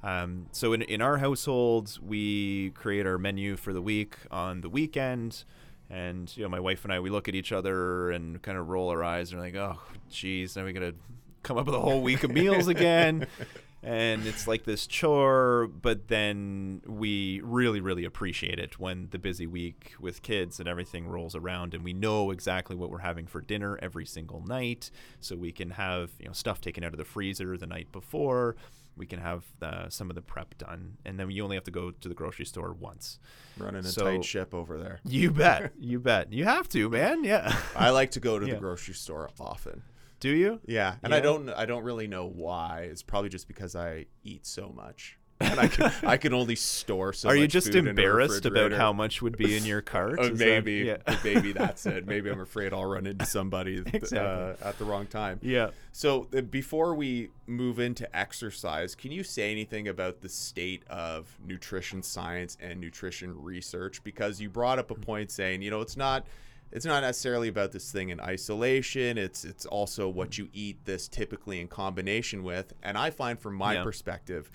Um, 0.04 0.48
so 0.52 0.74
in, 0.74 0.82
in 0.84 1.02
our 1.02 1.18
household, 1.18 2.00
we 2.02 2.72
create 2.72 3.06
our 3.06 3.18
menu 3.18 3.56
for 3.56 3.74
the 3.74 3.82
week 3.82 4.16
on 4.32 4.62
the 4.62 4.70
weekend. 4.70 5.44
And, 5.90 6.36
you 6.36 6.44
know, 6.44 6.50
my 6.50 6.60
wife 6.60 6.84
and 6.86 6.94
I, 6.94 7.00
we 7.00 7.10
look 7.10 7.28
at 7.28 7.36
each 7.36 7.52
other 7.52 8.12
and 8.12 8.42
kind 8.42 8.58
of 8.58 8.70
roll 8.70 8.90
our 8.90 9.04
eyes 9.04 9.32
and 9.32 9.42
like, 9.42 9.56
oh, 9.56 9.78
geez, 10.10 10.56
now 10.56 10.66
we 10.66 10.74
got 10.74 10.80
to 10.80 10.96
come 11.44 11.58
up 11.58 11.66
with 11.66 11.76
a 11.76 11.80
whole 11.80 12.02
week 12.02 12.24
of 12.24 12.32
meals 12.32 12.68
again. 12.70 13.28
and 13.84 14.26
it's 14.26 14.48
like 14.48 14.64
this 14.64 14.88
chore, 14.88 15.68
but 15.68 16.08
then 16.08 16.82
we 16.86 17.42
really, 17.44 17.82
really 17.82 18.06
appreciate 18.06 18.58
it 18.58 18.80
when 18.80 19.10
the 19.12 19.20
busy 19.20 19.48
week 19.48 19.94
with 20.00 20.22
kids 20.22 20.60
and 20.60 20.70
everything 20.70 21.08
rolls 21.08 21.36
around 21.36 21.74
and 21.74 21.84
we 21.84 21.92
know 21.92 22.32
exactly 22.32 22.76
what 22.76 22.90
we're 22.90 23.00
having 23.00 23.28
for 23.28 23.42
dinner 23.42 23.78
every 23.82 24.06
single 24.06 24.42
night. 24.48 24.92
So 25.20 25.36
we 25.36 25.52
can 25.52 25.72
have, 25.72 26.12
you 26.20 26.28
know, 26.28 26.34
stuff 26.34 26.62
taken 26.62 26.84
out 26.86 26.94
of 26.94 27.00
the 27.00 27.06
freezer 27.06 27.58
the 27.58 27.68
night 27.68 27.92
before 27.92 28.56
we 29.02 29.08
can 29.08 29.20
have 29.20 29.44
the, 29.60 29.90
some 29.90 30.10
of 30.12 30.16
the 30.16 30.22
prep 30.22 30.56
done, 30.60 30.96
and 31.04 31.20
then 31.20 31.30
you 31.32 31.44
only 31.44 31.56
have 31.58 31.64
to 31.66 31.72
go 31.72 31.90
to 31.90 32.08
the 32.08 32.14
grocery 32.14 32.46
store 32.46 32.72
once. 32.72 33.18
Running 33.58 33.80
a 33.82 33.84
So- 33.84 34.06
tight 34.06 34.24
ship 34.24 34.54
over 34.54 34.78
there. 34.78 35.00
You 35.04 35.32
bet, 35.42 35.74
you 35.78 36.00
bet, 36.00 36.32
you 36.32 36.46
have 36.46 36.70
to, 36.70 36.88
man. 36.90 37.24
Yeah. 37.24 37.58
I 37.76 37.90
like 37.90 38.12
to 38.12 38.20
go 38.20 38.38
to 38.40 38.46
Yeah. 38.48 38.54
the 38.54 38.60
grocery 38.60 38.94
store 38.94 39.30
often. 39.40 39.82
Do 40.20 40.30
you? 40.30 40.60
Yeah, 40.68 40.98
and 41.02 41.16
I 41.16 41.20
don't 41.20 41.50
I 41.50 41.66
don't 41.66 41.84
really 41.84 42.06
know 42.06 42.28
why. 42.28 42.82
It's 42.92 43.02
probably 43.02 43.30
just 43.30 43.48
because 43.48 43.76
I 43.76 44.06
eat 44.24 44.46
so 44.46 44.70
much. 44.70 45.18
And 45.42 45.60
I 45.60 45.68
can 45.68 45.92
I 46.04 46.18
can 46.18 46.34
only 46.34 46.56
store 46.56 47.14
so 47.14 47.30
Are 47.30 47.36
you 47.36 47.48
just 47.48 47.74
embarrassed 47.76 48.46
about 48.46 48.72
how 48.72 48.94
much 48.94 49.22
would 49.22 49.38
be 49.38 49.58
in 49.58 49.66
your 49.66 49.82
cart? 49.82 50.18
Oh, 50.20 50.24
Is 50.24 50.40
that- 50.40 50.46
maybe 50.46 50.74
yeah. 50.86 50.98
maybe 51.24 51.52
that's 51.54 51.86
it. 51.86 52.06
Maybe 52.08 52.30
I'm 52.30 52.42
afraid 52.42 52.74
I'll 52.74 52.86
run 52.86 53.08
into 53.08 53.26
somebody 53.26 53.84
Exactly. 53.94 54.20
uh, 54.20 54.68
at 54.70 54.78
the 54.78 54.86
wrong 54.86 55.08
time. 55.08 55.40
yeah. 55.42 55.72
So 55.92 56.28
uh, 56.38 56.42
before 56.42 56.96
we 56.96 57.30
move 57.48 57.80
into 57.80 58.14
exercise, 58.16 58.96
can 58.96 59.12
you 59.12 59.24
say 59.24 59.52
anything 59.52 59.88
about 59.90 60.22
the 60.22 60.30
state 60.30 60.84
of 60.90 61.28
nutrition 61.46 62.02
science 62.02 62.58
and 62.62 62.80
nutrition 62.80 63.36
research? 63.42 64.04
Because 64.04 64.40
you 64.40 64.50
brought 64.50 64.80
up 64.80 64.90
a 64.92 64.96
point 64.96 65.32
saying, 65.32 65.62
you 65.62 65.70
know, 65.72 65.82
it's 65.82 65.98
not 65.98 66.26
it's 66.74 66.86
not 66.86 67.02
necessarily 67.04 67.50
about 67.50 67.74
this 67.74 67.92
thing 67.92 68.10
in 68.10 68.22
isolation. 68.22 69.18
It's 69.18 69.44
it's 69.44 69.66
also 69.66 70.08
what 70.08 70.38
you 70.38 70.48
eat 70.54 70.86
this 70.86 71.10
typically 71.10 71.60
in 71.60 71.68
combination 71.68 72.44
with. 72.44 72.72
And 72.82 72.98
I 72.98 73.10
find 73.10 73.38
from 73.38 73.56
my 73.56 73.74
Yeah. 73.74 73.84
perspective, 73.84 74.50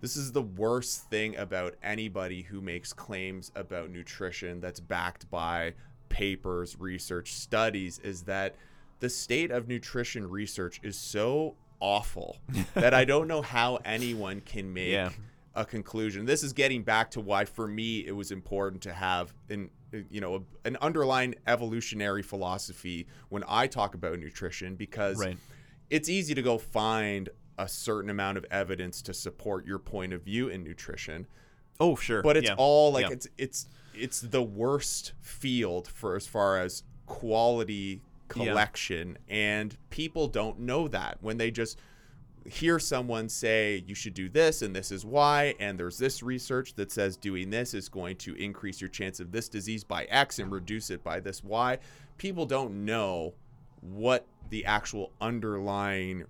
this 0.00 0.16
is 0.16 0.32
the 0.32 0.42
worst 0.42 1.08
thing 1.10 1.36
about 1.36 1.74
anybody 1.82 2.42
who 2.42 2.60
makes 2.60 2.92
claims 2.92 3.52
about 3.54 3.90
nutrition 3.90 4.60
that's 4.60 4.80
backed 4.80 5.30
by 5.30 5.74
papers, 6.08 6.76
research, 6.78 7.32
studies 7.32 7.98
is 8.00 8.22
that 8.22 8.56
the 9.00 9.08
state 9.08 9.50
of 9.50 9.68
nutrition 9.68 10.28
research 10.28 10.80
is 10.82 10.96
so 10.96 11.54
awful 11.80 12.38
that 12.74 12.92
I 12.94 13.04
don't 13.04 13.28
know 13.28 13.42
how 13.42 13.76
anyone 13.84 14.40
can 14.40 14.72
make 14.72 14.90
Yeah. 14.92 15.10
a 15.54 15.64
conclusion. 15.64 16.24
This 16.26 16.42
is 16.42 16.52
getting 16.52 16.82
back 16.82 17.10
to 17.12 17.20
why 17.20 17.44
for 17.44 17.66
me 17.68 18.00
it 18.06 18.12
was 18.12 18.30
important 18.32 18.82
to 18.82 18.92
have 18.92 19.32
an 19.48 19.70
you 20.10 20.20
know 20.20 20.36
a, 20.36 20.40
an 20.68 20.76
underlying 20.80 21.34
evolutionary 21.48 22.22
philosophy 22.22 23.06
when 23.28 23.42
I 23.48 23.66
talk 23.66 23.94
about 23.94 24.18
nutrition 24.20 24.76
because 24.76 25.18
Right. 25.18 25.36
it's 25.90 26.08
easy 26.08 26.34
to 26.34 26.42
go 26.42 26.58
find 26.58 27.28
a 27.60 27.68
certain 27.68 28.10
amount 28.10 28.38
of 28.38 28.46
evidence 28.50 29.02
to 29.02 29.12
support 29.14 29.66
your 29.66 29.78
point 29.78 30.12
of 30.12 30.22
view 30.22 30.48
in 30.48 30.64
nutrition 30.64 31.26
Oh, 31.78 31.94
sure. 31.96 32.22
but 32.22 32.36
it's 32.36 32.48
yeah. 32.48 32.54
all 32.58 32.92
like 32.92 33.06
Yeah. 33.06 33.12
it's 33.12 33.28
it's 33.38 33.68
it's 33.94 34.20
the 34.20 34.42
worst 34.42 35.12
field 35.20 35.88
for 35.88 36.16
as 36.16 36.26
far 36.26 36.58
as 36.58 36.82
quality 37.06 38.00
Yeah. 38.00 38.00
collection 38.28 39.18
and 39.28 39.76
people 39.90 40.26
don't 40.28 40.60
know 40.60 40.88
that 40.88 41.18
when 41.20 41.36
they 41.36 41.50
just 41.50 41.78
hear 42.46 42.78
someone 42.78 43.28
say 43.28 43.84
you 43.86 43.94
should 43.94 44.14
do 44.14 44.28
this 44.28 44.62
and 44.62 44.74
this 44.74 44.90
is 44.90 45.04
why 45.04 45.54
and 45.60 45.78
there's 45.78 45.98
this 45.98 46.22
research 46.22 46.72
that 46.74 46.90
says 46.90 47.16
doing 47.18 47.50
this 47.50 47.74
is 47.74 47.88
going 47.90 48.16
to 48.16 48.34
increase 48.36 48.80
your 48.80 48.88
chance 48.88 49.20
of 49.20 49.30
this 49.32 49.48
disease 49.48 49.84
by 49.84 50.04
x 50.04 50.38
and 50.38 50.50
reduce 50.50 50.88
it 50.90 51.04
by 51.04 51.20
this 51.20 51.44
y 51.44 51.76
people 52.16 52.46
don't 52.46 52.72
know 52.84 53.34
what 53.82 54.26
the 54.48 54.64
actual 54.64 55.12
underlying 55.20 56.24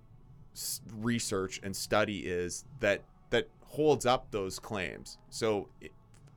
research 0.99 1.59
and 1.63 1.75
study 1.75 2.19
is 2.19 2.65
that 2.79 3.03
that 3.29 3.47
holds 3.67 4.05
up 4.05 4.31
those 4.31 4.59
claims. 4.59 5.17
So, 5.29 5.69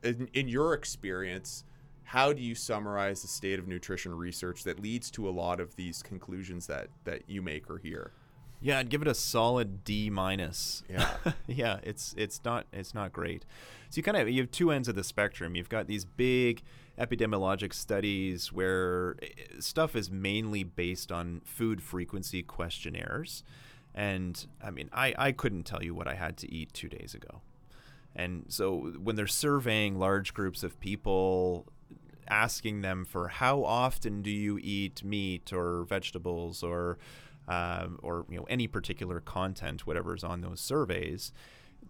in, 0.02 0.28
in 0.32 0.48
your 0.48 0.74
experience, 0.74 1.64
how 2.04 2.32
do 2.32 2.42
you 2.42 2.54
summarize 2.54 3.22
the 3.22 3.28
state 3.28 3.58
of 3.58 3.66
nutrition 3.66 4.14
research 4.14 4.62
that 4.64 4.80
leads 4.80 5.10
to 5.12 5.28
a 5.28 5.30
lot 5.30 5.60
of 5.60 5.74
these 5.76 6.02
conclusions 6.02 6.66
that 6.66 6.88
that 7.04 7.22
you 7.26 7.42
make 7.42 7.68
or 7.68 7.78
hear? 7.78 8.12
Yeah, 8.60 8.78
I'd 8.78 8.88
give 8.88 9.02
it 9.02 9.08
a 9.08 9.14
solid 9.14 9.84
D 9.84 10.08
minus. 10.10 10.84
Yeah. 10.88 11.16
yeah, 11.46 11.80
it's 11.82 12.14
it's 12.16 12.40
not 12.44 12.66
it's 12.72 12.94
not 12.94 13.12
great. 13.12 13.44
So 13.90 13.98
you 13.98 14.02
kind 14.02 14.16
of 14.16 14.28
you 14.28 14.40
have 14.40 14.50
two 14.50 14.70
ends 14.70 14.88
of 14.88 14.94
the 14.94 15.04
spectrum. 15.04 15.54
You've 15.54 15.68
got 15.68 15.86
these 15.86 16.04
big 16.04 16.62
epidemiologic 16.98 17.74
studies 17.74 18.52
where 18.52 19.16
eh, 19.20 19.26
stuff 19.58 19.96
is 19.96 20.10
mainly 20.10 20.62
based 20.62 21.10
on 21.10 21.42
food 21.44 21.82
frequency 21.82 22.42
questionnaires. 22.42 23.42
And 23.94 24.44
I 24.62 24.70
mean, 24.70 24.90
I, 24.92 25.14
I 25.16 25.32
couldn't 25.32 25.64
tell 25.64 25.82
you 25.82 25.94
what 25.94 26.08
I 26.08 26.14
had 26.14 26.36
to 26.38 26.52
eat 26.52 26.72
two 26.72 26.88
days 26.88 27.14
ago. 27.14 27.40
And 28.16 28.44
so 28.48 28.92
when 29.02 29.16
they're 29.16 29.26
surveying 29.26 29.98
large 29.98 30.34
groups 30.34 30.62
of 30.62 30.78
people, 30.80 31.66
asking 32.28 32.80
them 32.82 33.04
for 33.04 33.28
how 33.28 33.64
often 33.64 34.22
do 34.22 34.30
you 34.30 34.58
eat 34.62 35.04
meat 35.04 35.52
or 35.52 35.84
vegetables 35.84 36.62
or 36.62 36.98
um, 37.46 37.98
or 38.02 38.24
you 38.30 38.38
know 38.38 38.44
any 38.44 38.66
particular 38.66 39.20
content, 39.20 39.86
whatever's 39.86 40.24
on 40.24 40.40
those 40.40 40.60
surveys, 40.60 41.32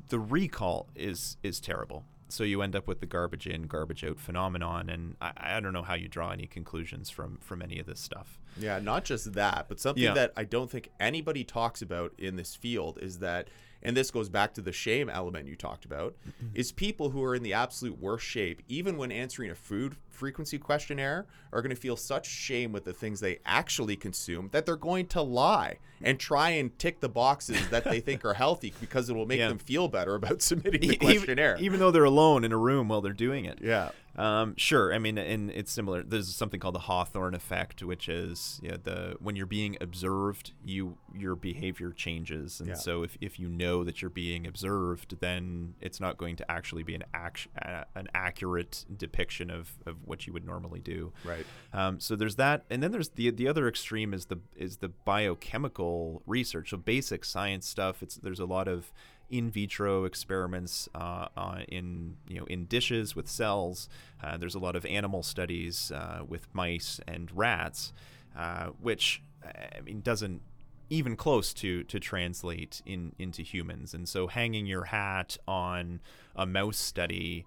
the 0.08 0.18
recall 0.18 0.88
is 0.94 1.36
is 1.42 1.60
terrible. 1.60 2.04
So 2.28 2.42
you 2.42 2.62
end 2.62 2.74
up 2.74 2.86
with 2.86 3.00
the 3.00 3.06
garbage 3.06 3.46
in, 3.46 3.64
garbage 3.64 4.02
out 4.02 4.18
phenomenon, 4.18 4.88
and 4.88 5.16
I, 5.20 5.32
I 5.36 5.60
don't 5.60 5.72
know 5.72 5.82
how 5.82 5.94
you 5.94 6.08
draw 6.08 6.30
any 6.30 6.46
conclusions 6.46 7.10
from 7.10 7.38
from 7.40 7.62
any 7.62 7.78
of 7.78 7.86
this 7.86 8.00
stuff. 8.00 8.38
Yeah, 8.58 8.78
not 8.78 9.04
just 9.04 9.34
that, 9.34 9.66
but 9.68 9.78
something 9.78 10.02
Yeah. 10.04 10.14
that 10.14 10.32
I 10.36 10.44
don't 10.44 10.70
think 10.70 10.90
anybody 10.98 11.44
talks 11.44 11.82
about 11.82 12.12
in 12.18 12.36
this 12.36 12.54
field 12.54 12.98
is 13.02 13.18
that, 13.18 13.48
and 13.84 13.96
this 13.96 14.10
goes 14.10 14.28
back 14.28 14.54
to 14.54 14.60
the 14.62 14.72
shame 14.72 15.08
element 15.10 15.46
you 15.46 15.56
talked 15.56 15.84
about, 15.84 16.14
mm-hmm. 16.26 16.46
is 16.54 16.72
people 16.72 17.10
who 17.10 17.22
are 17.22 17.34
in 17.34 17.42
the 17.42 17.52
absolute 17.52 17.98
worst 18.00 18.24
shape, 18.24 18.62
even 18.68 18.96
when 18.96 19.12
answering 19.12 19.50
a 19.50 19.54
food 19.54 19.96
frequency 20.08 20.58
questionnaire, 20.58 21.26
are 21.52 21.60
going 21.60 21.74
to 21.74 21.80
feel 21.80 21.96
such 21.96 22.26
shame 22.26 22.72
with 22.72 22.84
the 22.84 22.92
things 22.92 23.20
they 23.20 23.38
actually 23.44 23.96
consume 23.96 24.48
that 24.52 24.64
they're 24.64 24.76
going 24.76 25.06
to 25.06 25.20
lie 25.20 25.78
and 26.02 26.18
try 26.18 26.50
and 26.50 26.78
tick 26.78 27.00
the 27.00 27.08
boxes 27.08 27.68
that 27.68 27.84
they 27.84 28.00
think 28.00 28.24
are 28.24 28.34
healthy 28.34 28.72
because 28.80 29.10
it 29.10 29.14
will 29.16 29.26
make 29.26 29.38
Yeah. 29.38 29.48
them 29.48 29.58
feel 29.58 29.88
better 29.88 30.14
about 30.14 30.40
submitting 30.50 30.80
the 30.80 30.86
E- 30.86 30.90
even- 30.94 30.98
questionnaire. 31.06 31.56
even 31.60 31.78
though 31.80 31.90
they're 31.90 32.04
alone 32.04 32.44
in 32.44 32.52
a 32.52 32.58
room 32.58 32.88
while 32.88 33.00
they're 33.00 33.12
doing 33.12 33.44
it. 33.44 33.58
yeah. 33.62 33.90
Um, 34.16 34.54
sure. 34.56 34.94
I 34.94 34.98
mean, 34.98 35.18
and 35.18 35.50
it's 35.50 35.72
similar. 35.72 36.02
There's 36.02 36.34
something 36.34 36.60
called 36.60 36.74
the 36.76 36.80
Hawthorne 36.80 37.34
effect, 37.34 37.82
which 37.82 38.08
is 38.08 38.60
you 38.62 38.70
know, 38.70 38.76
the 38.82 39.16
when 39.20 39.36
you're 39.36 39.46
being 39.46 39.76
observed, 39.80 40.52
you 40.64 40.96
your 41.14 41.34
behavior 41.36 41.90
changes, 41.92 42.60
and 42.60 42.68
Yeah. 42.70 42.74
so 42.74 43.02
if, 43.02 43.16
if 43.20 43.38
you 43.38 43.48
know 43.48 43.84
that 43.84 44.02
you're 44.02 44.10
being 44.10 44.46
observed, 44.46 45.20
then 45.20 45.74
it's 45.80 46.00
not 46.00 46.16
going 46.16 46.36
to 46.36 46.50
actually 46.50 46.82
be 46.82 46.94
an 46.94 47.04
act, 47.14 47.48
uh, 47.64 47.84
an 47.94 48.08
accurate 48.14 48.84
depiction 48.96 49.50
of, 49.50 49.72
of 49.86 49.96
what 50.04 50.26
you 50.26 50.32
would 50.32 50.44
normally 50.44 50.80
do. 50.80 51.12
Right. 51.24 51.46
Um, 51.72 52.00
so 52.00 52.16
there's 52.16 52.36
that, 52.36 52.64
and 52.70 52.82
then 52.82 52.92
there's 52.92 53.10
the 53.10 53.30
the 53.30 53.48
other 53.48 53.68
extreme 53.68 54.12
is 54.14 54.26
the 54.26 54.38
is 54.56 54.78
the 54.78 54.88
biochemical 54.88 56.22
research. 56.26 56.70
So 56.70 56.76
basic 56.76 57.24
science 57.24 57.66
stuff. 57.68 58.02
It's 58.02 58.16
there's 58.16 58.40
a 58.40 58.44
lot 58.46 58.68
of 58.68 58.92
in 59.30 59.50
vitro 59.50 60.04
experiments 60.04 60.88
uh, 60.94 61.28
uh, 61.36 61.60
in 61.68 62.16
you 62.28 62.38
know 62.38 62.46
in 62.46 62.66
dishes 62.66 63.16
with 63.16 63.28
cells. 63.28 63.88
Uh, 64.22 64.36
there's 64.36 64.54
a 64.54 64.58
lot 64.58 64.76
of 64.76 64.84
animal 64.86 65.22
studies 65.22 65.90
uh, 65.92 66.20
with 66.26 66.46
mice 66.52 67.00
and 67.06 67.30
rats, 67.36 67.92
uh, 68.36 68.66
which 68.80 69.22
I 69.44 69.80
mean 69.80 70.00
doesn't 70.00 70.40
even 70.90 71.16
close 71.16 71.52
to 71.54 71.84
to 71.84 71.98
translate 71.98 72.82
in 72.86 73.12
into 73.18 73.42
humans. 73.42 73.94
And 73.94 74.08
so 74.08 74.26
hanging 74.26 74.66
your 74.66 74.84
hat 74.84 75.36
on 75.48 76.00
a 76.36 76.46
mouse 76.46 76.78
study 76.78 77.46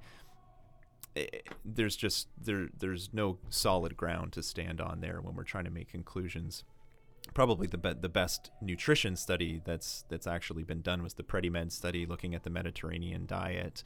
eh, 1.15 1.25
there's 1.63 1.95
just 1.95 2.27
there 2.41 2.69
there's 2.77 3.09
no 3.13 3.37
solid 3.49 3.95
ground 3.95 4.33
to 4.33 4.43
stand 4.43 4.81
on 4.81 5.01
there 5.01 5.21
when 5.21 5.35
we're 5.35 5.43
trying 5.43 5.65
to 5.65 5.71
make 5.71 5.89
conclusions. 5.89 6.63
Probably 7.37 7.67
the 7.67 7.77
be- 7.77 7.93
the 7.93 8.09
best 8.09 8.49
nutrition 8.61 9.15
study 9.15 9.61
that's 9.63 10.05
that's 10.09 10.25
actually 10.25 10.63
been 10.63 10.81
done 10.81 11.03
was 11.03 11.13
the 11.13 11.21
PREDIMED 11.21 11.71
study 11.71 12.07
looking 12.07 12.33
at 12.33 12.41
the 12.41 12.49
Mediterranean 12.49 13.27
diet, 13.27 13.83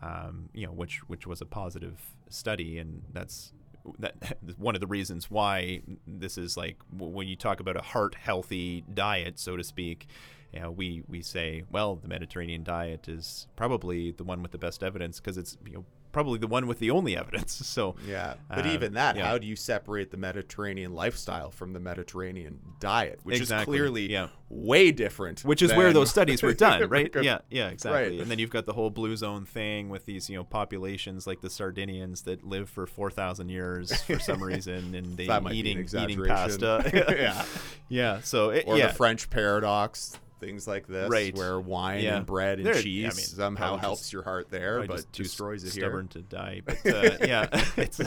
um, 0.00 0.50
you 0.54 0.66
know, 0.66 0.72
which 0.72 1.00
which 1.08 1.26
was 1.26 1.40
a 1.40 1.44
positive 1.44 2.00
study, 2.28 2.78
and 2.78 3.02
that's 3.12 3.54
that 3.98 4.14
one 4.56 4.76
of 4.76 4.80
the 4.80 4.86
reasons 4.86 5.28
why 5.28 5.82
this 6.06 6.38
is 6.38 6.56
like 6.56 6.76
when 6.96 7.26
you 7.26 7.34
talk 7.34 7.58
about 7.58 7.76
a 7.76 7.82
heart 7.82 8.14
healthy 8.14 8.84
diet, 8.94 9.36
so 9.36 9.56
to 9.56 9.64
speak. 9.64 10.06
You 10.52 10.60
know, 10.60 10.70
we 10.70 11.02
we 11.08 11.22
say, 11.22 11.64
well, 11.72 11.96
the 11.96 12.06
Mediterranean 12.06 12.62
diet 12.62 13.08
is 13.08 13.48
probably 13.56 14.12
the 14.12 14.22
one 14.22 14.42
with 14.42 14.52
the 14.52 14.58
best 14.58 14.80
evidence 14.84 15.18
because 15.18 15.36
it's 15.36 15.58
you 15.66 15.72
know 15.72 15.84
probably 16.12 16.38
the 16.38 16.46
one 16.46 16.66
with 16.66 16.78
the 16.78 16.90
only 16.90 17.16
evidence. 17.16 17.60
So 17.72 17.96
yeah, 18.06 18.34
but 18.50 18.66
uh, 18.66 18.70
even 18.70 18.94
that, 18.94 19.16
yeah. 19.16 19.26
how 19.26 19.38
do 19.38 19.46
you 19.46 19.56
separate 19.56 20.10
the 20.10 20.18
Mediterranean 20.18 20.94
lifestyle 20.94 21.50
from 21.50 21.72
the 21.72 21.80
Mediterranean 21.80 22.58
diet, 22.80 23.20
which 23.22 23.38
Exactly, 23.38 23.74
is 23.76 23.80
clearly 23.80 24.10
yeah. 24.12 24.28
way 24.50 24.92
different? 24.92 25.40
which 25.40 25.62
is 25.62 25.72
where 25.72 25.92
those 25.92 26.10
studies 26.10 26.42
were 26.42 26.52
done, 26.68 26.86
right? 26.90 27.10
Yeah, 27.22 27.38
yeah, 27.50 27.68
exactly. 27.68 28.10
Right. 28.10 28.20
And 28.20 28.30
then 28.30 28.38
you've 28.38 28.50
got 28.50 28.66
the 28.66 28.74
whole 28.74 28.90
blue 28.90 29.16
zone 29.16 29.46
thing 29.46 29.88
with 29.88 30.04
these, 30.04 30.28
you 30.28 30.36
know, 30.36 30.44
populations 30.44 31.26
like 31.26 31.40
the 31.40 31.48
Sardinians 31.48 32.22
that 32.22 32.44
live 32.44 32.68
for 32.68 32.86
four 32.86 33.10
thousand 33.10 33.48
years 33.48 34.02
for 34.02 34.18
some 34.18 34.42
reason, 34.52 34.94
and 34.94 35.16
they 35.16 35.26
That 35.26 35.42
might 35.42 35.52
be 35.52 35.60
an 35.60 35.66
eating 35.66 35.88
eating 35.98 36.24
pasta. 36.26 36.90
yeah, 36.92 37.44
yeah. 37.88 38.20
So 38.20 38.50
it, 38.50 38.64
or 38.66 38.76
yeah, 38.76 38.88
the 38.88 38.92
French 38.94 39.30
paradox, 39.30 40.18
things 40.42 40.66
like 40.66 40.86
this, 40.86 41.08
Right. 41.08 41.34
where 41.34 41.58
wine 41.60 42.02
Yeah. 42.02 42.16
and 42.18 42.26
bread 42.26 42.58
and 42.58 42.66
They're- 42.66 42.74
I 42.74 42.82
cheese 42.82 43.16
mean, 43.16 43.26
somehow 43.26 43.76
helps 43.78 44.00
just- 44.02 44.12
your 44.12 44.24
heart 44.24 44.50
there, 44.50 44.80
but 44.86 44.96
just 44.96 45.12
destroys 45.12 45.64
it 45.64 45.70
stubborn 45.70 46.08
here. 46.12 46.22
to 46.22 46.28
die. 46.28 46.62
But 46.64 46.86
uh, 46.94 47.16
yeah, 47.26 47.46
it's 47.76 48.00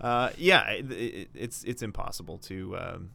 uh, 0.00 0.30
yeah, 0.36 0.68
it, 0.70 1.30
it's 1.34 1.64
it's 1.64 1.82
impossible 1.82 2.38
to. 2.38 2.76
Um, 2.76 3.10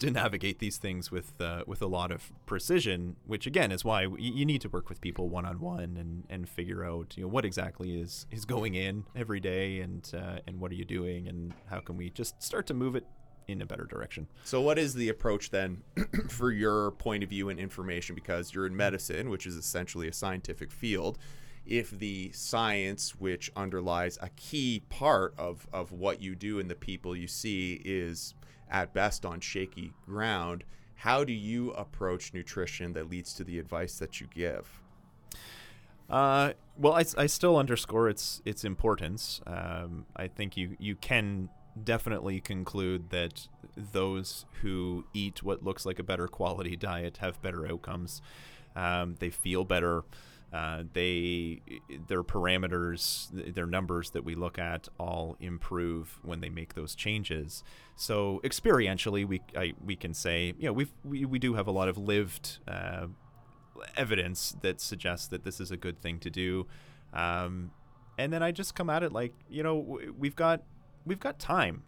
to 0.00 0.10
navigate 0.10 0.58
these 0.58 0.76
things 0.76 1.12
with 1.12 1.40
uh, 1.40 1.62
with 1.64 1.80
a 1.82 1.86
lot 1.86 2.10
of 2.10 2.32
precision, 2.46 3.14
which 3.28 3.46
again 3.46 3.70
is 3.70 3.84
why 3.84 4.08
you 4.18 4.44
need 4.44 4.60
to 4.62 4.68
work 4.68 4.88
with 4.88 5.00
people 5.00 5.28
one 5.28 5.46
on 5.46 5.60
one 5.60 5.96
and 5.96 6.24
and 6.28 6.48
figure 6.48 6.84
out 6.84 7.16
you 7.16 7.22
know 7.22 7.28
what 7.28 7.44
exactly 7.44 8.00
is 8.00 8.26
is 8.32 8.44
going 8.44 8.74
in 8.74 9.04
every 9.14 9.38
day 9.38 9.78
and 9.78 10.10
uh, 10.16 10.40
and 10.48 10.58
what 10.58 10.72
are 10.72 10.74
you 10.74 10.84
doing 10.84 11.28
and 11.28 11.54
how 11.66 11.78
can 11.78 11.96
we 11.96 12.10
just 12.10 12.42
start 12.42 12.66
to 12.66 12.74
move 12.74 12.96
it 12.96 13.06
in 13.48 13.62
a 13.62 13.66
better 13.66 13.84
direction. 13.84 14.28
So, 14.44 14.60
what 14.60 14.78
is 14.78 14.94
the 14.94 15.08
approach 15.08 15.50
then 15.50 15.82
for 16.28 16.52
your 16.52 16.92
point 16.92 17.24
of 17.24 17.30
view 17.30 17.48
and 17.48 17.58
information? 17.58 18.14
Because 18.14 18.54
you're 18.54 18.66
in 18.66 18.76
medicine, 18.76 19.30
which 19.30 19.46
is 19.46 19.56
essentially 19.56 20.06
a 20.06 20.12
scientific 20.12 20.70
field. 20.70 21.18
If 21.66 21.90
the 21.90 22.30
science, 22.32 23.16
which 23.18 23.50
underlies 23.56 24.18
a 24.22 24.28
key 24.36 24.82
part 24.88 25.34
of, 25.36 25.66
of 25.72 25.92
what 25.92 26.22
you 26.22 26.34
do 26.34 26.60
and 26.60 26.70
the 26.70 26.74
people 26.74 27.16
you 27.16 27.26
see, 27.26 27.80
is 27.84 28.34
at 28.70 28.94
best 28.94 29.26
on 29.26 29.40
shaky 29.40 29.92
ground, 30.06 30.64
how 30.94 31.24
do 31.24 31.32
you 31.32 31.72
approach 31.72 32.32
nutrition 32.32 32.92
that 32.92 33.10
leads 33.10 33.34
to 33.34 33.44
the 33.44 33.58
advice 33.58 33.98
that 33.98 34.20
you 34.20 34.28
give? 34.34 34.80
Uh, 36.08 36.52
well, 36.78 36.94
I, 36.94 37.04
I 37.18 37.26
still 37.26 37.56
underscore 37.56 38.08
its 38.08 38.40
its 38.46 38.64
importance. 38.64 39.40
Um, 39.46 40.06
I 40.16 40.28
think 40.28 40.56
you 40.56 40.74
you 40.78 40.96
can 40.96 41.50
definitely 41.84 42.40
conclude 42.40 43.10
that 43.10 43.48
those 43.76 44.44
who 44.62 45.04
eat 45.12 45.42
what 45.42 45.62
looks 45.62 45.86
like 45.86 45.98
a 45.98 46.02
better 46.02 46.28
quality 46.28 46.76
diet 46.76 47.18
have 47.18 47.40
better 47.42 47.66
outcomes. 47.66 48.22
Um, 48.76 49.16
they 49.18 49.30
feel 49.30 49.64
better. 49.64 50.04
Uh, 50.52 50.84
they 50.94 51.60
their 52.06 52.22
parameters, 52.22 53.28
their 53.54 53.66
numbers 53.66 54.10
that 54.10 54.24
we 54.24 54.34
look 54.34 54.58
at, 54.58 54.88
all 54.98 55.36
improve 55.40 56.18
when 56.22 56.40
they 56.40 56.48
make 56.48 56.74
those 56.74 56.94
changes. 56.94 57.62
So 57.96 58.40
experientially, 58.42 59.26
we 59.26 59.42
I, 59.54 59.74
we 59.84 59.94
can 59.94 60.14
say, 60.14 60.54
you 60.58 60.66
know, 60.66 60.72
we've, 60.72 60.92
we 61.04 61.26
we 61.26 61.38
do 61.38 61.54
have 61.54 61.66
a 61.66 61.70
lot 61.70 61.88
of 61.88 61.98
lived 61.98 62.58
uh, 62.66 63.08
evidence 63.96 64.56
that 64.62 64.80
suggests 64.80 65.26
that 65.28 65.44
this 65.44 65.60
is 65.60 65.70
a 65.70 65.76
good 65.76 66.00
thing 66.00 66.18
to 66.20 66.30
do. 66.30 66.66
Um, 67.12 67.72
and 68.16 68.32
then 68.32 68.42
I 68.42 68.50
just 68.50 68.74
come 68.74 68.90
at 68.90 69.02
it 69.02 69.12
like, 69.12 69.34
you 69.48 69.62
know, 69.62 70.00
we've 70.18 70.36
got 70.36 70.62
we've 71.08 71.20
got 71.20 71.38
time 71.38 71.82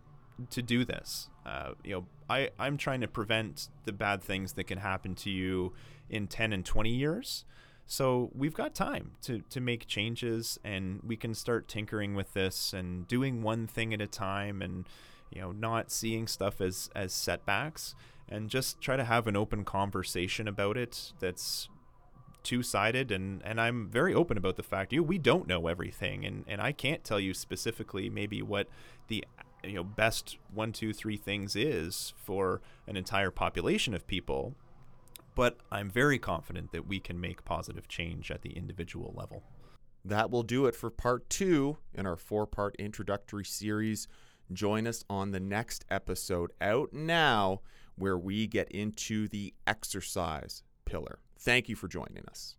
to 0.51 0.63
do 0.63 0.85
this. 0.85 1.29
Uh, 1.45 1.73
you 1.85 1.93
know, 1.93 2.07
I 2.29 2.51
I'm 2.59 2.77
trying 2.77 3.03
to 3.03 3.09
prevent 3.09 3.69
the 3.85 3.93
bad 3.93 4.23
things 4.23 4.55
that 4.55 4.65
can 4.65 4.79
happen 4.79 5.15
to 5.17 5.31
you 5.31 5.73
in 6.09 6.27
10 6.27 6.53
and 6.53 6.65
20 6.65 6.91
years. 6.91 7.45
So 7.87 8.31
we've 8.35 8.55
got 8.55 8.75
time 8.75 9.13
to, 9.23 9.41
to 9.51 9.61
make 9.61 9.87
changes 9.87 10.61
and 10.63 11.01
we 11.05 11.17
can 11.17 11.35
start 11.35 11.67
tinkering 11.67 12.15
with 12.15 12.35
this 12.35 12.73
and 12.73 13.07
doing 13.09 13.43
one 13.43 13.67
thing 13.67 13.93
at 13.93 14.01
a 14.01 14.07
time 14.07 14.63
and 14.63 14.89
you 15.31 15.41
know 15.41 15.51
not 15.51 15.91
seeing 15.91 16.29
stuff 16.29 16.61
as 16.61 16.89
as 16.95 17.13
setbacks 17.13 17.97
and 18.29 18.49
just 18.49 18.81
try 18.81 18.97
to 18.97 19.03
have 19.03 19.27
an 19.27 19.37
open 19.37 19.65
conversation 19.65 20.47
about 20.47 20.77
it 20.77 21.13
that's 21.19 21.69
two-sided 22.43 23.11
and 23.11 23.43
and 23.45 23.61
I'm 23.61 23.89
very 23.89 24.15
open 24.15 24.37
about 24.37 24.57
the 24.57 24.63
fact 24.63 24.93
you 24.93 25.03
we 25.03 25.19
don't 25.19 25.47
know 25.47 25.67
everything 25.67 26.25
and 26.25 26.45
and 26.49 26.61
I 26.61 26.73
can't 26.73 27.05
tell 27.05 27.21
you 27.21 27.35
specifically 27.35 28.09
maybe 28.09 28.43
what 28.43 28.69
the 29.09 29.25
you 29.63 29.75
know 29.75 29.85
best 29.85 30.39
one 30.53 30.73
two 30.73 30.93
three 30.93 31.17
things 31.17 31.55
is 31.55 32.15
for 32.17 32.61
an 32.87 32.97
entire 32.97 33.31
population 33.31 33.95
of 33.95 34.07
people 34.07 34.55
but 35.35 35.59
I'm 35.71 35.91
very 35.91 36.19
confident 36.19 36.73
that 36.73 36.87
we 36.87 37.01
can 37.01 37.21
make 37.21 37.45
positive 37.45 37.89
change 37.89 38.31
at 38.31 38.43
the 38.43 38.51
individual 38.51 39.15
level. 39.17 39.43
That 40.05 40.31
will 40.31 40.43
do 40.43 40.67
it 40.67 40.75
for 40.75 40.91
part 40.91 41.29
two 41.29 41.79
in 41.95 42.07
our 42.07 42.17
four 42.17 42.47
part 42.47 42.75
introductory 42.77 43.45
series. 43.45 44.09
Join 44.53 44.87
us 44.87 45.05
on 45.09 45.31
the 45.31 45.41
next 45.41 45.85
episode 45.91 46.51
out 46.61 46.93
now, 46.93 47.61
where 47.97 48.19
we 48.19 48.47
get 48.47 48.71
into 48.71 49.29
the 49.29 49.55
exercise 49.67 50.63
pillar. 50.85 51.21
Thank 51.41 51.71
you 51.71 51.77
for 51.77 51.89
joining 51.89 52.23
us. 52.29 52.57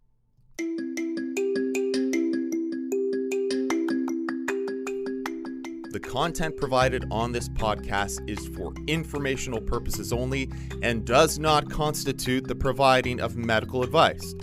The 5.91 5.99
content 5.99 6.57
provided 6.57 7.05
on 7.11 7.31
this 7.31 7.47
podcast 7.49 8.27
is 8.27 8.47
for 8.55 8.73
informational 8.87 9.61
purposes 9.61 10.11
only 10.11 10.49
and 10.81 11.05
does 11.05 11.37
not 11.37 11.69
constitute 11.69 12.47
the 12.47 12.55
providing 12.55 13.21
of 13.21 13.37
medical 13.37 13.83
advice 13.83 14.33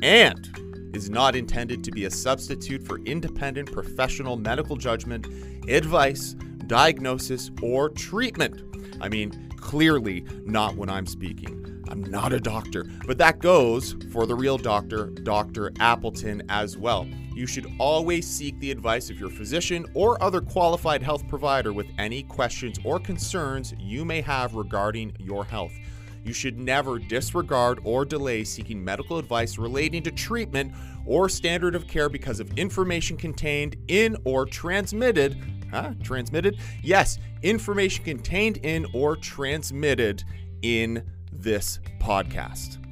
and 0.00 0.48
is 0.94 1.10
not 1.10 1.34
intended 1.34 1.82
to 1.82 1.90
be 1.90 2.04
a 2.04 2.10
substitute 2.10 2.86
for 2.86 3.00
independent 3.00 3.72
professional 3.72 4.36
medical 4.36 4.76
judgment, 4.76 5.26
advice, 5.68 6.34
diagnosis, 6.68 7.50
or 7.62 7.88
treatment. 7.88 8.62
I 9.00 9.08
mean, 9.08 9.50
clearly 9.56 10.24
not 10.44 10.76
when 10.76 10.88
I'm 10.88 11.06
speaking. 11.06 11.67
I'm 11.90 12.04
not 12.04 12.32
a 12.32 12.40
doctor, 12.40 12.84
but 13.06 13.18
that 13.18 13.38
goes 13.38 13.96
for 14.12 14.26
the 14.26 14.34
real 14.34 14.58
doctor, 14.58 15.06
Dr. 15.06 15.72
Appleton, 15.80 16.42
as 16.48 16.76
well. 16.76 17.06
You 17.34 17.46
should 17.46 17.66
always 17.78 18.26
seek 18.26 18.58
the 18.60 18.70
advice 18.70 19.10
of 19.10 19.18
your 19.18 19.30
physician 19.30 19.86
or 19.94 20.22
other 20.22 20.40
qualified 20.40 21.02
health 21.02 21.26
provider 21.28 21.72
with 21.72 21.86
any 21.98 22.24
questions 22.24 22.78
or 22.84 22.98
concerns 22.98 23.74
you 23.78 24.04
may 24.04 24.20
have 24.20 24.54
regarding 24.54 25.16
your 25.18 25.44
health. 25.44 25.72
You 26.24 26.32
should 26.34 26.58
never 26.58 26.98
disregard 26.98 27.80
or 27.84 28.04
delay 28.04 28.44
seeking 28.44 28.84
medical 28.84 29.18
advice 29.18 29.56
relating 29.56 30.02
to 30.02 30.10
treatment 30.10 30.74
or 31.06 31.28
standard 31.28 31.74
of 31.74 31.88
care 31.88 32.10
because 32.10 32.38
of 32.38 32.58
information 32.58 33.16
contained 33.16 33.76
in 33.88 34.16
or 34.24 34.44
transmitted. 34.44 35.38
Huh? 35.70 35.92
Transmitted? 36.02 36.58
Yes, 36.82 37.18
information 37.42 38.04
contained 38.04 38.58
in 38.58 38.86
or 38.92 39.16
transmitted 39.16 40.24
in 40.62 41.02
this 41.38 41.78
podcast. 42.00 42.87